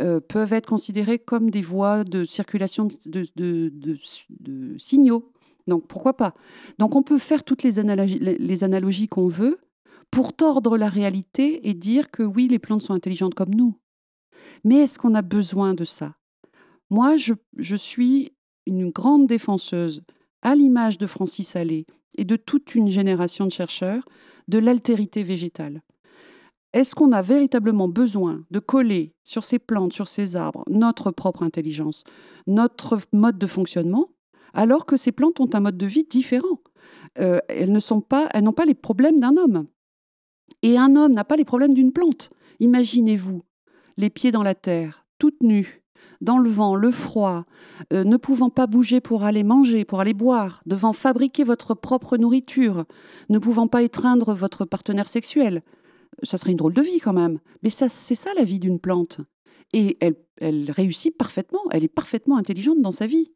euh, 0.00 0.20
peuvent 0.20 0.52
être 0.52 0.66
considérés 0.66 1.18
comme 1.18 1.50
des 1.50 1.62
voies 1.62 2.04
de 2.04 2.24
circulation 2.24 2.88
de, 3.06 3.96
signaux. 4.78 5.32
Donc 5.66 5.86
pourquoi 5.86 6.16
pas? 6.16 6.34
Donc 6.78 6.96
on 6.96 7.02
peut 7.02 7.18
faire 7.18 7.44
toutes 7.44 7.62
les 7.62 7.78
analogies, 7.78 8.18
les 8.18 8.64
analogies 8.64 9.08
qu'on 9.08 9.28
veut 9.28 9.58
pour 10.10 10.32
tordre 10.32 10.76
la 10.76 10.88
réalité 10.88 11.68
et 11.68 11.74
dire 11.74 12.10
que 12.10 12.22
oui, 12.22 12.48
les 12.48 12.58
plantes 12.58 12.82
sont 12.82 12.92
intelligentes 12.92 13.34
comme 13.34 13.54
nous. 13.54 13.78
Mais 14.64 14.76
est-ce 14.76 14.98
qu'on 14.98 15.14
a 15.14 15.22
besoin 15.22 15.74
de 15.74 15.84
ça? 15.84 16.16
Moi, 16.90 17.16
je, 17.16 17.32
je, 17.56 17.76
suis 17.76 18.32
une 18.66 18.90
grande 18.90 19.26
défenseuse, 19.26 20.02
à 20.42 20.54
l'image 20.54 20.98
de 20.98 21.06
Francis 21.06 21.56
Allais 21.56 21.86
et 22.16 22.24
de 22.24 22.36
toute 22.36 22.74
une 22.74 22.88
génération 22.88 23.46
de 23.46 23.52
chercheurs, 23.52 24.04
de 24.48 24.58
l'altérité 24.58 25.22
végétale. 25.22 25.82
Est-ce 26.74 26.96
qu'on 26.96 27.12
a 27.12 27.22
véritablement 27.22 27.86
besoin 27.86 28.44
de 28.50 28.58
coller 28.58 29.14
sur 29.22 29.44
ces 29.44 29.60
plantes, 29.60 29.92
sur 29.92 30.08
ces 30.08 30.34
arbres, 30.34 30.64
notre 30.68 31.12
propre 31.12 31.44
intelligence, 31.44 32.02
notre 32.48 32.98
mode 33.12 33.38
de 33.38 33.46
fonctionnement, 33.46 34.08
alors 34.54 34.84
que 34.84 34.96
ces 34.96 35.12
plantes 35.12 35.38
ont 35.38 35.48
un 35.54 35.60
mode 35.60 35.76
de 35.76 35.86
vie 35.86 36.02
différent? 36.02 36.58
Euh, 37.20 37.38
Elles 37.48 37.70
n'ont 37.70 38.00
pas 38.02 38.64
les 38.66 38.74
problèmes 38.74 39.20
d'un 39.20 39.36
homme. 39.36 39.68
Et 40.62 40.76
un 40.76 40.96
homme 40.96 41.12
n'a 41.12 41.22
pas 41.24 41.36
les 41.36 41.44
problèmes 41.44 41.74
d'une 41.74 41.92
plante. 41.92 42.30
Imaginez-vous, 42.58 43.42
les 43.96 44.10
pieds 44.10 44.32
dans 44.32 44.42
la 44.42 44.56
terre, 44.56 45.06
toutes 45.20 45.44
nues, 45.44 45.84
dans 46.20 46.38
le 46.38 46.50
vent, 46.50 46.74
le 46.74 46.90
froid, 46.90 47.44
euh, 47.92 48.02
ne 48.02 48.16
pouvant 48.16 48.50
pas 48.50 48.66
bouger 48.66 49.00
pour 49.00 49.22
aller 49.22 49.44
manger, 49.44 49.84
pour 49.84 50.00
aller 50.00 50.14
boire, 50.14 50.60
devant 50.66 50.92
fabriquer 50.92 51.44
votre 51.44 51.74
propre 51.74 52.16
nourriture, 52.16 52.84
ne 53.28 53.38
pouvant 53.38 53.68
pas 53.68 53.82
étreindre 53.82 54.34
votre 54.34 54.64
partenaire 54.64 55.08
sexuel 55.08 55.62
ça 56.22 56.38
serait 56.38 56.52
une 56.52 56.56
drôle 56.56 56.74
de 56.74 56.82
vie 56.82 57.00
quand 57.00 57.12
même. 57.12 57.40
Mais 57.62 57.70
ça, 57.70 57.88
c'est 57.88 58.14
ça 58.14 58.30
la 58.36 58.44
vie 58.44 58.58
d'une 58.58 58.78
plante. 58.78 59.20
Et 59.72 59.96
elle, 60.00 60.16
elle 60.38 60.70
réussit 60.70 61.16
parfaitement, 61.16 61.60
elle 61.70 61.84
est 61.84 61.88
parfaitement 61.88 62.36
intelligente 62.36 62.80
dans 62.80 62.92
sa 62.92 63.06
vie. 63.06 63.32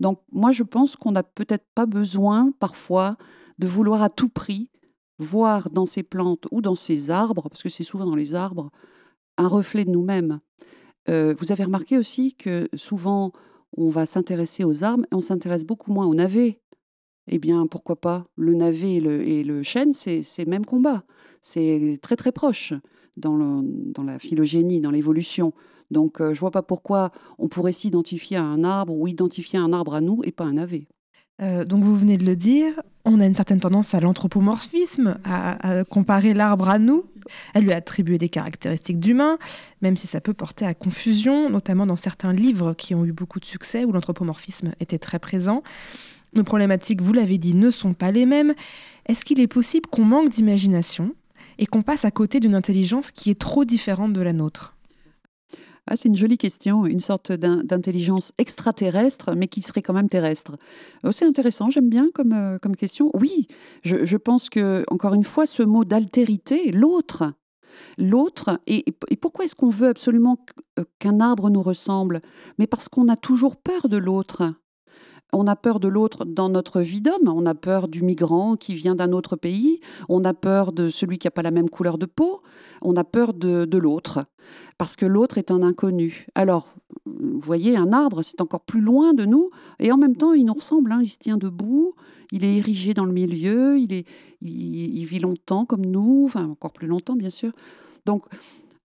Donc 0.00 0.20
moi, 0.30 0.52
je 0.52 0.62
pense 0.62 0.96
qu'on 0.96 1.12
n'a 1.12 1.22
peut-être 1.22 1.66
pas 1.74 1.86
besoin 1.86 2.52
parfois 2.58 3.16
de 3.58 3.66
vouloir 3.66 4.02
à 4.02 4.10
tout 4.10 4.28
prix 4.28 4.70
voir 5.18 5.70
dans 5.70 5.86
ces 5.86 6.04
plantes 6.04 6.46
ou 6.52 6.60
dans 6.60 6.76
ces 6.76 7.10
arbres, 7.10 7.48
parce 7.48 7.62
que 7.62 7.68
c'est 7.68 7.84
souvent 7.84 8.06
dans 8.06 8.14
les 8.14 8.34
arbres, 8.34 8.70
un 9.36 9.48
reflet 9.48 9.84
de 9.84 9.90
nous-mêmes. 9.90 10.38
Euh, 11.08 11.34
vous 11.38 11.50
avez 11.50 11.64
remarqué 11.64 11.98
aussi 11.98 12.34
que 12.34 12.68
souvent, 12.76 13.32
on 13.76 13.88
va 13.88 14.06
s'intéresser 14.06 14.64
aux 14.64 14.84
arbres 14.84 15.04
et 15.10 15.14
on 15.14 15.20
s'intéresse 15.20 15.64
beaucoup 15.64 15.92
moins 15.92 16.06
aux 16.06 16.14
navets. 16.14 16.60
Eh 17.26 17.38
bien, 17.38 17.66
pourquoi 17.66 18.00
pas? 18.00 18.26
Le 18.36 18.54
navet 18.54 18.94
et 18.94 19.00
le, 19.00 19.26
et 19.26 19.42
le 19.42 19.62
chêne, 19.62 19.92
c'est 19.92 20.22
le 20.38 20.50
même 20.50 20.64
combat 20.64 21.04
c'est 21.40 21.98
très 22.02 22.16
très 22.16 22.32
proche 22.32 22.72
dans, 23.16 23.64
la 24.04 24.18
phylogénie, 24.18 24.80
dans 24.80 24.90
l'évolution. 24.90 25.52
Donc 25.90 26.20
euh, 26.20 26.28
je 26.28 26.38
ne 26.38 26.40
vois 26.40 26.50
pas 26.50 26.62
pourquoi 26.62 27.10
on 27.38 27.48
pourrait 27.48 27.72
s'identifier 27.72 28.36
à 28.36 28.44
un 28.44 28.64
arbre 28.64 28.94
ou 28.94 29.08
identifier 29.08 29.58
un 29.58 29.72
arbre 29.72 29.94
à 29.94 30.00
nous 30.00 30.20
et 30.24 30.32
pas 30.32 30.44
un 30.44 30.54
navet. 30.54 30.86
Euh, 31.40 31.64
donc 31.64 31.84
vous 31.84 31.96
venez 31.96 32.16
de 32.16 32.26
le 32.26 32.34
dire, 32.34 32.72
on 33.04 33.20
a 33.20 33.26
une 33.26 33.34
certaine 33.34 33.60
tendance 33.60 33.94
à 33.94 34.00
l'anthropomorphisme, 34.00 35.18
à, 35.24 35.84
comparer 35.84 36.34
l'arbre 36.34 36.68
à 36.68 36.78
nous, 36.78 37.04
à 37.54 37.60
lui 37.60 37.72
attribuer 37.72 38.18
des 38.18 38.28
caractéristiques 38.28 38.98
d'humain, 38.98 39.38
même 39.80 39.96
si 39.96 40.06
ça 40.06 40.20
peut 40.20 40.34
porter 40.34 40.66
à 40.66 40.74
confusion, 40.74 41.48
notamment 41.48 41.86
dans 41.86 41.96
certains 41.96 42.32
livres 42.32 42.74
qui 42.74 42.94
ont 42.94 43.04
eu 43.04 43.12
beaucoup 43.12 43.38
de 43.38 43.44
succès 43.44 43.84
où 43.84 43.92
l'anthropomorphisme 43.92 44.72
était 44.80 44.98
très 44.98 45.20
présent. 45.20 45.62
Nos 46.34 46.44
problématiques, 46.44 47.00
vous 47.00 47.12
l'avez 47.12 47.38
dit, 47.38 47.54
ne 47.54 47.70
sont 47.70 47.94
pas 47.94 48.10
les 48.10 48.26
mêmes. 48.26 48.54
Est-ce 49.06 49.24
qu'il 49.24 49.40
est 49.40 49.46
possible 49.46 49.88
qu'on 49.88 50.04
manque 50.04 50.28
d'imagination? 50.28 51.14
Et 51.58 51.66
qu'on 51.66 51.82
passe 51.82 52.04
à 52.04 52.10
côté 52.10 52.40
d'une 52.40 52.54
intelligence 52.54 53.10
qui 53.10 53.30
est 53.30 53.38
trop 53.38 53.64
différente 53.64 54.12
de 54.12 54.20
la 54.20 54.32
nôtre 54.32 54.74
ah, 55.90 55.96
c'est 55.96 56.10
une 56.10 56.16
jolie 56.16 56.36
question, 56.36 56.84
une 56.84 57.00
sorte 57.00 57.32
d'intelligence 57.32 58.32
extraterrestre, 58.36 59.34
mais 59.34 59.48
qui 59.48 59.62
serait 59.62 59.80
quand 59.80 59.94
même 59.94 60.10
terrestre. 60.10 60.58
Oh, 61.02 61.12
c'est 61.12 61.24
intéressant, 61.24 61.70
j'aime 61.70 61.88
bien 61.88 62.10
comme, 62.12 62.34
euh, 62.34 62.58
question. 62.76 63.10
Oui, 63.14 63.46
je, 63.84 64.16
pense 64.18 64.50
que, 64.50 64.84
encore 64.90 65.14
une 65.14 65.24
fois, 65.24 65.46
ce 65.46 65.62
mot 65.62 65.86
d'altérité, 65.86 66.72
l'autre, 66.72 67.32
l'autre, 67.96 68.60
et, 68.66 68.84
et, 69.08 69.16
pourquoi 69.16 69.46
est-ce 69.46 69.56
qu'on 69.56 69.70
veut 69.70 69.88
absolument 69.88 70.36
euh, 70.78 70.84
qu'un 70.98 71.20
arbre 71.20 71.48
nous 71.48 71.62
ressemble? 71.62 72.20
Mais 72.58 72.66
parce 72.66 72.90
qu'on 72.90 73.08
a 73.08 73.16
toujours 73.16 73.56
peur 73.56 73.88
de 73.88 73.96
l'autre. 73.96 74.52
On 75.32 75.46
a 75.46 75.56
peur 75.56 75.78
de 75.78 75.88
l'autre 75.88 76.24
dans 76.24 76.48
notre 76.48 76.80
vie 76.80 77.02
d'homme, 77.02 77.28
on 77.28 77.44
a 77.44 77.54
peur 77.54 77.88
du 77.88 78.02
migrant 78.02 78.56
qui 78.56 78.72
vient 78.74 78.94
d'un 78.94 79.12
autre 79.12 79.36
pays, 79.36 79.80
on 80.08 80.24
a 80.24 80.32
peur 80.32 80.72
de 80.72 80.88
celui 80.88 81.18
qui 81.18 81.26
n'a 81.26 81.30
pas 81.30 81.42
la 81.42 81.50
même 81.50 81.68
couleur 81.68 81.98
de 81.98 82.06
peau, 82.06 82.40
on 82.80 82.96
a 82.96 83.04
peur 83.04 83.34
de, 83.34 83.76
l'autre, 83.76 84.24
parce 84.78 84.96
que 84.96 85.04
l'autre 85.04 85.36
est 85.36 85.50
un 85.50 85.62
inconnu. 85.62 86.26
Alors, 86.34 86.68
vous 87.04 87.40
voyez, 87.40 87.76
un 87.76 87.92
arbre, 87.92 88.22
c'est 88.22 88.40
encore 88.40 88.62
plus 88.62 88.80
loin 88.80 89.12
de 89.12 89.26
nous, 89.26 89.50
et 89.78 89.92
en 89.92 89.98
même 89.98 90.16
temps, 90.16 90.32
il 90.32 90.46
nous 90.46 90.54
ressemble, 90.54 90.92
hein. 90.92 91.00
il 91.02 91.08
se 91.08 91.18
tient 91.18 91.36
debout, 91.36 91.94
il 92.32 92.42
est 92.42 92.56
érigé 92.56 92.94
dans 92.94 93.04
le 93.04 93.12
milieu, 93.12 93.78
il, 93.78 93.92
est, 93.92 94.06
il, 94.40 95.04
vit 95.04 95.18
longtemps 95.18 95.66
comme 95.66 95.84
nous, 95.84 96.22
enfin 96.24 96.46
encore 96.48 96.72
plus 96.72 96.86
longtemps 96.86 97.16
bien 97.16 97.30
sûr. 97.30 97.52
Donc, 98.06 98.24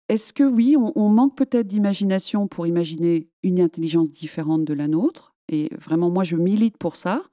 est-ce 0.10 0.34
que 0.34 0.44
oui, 0.44 0.76
on, 0.78 1.10
manque 1.10 1.36
peut-être 1.36 1.68
d'imagination 1.68 2.48
pour 2.48 2.68
imaginer 2.68 3.30
une 3.42 3.62
intelligence 3.62 4.12
différente 4.12 4.66
de 4.66 4.74
la 4.74 4.90
nôtre? 4.90 5.33
Et 5.50 5.70
vraiment, 5.78 6.10
moi, 6.10 6.24
je 6.24 6.36
milite 6.36 6.78
pour 6.78 6.96
ça. 6.96 7.24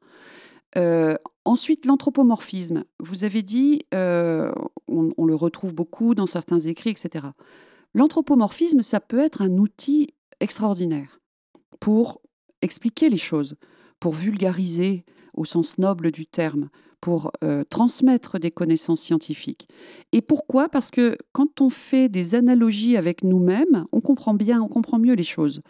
Euh, 0.76 1.16
ensuite, 1.44 1.86
l'anthropomorphisme. 1.86 2.84
Vous 3.00 3.24
avez 3.24 3.42
dit, 3.42 3.80
euh, 3.94 4.52
on, 4.88 5.24
le 5.24 5.34
retrouve 5.34 5.74
beaucoup 5.74 6.14
dans 6.14 6.26
certains 6.26 6.58
écrits, 6.58 6.90
etc. 6.90 7.26
L'anthropomorphisme, 7.94 8.82
ça 8.82 9.00
peut 9.00 9.20
être 9.20 9.42
un 9.42 9.56
outil 9.58 10.08
extraordinaire 10.40 11.20
pour 11.80 12.20
expliquer 12.62 13.08
les 13.08 13.16
choses, 13.16 13.56
pour 13.98 14.12
vulgariser 14.12 15.04
au 15.34 15.44
sens 15.44 15.78
noble 15.78 16.10
du 16.10 16.26
terme, 16.26 16.68
pour 17.00 17.32
euh, 17.42 17.64
transmettre 17.68 18.38
des 18.38 18.50
connaissances 18.50 19.00
scientifiques. 19.00 19.68
Et 20.12 20.20
pourquoi? 20.20 20.68
Parce 20.68 20.90
que 20.90 21.16
quand 21.32 21.60
on 21.60 21.70
fait 21.70 22.08
des 22.08 22.34
analogies 22.34 22.96
avec 22.96 23.24
nous-mêmes, 23.24 23.84
on 23.92 24.00
comprend 24.00 24.34
bien, 24.34 24.60
on 24.60 24.68
comprend 24.68 24.98
mieux 24.98 25.14
les 25.14 25.22
choses. 25.24 25.62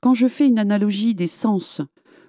Quand 0.00 0.14
je 0.14 0.26
fais 0.26 0.48
une 0.48 0.58
analogie 0.58 1.14
des 1.14 1.26
sens 1.26 1.80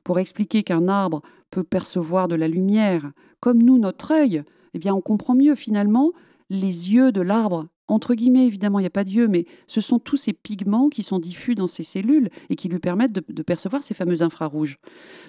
pour 0.03 0.19
expliquer 0.19 0.63
qu'un 0.63 0.87
arbre 0.87 1.21
peut 1.49 1.63
percevoir 1.63 2.27
de 2.27 2.35
la 2.35 2.47
lumière, 2.47 3.11
comme 3.39 3.61
nous, 3.61 3.77
notre 3.77 4.11
œil, 4.11 4.43
eh 4.73 4.79
bien, 4.79 4.93
on 4.93 5.01
comprend 5.01 5.35
mieux 5.35 5.55
finalement 5.55 6.11
les 6.49 6.91
yeux 6.93 7.11
de 7.11 7.21
l'arbre 7.21 7.67
entre 7.87 8.15
guillemets, 8.15 8.47
évidemment, 8.47 8.79
il 8.79 8.83
n'y 8.83 8.87
a 8.87 8.91
pas 8.91 9.03
d'yeux, 9.03 9.27
mais 9.27 9.45
ce 9.67 9.81
sont 9.81 9.99
tous 9.99 10.17
ces 10.17 10.33
pigments 10.33 10.89
qui 10.89 11.03
sont 11.03 11.19
diffus 11.19 11.55
dans 11.55 11.67
ces 11.67 11.83
cellules 11.83 12.29
et 12.49 12.55
qui 12.55 12.69
lui 12.69 12.79
permettent 12.79 13.11
de, 13.11 13.43
percevoir 13.43 13.83
ces 13.83 13.93
fameux 13.93 14.21
infrarouges. 14.21 14.77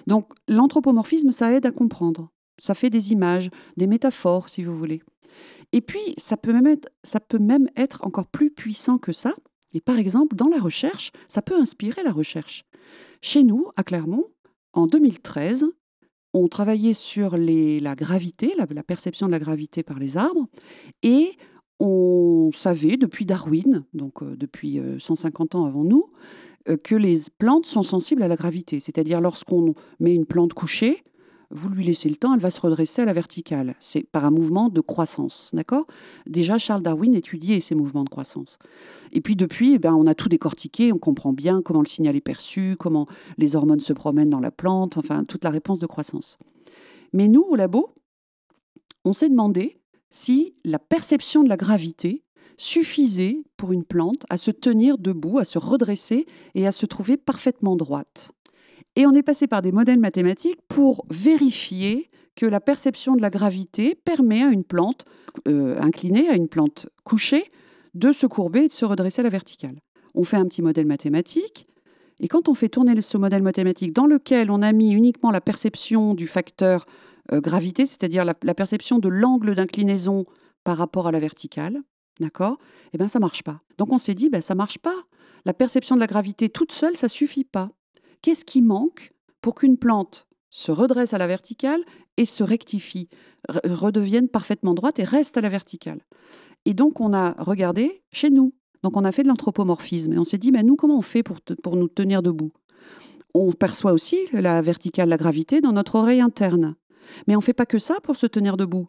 Donc 0.07 0.29
l'anthropomorphisme, 0.47 1.31
ça 1.31 1.51
aide 1.51 1.65
à 1.65 1.71
comprendre. 1.71 2.31
Ça 2.57 2.73
fait 2.73 2.89
des 2.89 3.11
images, 3.11 3.49
des 3.77 3.87
métaphores, 3.87 4.49
si 4.49 4.63
vous 4.63 4.77
voulez. 4.77 5.01
Et 5.71 5.81
puis, 5.81 6.13
ça 6.17 6.37
peut 6.37 6.53
même 6.53 6.67
être, 6.67 6.89
ça 7.03 7.19
peut 7.19 7.39
même 7.39 7.67
être 7.75 8.05
encore 8.05 8.27
plus 8.27 8.51
puissant 8.51 8.97
que 8.97 9.11
ça. 9.11 9.35
Et 9.73 9.81
par 9.81 9.97
exemple, 9.97 10.35
dans 10.35 10.47
la 10.47 10.59
recherche, 10.59 11.11
ça 11.27 11.41
peut 11.41 11.55
inspirer 11.55 12.03
la 12.03 12.11
recherche. 12.11 12.63
Chez 13.21 13.43
nous, 13.43 13.67
à 13.75 13.83
Clermont, 13.83 14.25
en 14.73 14.87
2013, 14.87 15.65
on 16.33 16.47
travaillait 16.47 16.93
sur 16.93 17.37
la 17.37 17.95
gravité, 17.95 18.53
la, 18.57 18.67
la 18.69 18.83
perception 18.83 19.27
de 19.27 19.31
la 19.31 19.39
gravité 19.39 19.83
par 19.83 19.99
les 19.99 20.17
arbres, 20.17 20.47
et 21.01 21.31
on 21.79 22.51
savait 22.53 22.97
depuis 22.97 23.25
Darwin, 23.25 23.83
donc 23.93 24.21
euh, 24.21 24.35
depuis 24.35 24.79
150 24.99 25.55
euh, 25.55 25.57
ans 25.57 25.65
avant 25.65 25.83
nous, 25.83 26.09
euh, 26.69 26.77
que 26.77 26.95
les 26.95 27.17
plantes 27.37 27.65
sont 27.65 27.83
sensibles 27.83 28.23
à 28.23 28.27
la 28.27 28.35
gravité. 28.35 28.79
C'est-à-dire 28.79 29.21
lorsqu'on 29.21 29.73
met 29.99 30.13
une 30.13 30.25
plante 30.25 30.53
couchée, 30.53 31.03
vous 31.51 31.69
lui 31.69 31.85
laissez 31.85 32.09
le 32.09 32.15
temps, 32.15 32.33
elle 32.33 32.39
va 32.39 32.49
se 32.49 32.59
redresser 32.59 33.01
à 33.01 33.05
la 33.05 33.13
verticale. 33.13 33.75
C'est 33.79 34.03
par 34.03 34.25
un 34.25 34.31
mouvement 34.31 34.69
de 34.69 34.81
croissance, 34.81 35.51
d'accord? 35.53 35.85
Déjà, 36.25 36.57
Charles 36.57 36.81
Darwin 36.81 37.13
étudiait 37.15 37.59
ces 37.59 37.75
mouvements 37.75 38.03
de 38.03 38.09
croissance. 38.09 38.57
Et 39.11 39.21
puis 39.21 39.35
depuis, 39.35 39.73
eh 39.73 39.79
ben, 39.79 39.93
on 39.93 40.07
a 40.07 40.15
tout 40.15 40.29
décortiqué, 40.29 40.91
on 40.91 40.97
comprend 40.97 41.33
bien 41.33 41.61
comment 41.61 41.81
le 41.81 41.87
signal 41.87 42.15
est 42.15 42.21
perçu, 42.21 42.75
comment 42.79 43.07
les 43.37 43.55
hormones 43.55 43.79
se 43.79 43.93
promènent 43.93 44.29
dans 44.29 44.39
la 44.39 44.51
plante, 44.51 44.97
enfin 44.97 45.23
toute 45.23 45.43
la 45.43 45.49
réponse 45.49 45.79
de 45.79 45.87
croissance. 45.87 46.37
Mais 47.13 47.27
nous, 47.27 47.43
au 47.43 47.55
labo, 47.55 47.93
on 49.05 49.13
s'est 49.13 49.29
demandé 49.29 49.79
si 50.09 50.53
la 50.63 50.79
perception 50.79 51.43
de 51.43 51.49
la 51.49 51.57
gravité 51.57 52.23
suffisait 52.57 53.43
pour 53.57 53.71
une 53.73 53.83
plante 53.83 54.25
à 54.29 54.37
se 54.37 54.51
tenir 54.51 54.97
debout, 54.97 55.39
à 55.39 55.43
se 55.43 55.57
redresser 55.57 56.25
et 56.55 56.67
à 56.67 56.71
se 56.71 56.85
trouver 56.85 57.17
parfaitement 57.17 57.75
droite. 57.75 58.31
Et 58.95 59.05
on 59.05 59.11
est 59.11 59.23
passé 59.23 59.47
par 59.47 59.61
des 59.61 59.71
modèles 59.71 59.99
mathématiques 59.99 60.59
pour 60.67 61.05
vérifier 61.09 62.09
que 62.35 62.45
la 62.45 62.59
perception 62.59 63.15
de 63.15 63.21
la 63.21 63.29
gravité 63.29 63.95
permet 63.95 64.43
à 64.43 64.47
une 64.47 64.63
plante 64.63 65.05
euh, 65.47 65.79
inclinée, 65.79 66.29
à 66.29 66.35
une 66.35 66.47
plante 66.47 66.87
couchée, 67.03 67.45
de 67.93 68.11
se 68.11 68.27
courber 68.27 68.65
et 68.65 68.67
de 68.67 68.73
se 68.73 68.85
redresser 68.85 69.21
à 69.21 69.23
la 69.23 69.29
verticale. 69.29 69.79
On 70.13 70.23
fait 70.23 70.37
un 70.37 70.45
petit 70.45 70.61
modèle 70.61 70.85
mathématique, 70.85 71.67
et 72.19 72.27
quand 72.27 72.47
on 72.47 72.53
fait 72.53 72.69
tourner 72.69 73.01
ce 73.01 73.17
modèle 73.17 73.43
mathématique 73.43 73.93
dans 73.93 74.05
lequel 74.05 74.49
on 74.49 74.61
a 74.61 74.71
mis 74.71 74.93
uniquement 74.93 75.31
la 75.31 75.41
perception 75.41 76.13
du 76.13 76.27
facteur 76.27 76.85
euh, 77.31 77.41
gravité, 77.41 77.85
c'est-à-dire 77.85 78.23
la, 78.23 78.33
perception 78.33 78.99
de 78.99 79.09
l'angle 79.09 79.55
d'inclinaison 79.55 80.23
par 80.63 80.77
rapport 80.77 81.07
à 81.07 81.11
la 81.11 81.19
verticale, 81.19 81.81
d'accord 82.19 82.57
Eh 82.93 82.97
bien, 82.97 83.07
ça 83.07 83.19
marche 83.19 83.43
pas. 83.43 83.61
Donc 83.77 83.91
on 83.91 83.97
s'est 83.97 84.13
dit, 84.13 84.29
ben, 84.29 84.41
ça 84.41 84.55
marche 84.55 84.77
pas. 84.77 84.95
La 85.45 85.53
perception 85.53 85.95
de 85.95 85.99
la 85.99 86.07
gravité 86.07 86.49
toute 86.49 86.71
seule, 86.71 86.95
ça 86.95 87.09
suffit 87.09 87.43
pas. 87.43 87.71
Qu'est-ce 88.25 88.43
qui 88.43 88.63
manque 88.63 89.13
pour 89.39 89.53
qu'une 89.53 89.77
plante 89.77 90.25
se 90.49 90.71
redresse 90.71 91.13
à 91.13 91.19
la 91.19 91.27
verticale 91.27 91.81
et 92.17 92.25
se 92.25 92.43
rectifie, 92.43 93.07
redevienne 93.63 94.29
parfaitement 94.29 94.73
droite 94.73 94.97
et 94.97 95.03
reste 95.03 95.37
à 95.37 95.41
la 95.41 95.49
verticale 95.49 96.01
Et 96.65 96.73
donc 96.73 96.99
on 97.01 97.13
a 97.13 97.33
regardé 97.33 98.03
chez 98.11 98.31
nous. 98.31 98.55
Donc 98.81 98.97
on 98.97 99.05
a 99.05 99.11
fait 99.11 99.21
de 99.21 99.27
l'anthropomorphisme 99.27 100.13
et 100.13 100.17
on 100.17 100.23
s'est 100.23 100.39
dit, 100.39 100.51
mais 100.51 100.63
nous, 100.63 100.75
comment 100.75 100.97
on 100.97 101.03
fait 101.03 101.21
pour, 101.21 101.75
nous 101.75 101.87
tenir 101.87 102.23
debout? 102.23 102.51
On 103.35 103.51
perçoit 103.51 103.93
aussi 103.93 104.17
la 104.33 104.59
verticale, 104.63 105.09
la 105.09 105.17
gravité 105.17 105.61
dans 105.61 105.73
notre 105.73 105.93
oreille 105.93 106.21
interne. 106.21 106.73
Mais 107.27 107.35
on 107.35 107.41
ne 107.41 107.43
fait 107.43 107.53
pas 107.53 107.67
que 107.67 107.77
ça 107.77 107.99
pour 108.01 108.15
se 108.15 108.25
tenir 108.25 108.57
debout. 108.57 108.87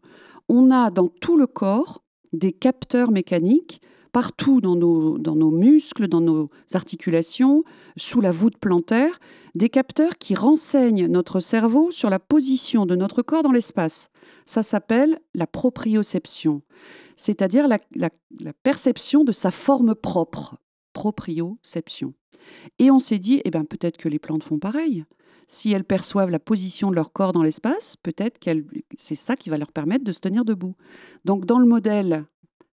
On 0.48 0.70
a 0.70 0.90
dans 0.90 1.08
tout 1.08 1.36
le 1.36 1.46
corps 1.46 2.02
des 2.32 2.52
capteurs 2.52 3.10
mécaniques 3.10 3.82
partout 4.16 4.62
dans 4.62 4.76
nos, 4.76 5.18
dans 5.18 5.36
nos 5.36 5.50
muscles, 5.50 6.08
dans 6.08 6.22
nos 6.22 6.48
articulations, 6.72 7.64
sous 7.98 8.22
la 8.22 8.32
voûte 8.32 8.56
plantaire, 8.56 9.18
des 9.54 9.68
capteurs 9.68 10.16
qui 10.16 10.34
renseignent 10.34 11.06
notre 11.06 11.38
cerveau 11.38 11.90
sur 11.90 12.08
la 12.08 12.18
position 12.18 12.86
de 12.86 12.96
notre 12.96 13.20
corps 13.20 13.42
dans 13.42 13.52
l'espace. 13.52 14.08
Ça 14.46 14.62
s'appelle 14.62 15.20
la 15.34 15.46
proprioception, 15.46 16.62
c'est-à-dire 17.14 17.68
la, 17.68 17.78
perception 18.62 19.22
de 19.22 19.32
sa 19.32 19.50
forme 19.50 19.94
propre. 19.94 20.56
Proprioception. 20.94 22.14
Et 22.78 22.90
on 22.90 22.98
s'est 22.98 23.18
dit, 23.18 23.42
eh 23.44 23.50
ben, 23.50 23.66
peut-être 23.66 23.98
que 23.98 24.08
les 24.08 24.18
plantes 24.18 24.44
font 24.44 24.58
pareil 24.58 25.04
si 25.46 25.72
elles 25.72 25.84
perçoivent 25.84 26.30
la 26.30 26.40
position 26.40 26.88
de 26.88 26.96
leur 26.96 27.12
corps 27.12 27.32
dans 27.32 27.42
l'espace, 27.42 27.96
peut-être 28.02 28.38
que 28.38 28.64
c'est 28.96 29.14
ça 29.14 29.36
qui 29.36 29.50
va 29.50 29.58
leur 29.58 29.72
permettre 29.72 30.04
de 30.04 30.10
se 30.10 30.20
tenir 30.20 30.46
debout. 30.46 30.74
Donc 31.26 31.44
dans 31.44 31.58
le 31.58 31.66
modèle, 31.66 32.24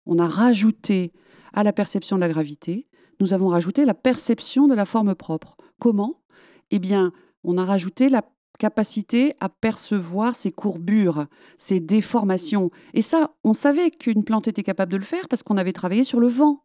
on 0.05 0.19
a 0.19 0.27
rajouté 0.27 1.11
à 1.53 1.63
la 1.63 1.73
perception 1.73 2.15
de 2.15 2.21
la 2.21 2.29
gravité, 2.29 2.87
nous 3.19 3.33
avons 3.33 3.47
rajouté 3.47 3.85
la 3.85 3.93
perception 3.93 4.67
de 4.67 4.73
la 4.73 4.85
forme 4.85 5.15
propre. 5.15 5.55
Comment? 5.79 6.21
Eh 6.71 6.79
bien, 6.79 7.11
on 7.43 7.57
a 7.57 7.65
rajouté 7.65 8.09
la 8.09 8.23
capacité 8.57 9.33
à 9.39 9.49
percevoir 9.49 10.35
ses 10.35 10.51
courbures, 10.51 11.25
ses 11.57 11.79
déformations. 11.79 12.69
Et 12.93 13.01
ça, 13.01 13.33
on 13.43 13.53
savait 13.53 13.89
qu'une 13.89 14.23
plante 14.23 14.47
était 14.47 14.63
capable 14.63 14.91
de 14.91 14.97
le 14.97 15.03
faire 15.03 15.27
parce 15.27 15.41
qu'on 15.43 15.57
avait 15.57 15.73
travaillé 15.73 16.03
sur 16.03 16.19
le 16.19 16.27
vent. 16.27 16.63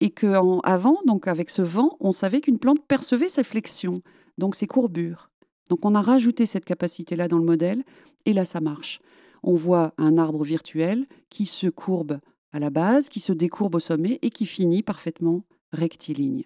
Et 0.00 0.10
qu'avant, 0.10 0.98
donc 1.06 1.28
avec 1.28 1.50
ce 1.50 1.62
vent, 1.62 1.96
on 2.00 2.12
savait 2.12 2.40
qu'une 2.40 2.58
plante 2.58 2.86
percevait 2.86 3.28
ses 3.28 3.44
flexions, 3.44 4.02
donc 4.38 4.54
ses 4.54 4.66
courbures. 4.66 5.30
Donc 5.68 5.84
on 5.84 5.94
a 5.94 6.00
rajouté 6.00 6.46
cette 6.46 6.64
capacité-là 6.64 7.28
dans 7.28 7.38
le 7.38 7.44
modèle, 7.44 7.82
et 8.24 8.32
là 8.32 8.44
ça 8.44 8.60
marche. 8.60 9.00
On 9.42 9.54
voit 9.54 9.94
un 9.98 10.18
arbre 10.18 10.44
virtuel 10.44 11.06
qui 11.28 11.46
se 11.46 11.66
courbe 11.66 12.20
à 12.52 12.58
la 12.58 12.70
base, 12.70 13.08
qui 13.08 13.20
se 13.20 13.32
décourbe 13.32 13.74
au 13.74 13.80
sommet 13.80 14.18
et 14.22 14.30
qui 14.30 14.46
finit 14.46 14.82
parfaitement 14.82 15.44
rectiligne. 15.72 16.44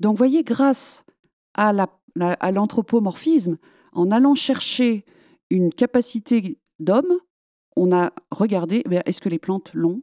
Donc 0.00 0.16
voyez, 0.16 0.42
grâce 0.42 1.04
à 1.54 1.72
l'anthropomorphisme, 2.52 3.58
en 3.92 4.10
allant 4.10 4.34
chercher 4.34 5.04
une 5.50 5.72
capacité 5.72 6.58
d'homme, 6.80 7.18
on 7.76 7.92
a 7.92 8.12
regardé, 8.30 8.82
eh 8.90 9.00
est-ce 9.04 9.20
que 9.20 9.28
les 9.28 9.38
plantes 9.38 9.72
l'ont? 9.74 10.02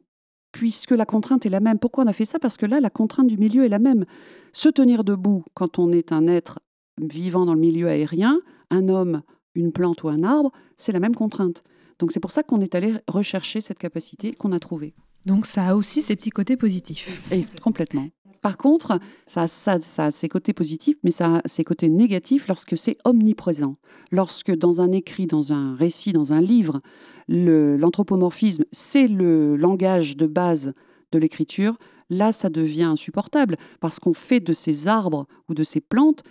Puisque 0.52 0.90
la 0.90 1.06
contrainte 1.06 1.46
est 1.46 1.50
la 1.50 1.60
même. 1.60 1.78
Pourquoi 1.78 2.04
on 2.04 2.06
a 2.06 2.12
fait 2.12 2.26
ça? 2.26 2.38
Parce 2.38 2.58
que 2.58 2.66
là, 2.66 2.80
la 2.80 2.90
contrainte 2.90 3.26
du 3.26 3.38
milieu 3.38 3.64
est 3.64 3.70
la 3.70 3.78
même. 3.78 4.04
Se 4.52 4.68
tenir 4.68 5.02
debout 5.02 5.44
quand 5.54 5.78
on 5.78 5.90
est 5.92 6.12
un 6.12 6.26
être 6.26 6.60
vivant 7.00 7.46
dans 7.46 7.54
le 7.54 7.60
milieu 7.60 7.88
aérien, 7.88 8.38
un 8.70 8.88
homme, 8.88 9.22
une 9.54 9.72
plante 9.72 10.02
ou 10.02 10.08
un 10.08 10.22
arbre, 10.22 10.52
c'est 10.76 10.92
la 10.92 11.00
même 11.00 11.14
contrainte. 11.14 11.64
Donc 11.98 12.12
c'est 12.12 12.20
pour 12.20 12.30
ça 12.32 12.42
qu'on 12.42 12.60
est 12.60 12.74
allé 12.74 12.94
rechercher 13.08 13.60
cette 13.62 13.78
capacité 13.78 14.32
qu'on 14.32 14.52
a 14.52 14.58
trouvée. 14.58 14.94
Donc 15.26 15.46
ça 15.46 15.68
a 15.68 15.74
aussi 15.74 16.02
ses 16.02 16.16
petits 16.16 16.30
côtés 16.30 16.56
positifs. 16.56 17.22
Et 17.32 17.46
complètement. 17.60 18.08
Par 18.40 18.56
contre, 18.56 18.98
ça, 19.24 19.46
ça, 19.46 19.80
ça, 19.80 20.06
a 20.06 20.10
ses 20.10 20.28
côtés 20.28 20.52
positifs, 20.52 20.96
mais 21.04 21.12
ça 21.12 21.36
a 21.36 21.48
ses 21.48 21.62
côtés 21.62 21.88
négatifs 21.88 22.48
lorsque 22.48 22.76
c'est 22.76 22.98
omniprésent. 23.04 23.76
Lorsque 24.10 24.52
dans 24.52 24.80
un 24.80 24.90
écrit, 24.90 25.28
dans 25.28 25.52
un 25.52 25.76
récit, 25.76 26.12
dans 26.12 26.32
un 26.32 26.40
livre, 26.40 26.80
l'anthropomorphisme, 27.28 28.64
c'est 28.72 29.06
le 29.06 29.56
langage 29.56 30.16
de 30.16 30.26
base 30.26 30.74
de 31.12 31.18
l'écriture, 31.18 31.78
là, 32.10 32.32
ça 32.32 32.50
devient 32.50 32.82
insupportable, 32.82 33.56
parce 33.80 34.00
qu'on 34.00 34.12
fait 34.12 34.40
de 34.40 34.52
ces 34.52 34.88
arbres 34.88 35.26
ou 35.48 35.54
de 35.54 35.62
ces 35.62 35.80
plantes 35.80 36.24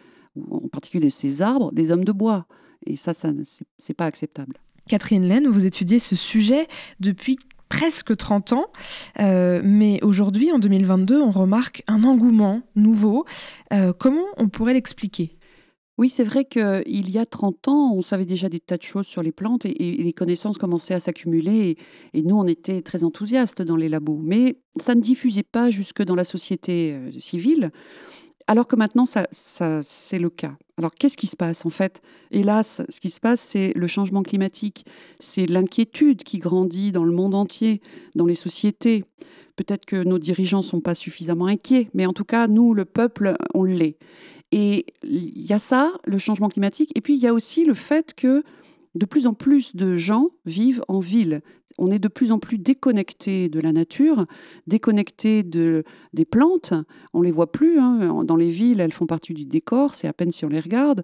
en 0.49 0.67
particulier 0.67 1.09
ces 1.09 1.41
arbres, 1.41 1.71
des 1.71 1.91
hommes 1.91 2.05
de 2.05 2.11
bois. 2.11 2.45
Et 2.85 2.95
ça, 2.97 3.13
ça 3.13 3.31
c'est 3.77 3.93
pas 3.93 4.05
acceptable. 4.05 4.57
Catherine 4.87 5.27
Laine, 5.27 5.47
vous 5.47 5.65
étudiez 5.65 5.99
ce 5.99 6.15
sujet 6.15 6.67
depuis 6.99 7.37
presque 7.71 8.17
30 8.17 8.51
ans, 8.51 8.65
euh, 9.21 9.61
mais 9.63 10.03
aujourd'hui, 10.03 10.51
en 10.51 10.59
2022, 10.59 11.21
on 11.21 11.31
remarque 11.31 11.83
un 11.87 12.03
engouement 12.03 12.63
nouveau. 12.75 13.23
Euh, 13.71 13.93
comment 13.97 14.25
on 14.35 14.49
pourrait 14.49 14.73
l'expliquer? 14.73 15.37
Oui, 15.97 16.09
c'est 16.09 16.25
vrai 16.25 16.43
qu'il 16.43 17.09
y 17.09 17.17
a 17.17 17.25
30 17.25 17.69
ans, 17.69 17.93
on 17.93 18.01
savait 18.01 18.25
déjà 18.25 18.49
des 18.49 18.59
tas 18.59 18.75
de 18.75 18.81
choses 18.81 19.07
sur 19.07 19.23
les 19.23 19.31
plantes 19.31 19.65
et, 19.65 19.97
les 19.97 20.13
connaissances 20.13 20.57
commençaient 20.57 20.95
à 20.95 20.99
s'accumuler. 20.99 21.77
Et, 22.13 22.23
nous, 22.23 22.35
on 22.35 22.45
était 22.45 22.81
très 22.81 23.05
enthousiastes 23.05 23.61
dans 23.61 23.77
les 23.77 23.87
labos. 23.87 24.19
Mais 24.21 24.57
ça 24.77 24.93
ne 24.93 24.99
diffusait 24.99 25.43
pas 25.43 25.69
jusque 25.69 26.03
dans 26.03 26.15
la 26.15 26.25
société 26.25 26.93
euh, 26.93 27.11
civile. 27.19 27.71
Alors 28.47 28.67
que 28.67 28.75
maintenant, 28.75 29.05
ça, 29.05 29.27
c'est 29.31 30.19
le 30.19 30.29
cas. 30.29 30.57
Alors, 30.81 30.95
qu'est-ce 30.95 31.15
qui 31.15 31.27
se 31.27 31.35
passe 31.35 31.63
En 31.63 31.69
fait, 31.69 32.01
hélas, 32.31 32.81
ce 32.89 32.99
qui 32.99 33.11
se 33.11 33.19
passe, 33.19 33.39
c'est 33.39 33.71
le 33.75 33.85
changement 33.85 34.23
climatique. 34.23 34.83
C'est 35.19 35.45
l'inquiétude 35.45 36.23
qui 36.23 36.39
grandit 36.39 36.91
dans 36.91 37.03
le 37.03 37.11
monde 37.11 37.35
entier, 37.35 37.81
dans 38.15 38.25
les 38.25 38.33
sociétés. 38.33 39.03
Peut-être 39.55 39.85
que 39.85 40.03
nos 40.03 40.17
dirigeants 40.17 40.61
ne 40.61 40.63
sont 40.63 40.81
pas 40.81 40.95
suffisamment 40.95 41.45
inquiets, 41.45 41.87
mais 41.93 42.07
en 42.07 42.13
tout 42.13 42.23
cas, 42.23 42.47
nous, 42.47 42.73
le 42.73 42.85
peuple, 42.85 43.35
on 43.53 43.63
l'est. 43.63 43.99
Et 44.51 44.87
il 45.03 45.45
y 45.45 45.53
a 45.53 45.59
ça, 45.59 45.93
le 46.03 46.17
changement 46.17 46.49
climatique, 46.49 46.91
et 46.95 47.01
puis 47.01 47.13
il 47.13 47.21
y 47.21 47.27
a 47.27 47.33
aussi 47.35 47.63
le 47.63 47.75
fait 47.75 48.15
que 48.15 48.43
de 48.95 49.05
plus 49.05 49.27
en 49.27 49.35
plus 49.35 49.75
de 49.75 49.97
gens 49.97 50.29
vivent 50.47 50.83
en 50.87 50.97
ville. 50.97 51.41
On 51.83 51.89
est 51.89 51.97
de 51.97 52.07
plus 52.07 52.31
en 52.31 52.37
plus 52.37 52.59
déconnecté 52.59 53.49
de 53.49 53.59
la 53.59 53.71
nature, 53.71 54.27
déconnecté 54.67 55.41
de, 55.41 55.83
des 56.13 56.25
plantes. 56.25 56.75
On 57.11 57.23
les 57.23 57.31
voit 57.31 57.51
plus. 57.51 57.79
Hein. 57.79 58.23
Dans 58.23 58.35
les 58.35 58.51
villes, 58.51 58.79
elles 58.79 58.93
font 58.93 59.07
partie 59.07 59.33
du 59.33 59.45
décor. 59.45 59.95
C'est 59.95 60.07
à 60.07 60.13
peine 60.13 60.31
si 60.31 60.45
on 60.45 60.49
les 60.49 60.59
regarde. 60.59 61.01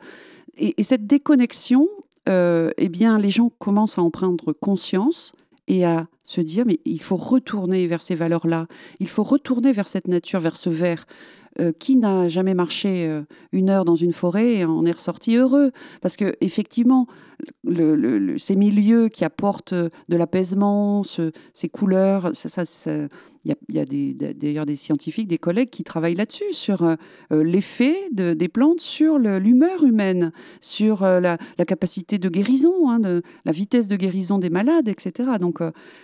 Et, 0.55 0.83
cette 0.83 1.07
déconnexion, 1.07 1.87
euh, 2.29 2.69
eh 2.77 2.89
bien, 2.89 3.17
les 3.17 3.31
gens 3.31 3.51
commencent 3.57 3.97
à 3.97 4.03
en 4.03 4.11
prendre 4.11 4.53
conscience 4.53 5.33
et 5.67 5.83
à 5.83 6.07
se 6.23 6.41
dire 6.41 6.65
mais 6.67 6.79
il 6.85 7.01
faut 7.01 7.17
retourner 7.17 7.87
vers 7.87 8.01
ces 8.01 8.15
valeurs-là, 8.15 8.67
il 8.99 9.07
faut 9.07 9.23
retourner 9.23 9.71
vers 9.71 9.87
cette 9.87 10.07
nature, 10.07 10.39
vers 10.39 10.57
ce 10.57 10.69
vert. 10.69 11.05
Euh, 11.59 11.71
qui 11.71 11.97
n'a 11.97 12.29
jamais 12.29 12.53
marché 12.53 13.07
euh, 13.07 13.23
une 13.51 13.71
heure 13.71 13.83
dans 13.83 13.95
une 13.95 14.13
forêt 14.13 14.57
et 14.57 14.65
en 14.65 14.85
est 14.85 14.91
ressorti 14.91 15.37
heureux? 15.37 15.71
Parce 16.01 16.15
que 16.15 16.35
effectivement, 16.39 17.07
ces 18.37 18.55
milieux 18.55 19.09
qui 19.09 19.25
apportent 19.25 19.73
euh, 19.73 19.89
de 20.07 20.17
l'apaisement, 20.17 21.01
ces 21.03 21.69
couleurs, 21.69 22.31
il 23.43 23.55
y 23.69 23.79
a, 23.79 23.85
d'ailleurs 24.33 24.67
des, 24.67 24.75
scientifiques, 24.75 25.27
des 25.27 25.39
collègues 25.39 25.71
qui 25.71 25.83
travaillent 25.83 26.15
là-dessus, 26.15 26.51
sur 26.51 26.85
l'effet 27.31 27.95
des 28.11 28.49
plantes 28.49 28.81
sur 28.81 29.17
l'humeur 29.17 29.83
humaine, 29.83 30.31
sur 30.59 31.03
la, 31.03 31.37
capacité 31.65 32.17
de 32.17 32.29
guérison, 32.29 32.89
hein, 32.89 32.99
la 33.45 33.51
vitesse 33.51 33.87
de 33.87 33.95
guérison 33.95 34.37
des 34.37 34.49
malades, 34.49 34.89
etc. 34.89 35.37
Donc 35.39 35.59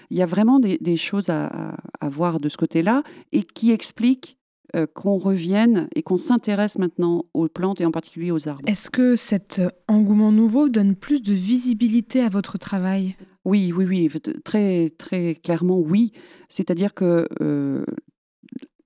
il 0.09 0.17
y 0.17 0.21
a 0.21 0.25
vraiment 0.25 0.59
des, 0.59 0.97
choses 0.97 1.29
à 1.29 1.75
voir 2.01 2.39
de 2.39 2.49
ce 2.49 2.57
côté-là 2.57 3.03
et 3.33 3.43
qui 3.43 3.71
expliquent 3.71 4.37
euh, 4.75 4.87
qu'on 4.87 5.17
revienne 5.17 5.87
et 5.95 6.01
qu'on 6.01 6.17
s'intéresse 6.17 6.77
maintenant 6.77 7.25
aux 7.33 7.47
plantes 7.47 7.81
et 7.81 7.85
en 7.85 7.91
particulier 7.91 8.31
aux 8.31 8.47
arbres. 8.47 8.63
Est-ce 8.67 8.89
que 8.89 9.15
cet 9.15 9.61
engouement 9.87 10.31
nouveau 10.31 10.69
donne 10.69 10.95
plus 10.95 11.21
de 11.21 11.33
visibilité 11.33 12.21
à 12.21 12.29
votre 12.29 12.57
travail? 12.57 13.15
Oui, 13.45 13.71
oui, 13.75 13.85
oui, 13.85 14.09
très, 14.43 14.89
très 14.89 15.35
clairement 15.35 15.79
oui. 15.79 16.11
C'est-à-dire 16.49 16.93
que 16.93 17.27
euh, 17.41 17.83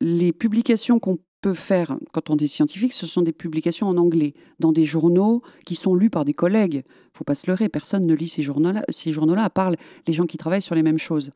les 0.01 0.33
publications 0.33 0.99
qu'on 0.99 1.19
peut 1.41 1.53
faire 1.53 1.97
quand 2.11 2.29
on 2.29 2.37
est 2.37 2.47
scientifique, 2.47 2.93
ce 2.93 3.05
sont 3.05 3.21
des 3.21 3.31
publications 3.31 3.87
en 3.87 3.97
anglais, 3.97 4.33
dans 4.59 4.71
des 4.71 4.85
journaux 4.85 5.41
qui 5.65 5.75
sont 5.75 5.95
lus 5.95 6.09
par 6.09 6.25
des 6.25 6.33
collègues. 6.33 6.83
faut 7.13 7.23
pas 7.23 7.35
se 7.35 7.47
leurrer, 7.47 7.69
personne 7.69 8.05
ne 8.05 8.13
lit 8.13 8.27
ces 8.27 8.43
journaux-là, 8.43 8.83
ces 8.89 9.11
journaux-là 9.11 9.43
à 9.43 9.49
part 9.49 9.71
les 10.07 10.13
gens 10.13 10.25
qui 10.25 10.37
travaillent 10.37 10.61
sur 10.61 10.75
les 10.75 10.83
mêmes 10.83 10.99
choses. 10.99 11.31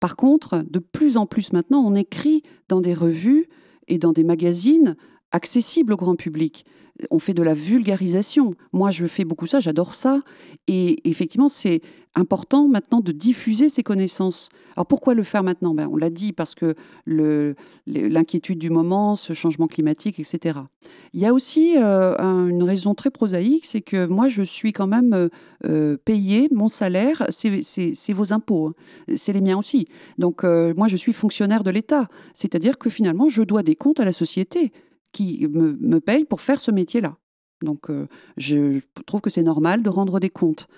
Par 0.00 0.16
contre, 0.16 0.64
de 0.68 0.78
plus 0.78 1.16
en 1.16 1.26
plus 1.26 1.52
maintenant, 1.52 1.80
on 1.80 1.94
écrit 1.94 2.42
dans 2.68 2.80
des 2.80 2.94
revues 2.94 3.48
et 3.88 3.98
dans 3.98 4.12
des 4.12 4.24
magazines 4.24 4.96
accessibles 5.32 5.92
au 5.92 5.96
grand 5.96 6.16
public. 6.16 6.64
On 7.10 7.18
fait 7.18 7.34
de 7.34 7.42
la 7.42 7.54
vulgarisation. 7.54 8.54
Moi, 8.72 8.90
je 8.90 9.06
fais 9.06 9.24
beaucoup 9.24 9.46
ça, 9.46 9.60
j'adore 9.60 9.94
ça. 9.94 10.20
Et 10.66 11.08
effectivement, 11.08 11.48
c'est 11.48 11.80
important 12.16 12.66
maintenant 12.66 13.00
de 13.00 13.12
diffuser 13.12 13.68
ces 13.68 13.82
connaissances. 13.82 14.48
Alors 14.74 14.86
pourquoi 14.86 15.14
le 15.14 15.22
faire 15.22 15.42
maintenant? 15.42 15.74
Ben, 15.74 15.88
On 15.90 15.96
l'a 15.96 16.10
dit 16.10 16.32
parce 16.32 16.54
que 16.54 16.74
l'inquiétude 17.06 18.58
du 18.58 18.70
moment, 18.70 19.14
ce 19.16 19.34
changement 19.34 19.68
climatique, 19.68 20.18
etc. 20.18 20.58
Il 21.12 21.20
y 21.20 21.26
a 21.26 21.32
aussi 21.32 21.74
euh, 21.76 22.16
une 22.18 22.62
raison 22.62 22.94
très 22.94 23.10
prosaïque, 23.10 23.66
c'est 23.66 23.82
que 23.82 24.06
moi 24.06 24.28
je 24.28 24.42
suis 24.42 24.72
quand 24.72 24.86
même 24.86 25.12
euh, 25.12 25.28
euh, 25.66 25.96
payé, 25.96 26.48
mon 26.52 26.68
salaire, 26.68 27.26
c'est 27.28 28.12
vos 28.12 28.32
impôts, 28.32 28.68
hein. 28.68 29.14
c'est 29.16 29.32
les 29.32 29.40
miens 29.40 29.58
aussi. 29.58 29.86
Donc 30.18 30.42
moi 30.42 30.88
je 30.88 30.96
suis 30.96 31.12
fonctionnaire 31.12 31.62
de 31.62 31.70
l'État, 31.70 32.08
c'est-à-dire 32.34 32.78
que 32.78 32.90
finalement 32.90 33.28
je 33.28 33.42
dois 33.42 33.62
des 33.62 33.76
comptes 33.76 34.00
à 34.00 34.04
la 34.04 34.12
société 34.12 34.72
qui 35.12 35.46
me, 35.48 35.76
me 35.80 36.00
paye 36.00 36.24
pour 36.24 36.40
faire 36.40 36.60
ce 36.60 36.70
métier-là. 36.70 37.16
Donc 37.62 37.88
je 38.36 38.80
trouve 39.06 39.20
que 39.20 39.30
c'est 39.30 39.42
normal 39.42 39.82
de 39.82 39.88
rendre 39.88 40.20
des 40.20 40.30
comptes. 40.30 40.68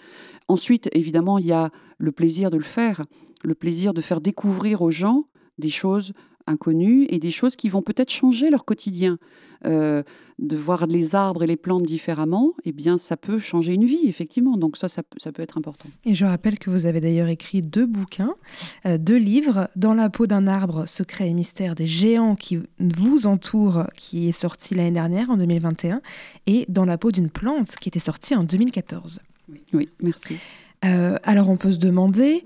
Ensuite, 0.48 0.88
évidemment, 0.92 1.38
il 1.38 1.46
y 1.46 1.52
a 1.52 1.70
le 1.98 2.12
plaisir 2.12 2.50
de 2.50 2.56
le 2.56 2.62
faire, 2.62 3.04
le 3.42 3.54
plaisir 3.54 3.92
de 3.94 4.00
faire 4.00 4.20
découvrir 4.20 4.82
aux 4.82 4.90
gens 4.90 5.24
des 5.58 5.70
choses 5.70 6.12
inconnues 6.48 7.06
et 7.10 7.18
des 7.18 7.30
choses 7.30 7.56
qui 7.56 7.68
vont 7.68 7.82
peut-être 7.82 8.10
changer 8.10 8.50
leur 8.50 8.64
quotidien. 8.64 9.18
Euh, 9.66 10.02
de 10.38 10.56
voir 10.56 10.86
les 10.86 11.16
arbres 11.16 11.42
et 11.42 11.48
les 11.48 11.56
plantes 11.56 11.82
différemment, 11.82 12.54
eh 12.64 12.70
bien, 12.70 12.96
ça 12.96 13.16
peut 13.16 13.40
changer 13.40 13.74
une 13.74 13.84
vie, 13.84 14.06
effectivement. 14.06 14.56
Donc 14.56 14.76
ça, 14.76 14.88
ça, 14.88 15.02
peut 15.02 15.42
être 15.42 15.58
important. 15.58 15.88
Et 16.04 16.14
je 16.14 16.24
rappelle 16.24 16.60
que 16.60 16.70
vous 16.70 16.86
avez 16.86 17.00
d'ailleurs 17.00 17.26
écrit 17.26 17.60
deux 17.60 17.86
bouquins, 17.86 18.34
euh, 18.86 18.98
deux 18.98 19.16
livres, 19.16 19.68
Dans 19.74 19.94
la 19.94 20.10
peau 20.10 20.28
d'un 20.28 20.46
arbre, 20.46 20.86
secret 20.86 21.28
et 21.28 21.34
mystère 21.34 21.74
des 21.74 21.88
géants 21.88 22.36
qui 22.36 22.60
vous 22.78 23.26
entourent, 23.26 23.86
qui 23.96 24.28
est 24.28 24.32
sorti 24.32 24.76
l'année 24.76 24.92
dernière, 24.92 25.28
en 25.28 25.36
2021, 25.36 26.02
et 26.46 26.66
Dans 26.68 26.84
la 26.84 26.98
peau 26.98 27.10
d'une 27.10 27.30
plante, 27.30 27.74
qui 27.80 27.88
était 27.88 27.98
sorti 27.98 28.36
en 28.36 28.44
2014. 28.44 29.18
Oui, 29.72 29.88
merci. 30.02 30.36
Euh, 30.84 31.18
alors 31.24 31.48
on 31.48 31.56
peut 31.56 31.72
se 31.72 31.78
demander 31.78 32.44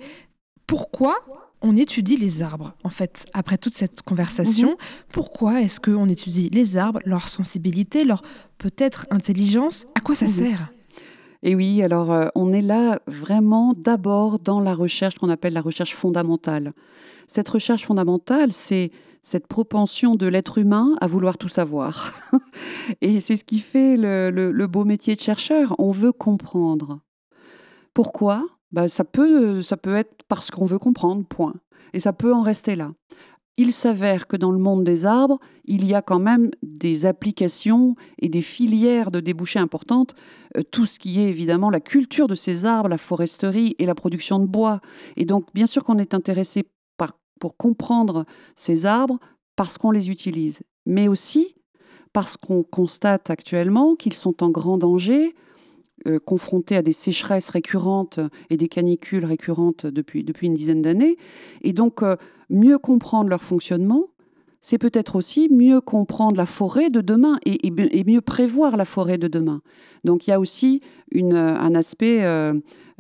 pourquoi 0.67 1.15
on 1.63 1.77
étudie 1.77 2.17
les 2.17 2.43
arbres. 2.43 2.75
En 2.85 2.91
fait, 2.91 3.27
après 3.33 3.59
toute 3.59 3.77
cette 3.77 4.03
conversation, 4.03 4.71
mhm. 4.71 4.77
pourquoi 5.11 5.63
est-ce 5.63 5.81
qu'on 5.81 6.09
étudie 6.09 6.51
les 6.51 6.77
arbres, 6.77 7.01
leur 7.05 7.29
sensibilité, 7.29 8.05
leur 8.05 8.23
peut-être 8.59 9.07
intelligence? 9.11 9.87
À 9.95 10.01
quoi 10.01 10.15
ça 10.15 10.27
mhm. 10.27 10.31
sert? 10.31 10.73
Et 11.43 11.55
oui, 11.55 11.83
alors 11.83 12.13
euh, 12.13 12.29
on 12.35 12.51
est 12.51 12.63
là 12.63 13.01
vraiment 13.07 13.75
d'abord 13.77 14.39
dans 14.39 14.61
la 14.61 14.75
recherche 14.75 15.17
qu'on 15.17 15.29
appelle 15.29 15.55
la 15.55 15.61
recherche 15.61 15.95
fondamentale. 15.95 16.73
Cette 17.27 17.49
recherche 17.49 17.85
fondamentale, 17.85 18.53
c'est 18.53 18.93
cette 19.23 19.47
propension 19.47 20.17
de 20.17 20.27
l'être 20.27 20.59
humain 20.59 20.97
à 21.01 21.07
vouloir 21.07 21.39
tout 21.39 21.49
savoir. 21.49 22.13
Et 23.01 23.21
c'est 23.21 23.37
ce 23.37 23.45
qui 23.45 23.61
fait 23.61 23.97
le, 23.97 24.67
beau 24.67 24.85
métier 24.85 25.15
de 25.15 25.21
chercheur. 25.21 25.75
On 25.79 25.91
veut 25.91 26.13
comprendre. 26.13 27.01
Pourquoi? 27.95 28.45
Bah, 28.73 28.89
ça, 28.89 29.05
peut, 29.05 29.63
ça 29.63 29.77
peut 29.77 29.95
être 29.95 30.23
parce 30.29 30.51
qu'on 30.51 30.65
veut 30.65 30.79
comprendre, 30.79 31.25
point. 31.25 31.55
Et 31.93 32.01
ça 32.01 32.13
peut 32.13 32.33
en 32.35 32.41
rester 32.41 32.75
là. 32.77 32.93
Il 33.59 33.73
s'avère 33.73 34.27
que 34.27 34.37
dans 34.37 34.51
le 34.51 34.59
monde 34.59 34.83
des 34.83 35.05
arbres, 35.05 35.39
il 35.67 35.85
y 35.85 35.95
a 35.95 36.01
quand 36.01 36.19
même 36.19 36.51
des 36.63 37.05
applications 37.05 37.95
et 38.19 38.31
des 38.31 38.41
filières 38.41 39.11
de 39.11 39.21
débouchés 39.21 39.59
importantes. 39.59 40.15
Euh, 40.57 40.63
tout 40.63 40.87
ce 40.87 40.99
qui 40.99 41.21
est 41.21 41.29
évidemment 41.29 41.69
la 41.69 41.81
culture 41.81 42.29
de 42.29 42.35
ces 42.35 42.65
arbres, 42.65 42.89
la 42.89 42.99
foresterie 42.99 43.77
et 43.79 43.85
la 43.85 43.95
production 43.95 44.39
de 44.39 44.47
bois. 44.47 44.81
Et 45.17 45.27
donc, 45.27 45.47
bien 45.55 45.67
sûr 45.67 45.85
qu'on 45.85 45.99
est 45.99 46.15
intéressé 46.15 46.65
pour 47.43 47.57
comprendre 47.57 48.25
ces 48.55 48.87
arbres 48.87 49.19
parce 49.57 49.77
qu'on 49.77 49.91
les 49.91 50.11
utilise, 50.11 50.63
mais 50.87 51.09
aussi 51.09 51.57
parce 52.13 52.37
qu'on 52.37 52.63
constate 52.63 53.31
actuellement 53.31 53.97
qu'ils 53.97 54.13
sont 54.13 54.45
en 54.45 54.51
grand 54.51 54.79
danger, 54.79 55.35
euh, 56.07 56.19
confrontés 56.19 56.77
à 56.77 56.83
des 56.83 56.93
sécheresses 56.93 57.49
récurrentes 57.49 58.21
et 58.51 58.57
des 58.57 58.69
canicules 58.69 59.25
récurrentes 59.25 59.87
depuis, 59.87 60.25
depuis 60.25 60.47
une 60.47 60.55
dizaine 60.55 60.83
d'années. 60.83 61.17
Et 61.63 61.73
donc, 61.73 62.03
euh, 62.03 62.17
mieux 62.51 62.79
comprendre 62.79 63.31
leur 63.31 63.43
fonctionnement, 63.43 64.09
c'est 64.61 64.79
peut-être 64.79 65.17
aussi 65.17 65.49
mieux 65.51 65.81
comprendre 65.81 66.37
la 66.37 66.47
forêt 66.47 66.89
de 66.89 67.01
demain 67.01 67.39
et, 67.45 68.05
mieux 68.07 68.21
prévoir 68.21 68.77
la 68.77 68.85
forêt 68.85 69.19
de 69.19 69.27
demain. 69.27 69.61
Donc 70.05 70.27
il 70.27 70.31
y 70.31 70.33
a 70.33 70.39
aussi 70.39 70.81
une, 71.15 71.35
un 71.35 71.75
aspect 71.75 72.25
euh, 72.25 72.55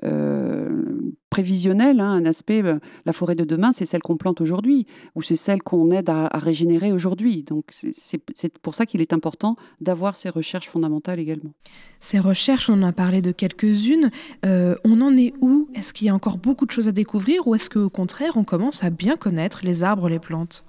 euh, 0.05 0.85
prévisionnel, 1.31 2.01
hein, 2.01 2.11
un 2.11 2.25
aspect, 2.27 2.63
euh, 2.63 2.79
la 3.07 3.13
forêt 3.13 3.35
de 3.35 3.45
demain, 3.45 3.73
c'est 3.73 3.87
celle 3.87 4.03
qu'on 4.03 4.17
plante 4.17 4.41
aujourd'hui, 4.41 4.87
ou 5.15 5.23
c'est 5.23 5.37
celle 5.37 5.63
qu'on 5.63 5.91
aide 5.91 6.11
à, 6.11 6.29
régénérer 6.35 6.93
aujourd'hui. 6.93 7.43
Donc 7.43 7.65
c'est 7.93 8.59
pour 8.59 8.75
ça 8.75 8.87
qu'il 8.87 9.01
est 9.01 9.13
important 9.13 9.57
d'avoir 9.81 10.17
ces 10.17 10.29
recherches 10.29 10.69
fondamentales 10.69 11.21
également. 11.21 11.53
Ces 12.01 12.19
recherches, 12.19 12.69
on 12.69 12.75
en 12.75 12.83
a 12.83 12.93
parlé 12.93 13.23
de 13.23 13.33
quelques-unes. 13.33 14.11
on 14.45 15.01
en 15.01 15.17
est 15.17 15.33
où? 15.41 15.69
Est-ce 15.75 15.93
qu'il 15.93 16.07
y 16.07 16.11
a 16.11 16.15
encore 16.15 16.39
beaucoup 16.39 16.67
de 16.67 16.71
choses 16.71 16.89
à 16.89 16.93
découvrir, 16.93 17.47
ou 17.47 17.55
est-ce 17.55 17.71
qu'au 17.71 17.89
contraire, 17.89 18.37
on 18.37 18.45
commence 18.45 18.85
à 18.85 18.91
bien 18.91 19.17
connaître 19.17 19.61
les 19.65 19.83
arbres, 19.83 20.09
les 20.09 20.19
plantes? 20.19 20.65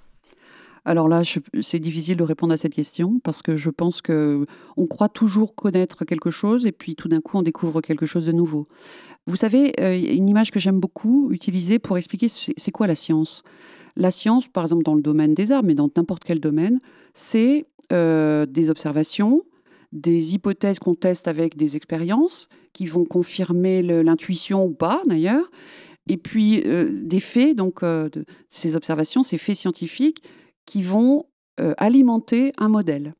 Alors 0.85 1.07
là, 1.07 1.21
c'est 1.61 1.79
difficile 1.79 2.17
de 2.17 2.23
répondre 2.23 2.53
à 2.53 2.57
cette 2.57 2.73
question 2.73 3.19
parce 3.23 3.41
que 3.41 3.55
je 3.55 3.69
pense 3.69 4.01
que 4.01 4.45
on 4.75 4.85
croit 4.85 5.07
toujours 5.07 5.55
connaître 5.55 6.03
quelque 6.03 6.29
chose 6.29 6.65
et 6.65 6.73
puis 6.73 6.95
tout 6.95 7.07
d'un 7.07 7.21
coup 7.21 7.37
on 7.37 7.41
découvre 7.41 7.79
quelque 7.81 8.05
chose 8.05 8.25
de 8.25 8.33
nouveau. 8.33 8.67
Vous 9.25 9.37
savez, 9.37 9.71
euh, 9.79 9.95
une 9.95 10.27
image 10.27 10.51
que 10.51 10.59
j'aime 10.59 10.81
beaucoup 10.81 11.31
utiliser 11.31 11.79
pour 11.79 11.97
expliquer 11.97 12.27
c'est 12.27 12.71
quoi 12.71 12.87
la 12.87 12.95
science? 12.95 13.43
La 13.95 14.11
science, 14.11 14.49
par 14.49 14.63
exemple 14.63 14.83
dans 14.83 14.95
le 14.95 15.01
domaine 15.01 15.33
des 15.33 15.53
arts, 15.53 15.63
mais 15.63 15.75
dans 15.75 15.89
n'importe 15.95 16.25
quel 16.25 16.41
domaine, 16.41 16.79
c'est 17.13 17.65
euh, 17.93 18.45
des 18.45 18.69
observations, 18.69 19.43
des 19.93 20.33
hypothèses 20.33 20.79
qu'on 20.79 20.95
teste 20.95 21.29
avec 21.29 21.55
des 21.55 21.77
expériences 21.77 22.49
qui 22.73 22.87
vont 22.87 23.05
confirmer 23.05 23.81
l'intuition 23.81 24.65
ou 24.65 24.73
pas 24.73 25.01
d'ailleurs, 25.05 25.49
et 26.07 26.17
puis 26.17 26.61
euh, 26.65 26.99
des 27.03 27.21
faits, 27.21 27.55
donc 27.55 27.81
de, 27.85 28.25
ces 28.49 28.75
observations, 28.75 29.23
ces 29.23 29.37
faits 29.37 29.55
scientifiques 29.55 30.23
qui 30.65 30.81
vont 30.81 31.25
euh, 31.59 31.73
alimenter 31.77 32.53
un 32.57 32.69
modèle. 32.69 33.13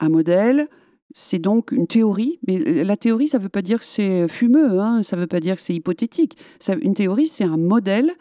Un 0.00 0.08
modèle, 0.08 0.68
c'est 1.12 1.38
donc 1.38 1.72
une 1.72 1.86
théorie, 1.86 2.40
mais 2.46 2.58
la 2.58 2.96
théorie, 2.96 3.28
ça 3.28 3.38
ne 3.38 3.44
veut 3.44 3.48
pas 3.48 3.62
dire 3.62 3.78
que 3.78 3.84
c'est 3.84 4.26
fumeux, 4.28 4.80
hein, 4.80 5.02
ça 5.02 5.16
ne 5.16 5.20
veut 5.20 5.26
pas 5.26 5.40
dire 5.40 5.56
que 5.56 5.62
c'est 5.62 5.74
hypothétique. 5.74 6.36
une 6.80 6.94
théorie, 6.94 7.26
c'est 7.26 7.44
un 7.44 7.56
modèle, 7.56 8.12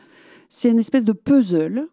c'est 0.49 0.69
une 0.69 0.79
espèce 0.79 1.05
de 1.05 1.13
puzzle 1.13 1.87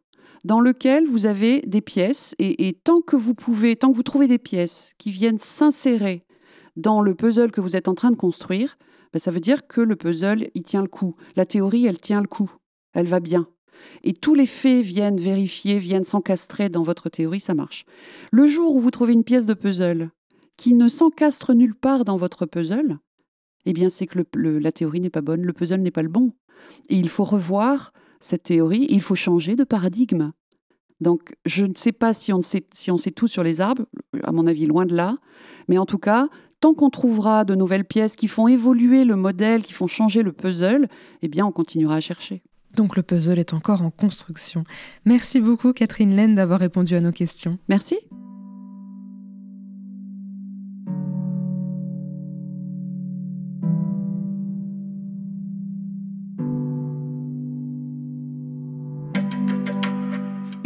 dans 0.45 0.61
lequel 0.61 1.07
vous 1.07 1.27
avez 1.27 1.61
des 1.63 1.81
pièces, 1.81 2.35
et, 2.39 2.73
tant 2.85 3.01
que 3.01 3.17
vous 3.17 3.35
pouvez, 3.35 3.77
tant 3.77 3.91
que 3.91 3.97
vous 3.97 4.03
trouvez 4.03 4.27
des 4.27 4.39
pièces 4.39 4.95
qui 4.99 5.11
viennent 5.11 5.39
s'insérer 5.39 6.25
dans 6.77 7.01
le 7.01 7.15
puzzle 7.15 7.51
que 7.51 7.61
vous 7.61 7.77
êtes 7.77 7.89
en 7.89 7.95
train 7.95 8.11
de 8.11 8.17
construire, 8.17 8.79
ben, 9.13 9.19
ça 9.19 9.31
veut 9.31 9.41
dire 9.41 9.67
que 9.67 9.81
le 9.81 9.97
puzzle, 9.97 10.49
il 10.55 10.63
tient 10.63 10.83
le 10.83 10.89
coup. 10.89 11.17
La 11.37 11.45
théorie, 11.45 11.87
elle 11.87 12.01
tient 12.01 12.21
le 12.21 12.29
coup. 12.29 12.51
Elle 12.95 13.07
va 13.07 13.21
bien. 13.21 13.49
Et 14.03 14.13
tous 14.13 14.35
les 14.35 14.47
faits 14.47 14.85
viennent 14.85 15.17
vérifier, 15.17 15.79
viennent 15.79 16.05
s'encastrer 16.05 16.69
dans 16.69 16.83
votre 16.83 17.09
théorie, 17.09 17.41
ça 17.41 17.55
marche. 17.55 17.85
Le 18.33 18.47
jour 18.47 18.75
où 18.75 18.81
vous 18.81 18.91
trouvez 18.91 19.13
une 19.13 19.25
pièce 19.25 19.47
de 19.47 19.55
puzzle 19.55 20.11
qui 20.57 20.75
ne 20.75 20.89
s'encastre 20.89 21.55
nulle 21.55 21.75
part 21.75 22.05
dans 22.05 22.17
votre 22.17 22.47
puzzle, 22.47 22.99
eh 23.67 23.73
bien 23.73 23.89
c'est 23.89 24.07
que 24.07 24.21
la 24.35 24.73
théorie 24.73 25.01
n'est 25.01 25.11
pas 25.11 25.23
bonne, 25.23 25.43
le 25.43 25.53
puzzle 25.53 25.81
n'est 25.81 25.91
pas 25.91 26.03
le 26.03 26.09
bon. 26.09 26.33
Il 26.89 27.09
faut 27.09 27.25
revoir 27.25 27.93
cette 28.21 28.45
théorie, 28.45 28.87
il 28.91 29.01
faut 29.01 29.15
changer 29.15 29.57
de 29.57 29.65
paradigme. 29.65 30.33
Donc, 31.01 31.35
je 31.47 31.65
ne 31.65 31.75
sais 31.75 31.93
pas 31.93 32.13
si 32.13 32.33
on 32.33 32.43
sait, 32.43 32.67
si 32.75 32.91
on 32.91 32.99
sait 32.99 33.11
tout 33.11 33.29
sur 33.29 33.43
les 33.43 33.61
arbres, 33.61 33.87
à 34.23 34.33
mon 34.33 34.47
avis, 34.47 34.67
loin 34.67 34.85
de 34.85 34.95
là. 34.95 35.17
Mais 35.69 35.79
en 35.79 35.87
tout 35.87 35.99
cas, 35.99 36.29
tant 36.61 36.75
qu'on 36.75 36.91
trouvera 36.91 37.45
de 37.45 37.55
nouvelles 37.55 37.87
pièces 37.87 38.17
qui 38.17 38.29
font 38.29 38.49
évoluer 38.49 39.05
le 39.05 39.17
modèle, 39.17 39.63
qui 39.63 39.73
font 39.73 39.87
changer 39.87 40.23
le 40.23 40.33
puzzle, 40.33 40.89
eh 41.23 41.29
bien, 41.29 41.47
on 41.47 41.53
continuera 41.53 41.97
à 41.97 42.01
chercher. 42.01 42.43
Donc 42.77 42.97
le 42.97 43.03
puzzle 43.03 43.39
est 43.39 43.55
encore 43.55 43.83
en 43.83 43.91
construction. 43.91 44.65
Merci 45.05 45.41
beaucoup 45.41 45.73
Catherine 45.73 46.15
Laine 46.15 46.35
d'avoir 46.35 46.61
répondu 46.61 46.95
à 46.95 47.01
nos 47.01 47.13
questions. 47.13 47.59
Merci. 47.69 47.99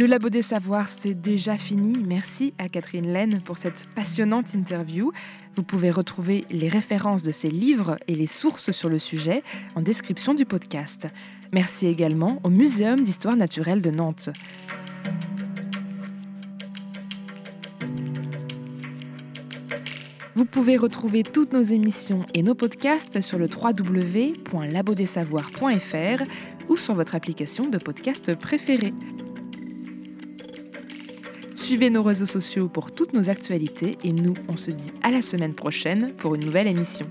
Le 0.05 0.07
Labo 0.11 0.29
des 0.29 0.43
Savoirs, 0.43 0.89
c'est 0.89 1.15
déjà 1.15 1.57
fini. 1.57 2.03
Merci 2.05 2.53
à 2.59 2.69
Catherine 2.69 3.11
Laine 3.11 3.41
pour 3.41 3.57
cette 3.57 3.87
passionnante 3.95 4.53
interview. 4.53 5.11
Vous 5.55 5.63
pouvez 5.63 5.89
retrouver 5.89 6.45
les 6.51 6.67
références 6.67 7.23
de 7.23 7.31
ses 7.31 7.47
livres 7.47 7.97
et 8.07 8.13
les 8.13 8.27
sources 8.27 8.69
sur 8.69 8.87
le 8.87 8.99
sujet 8.99 9.41
en 9.73 9.81
description 9.81 10.35
du 10.35 10.45
podcast. 10.45 11.07
Merci 11.51 11.87
également 11.87 12.39
au 12.43 12.49
Muséum 12.49 12.99
d'histoire 12.99 13.35
naturelle 13.35 13.81
de 13.81 13.91
Nantes. 13.91 14.29
Vous 20.35 20.43
pouvez 20.43 20.75
retrouver 20.75 21.23
toutes 21.23 21.53
nos 21.53 21.61
émissions 21.61 22.25
et 22.33 22.43
nos 22.43 22.55
podcasts 22.55 23.21
sur 23.21 23.37
le 23.37 23.47
www.labodesavoirs.fr 23.47 26.23
ou 26.67 26.75
sur 26.75 26.93
votre 26.93 27.15
application 27.15 27.69
de 27.69 27.77
podcast 27.77 28.35
préférée. 28.35 28.93
Suivez 31.53 31.89
nos 31.89 32.03
réseaux 32.03 32.25
sociaux 32.25 32.67
pour 32.67 32.91
toutes 32.91 33.13
nos 33.13 33.29
actualités 33.29 33.97
et 34.03 34.11
nous, 34.11 34.33
on 34.49 34.57
se 34.57 34.71
dit 34.71 34.91
à 35.03 35.11
la 35.11 35.21
semaine 35.21 35.53
prochaine 35.53 36.11
pour 36.17 36.35
une 36.35 36.43
nouvelle 36.43 36.67
émission. 36.67 37.07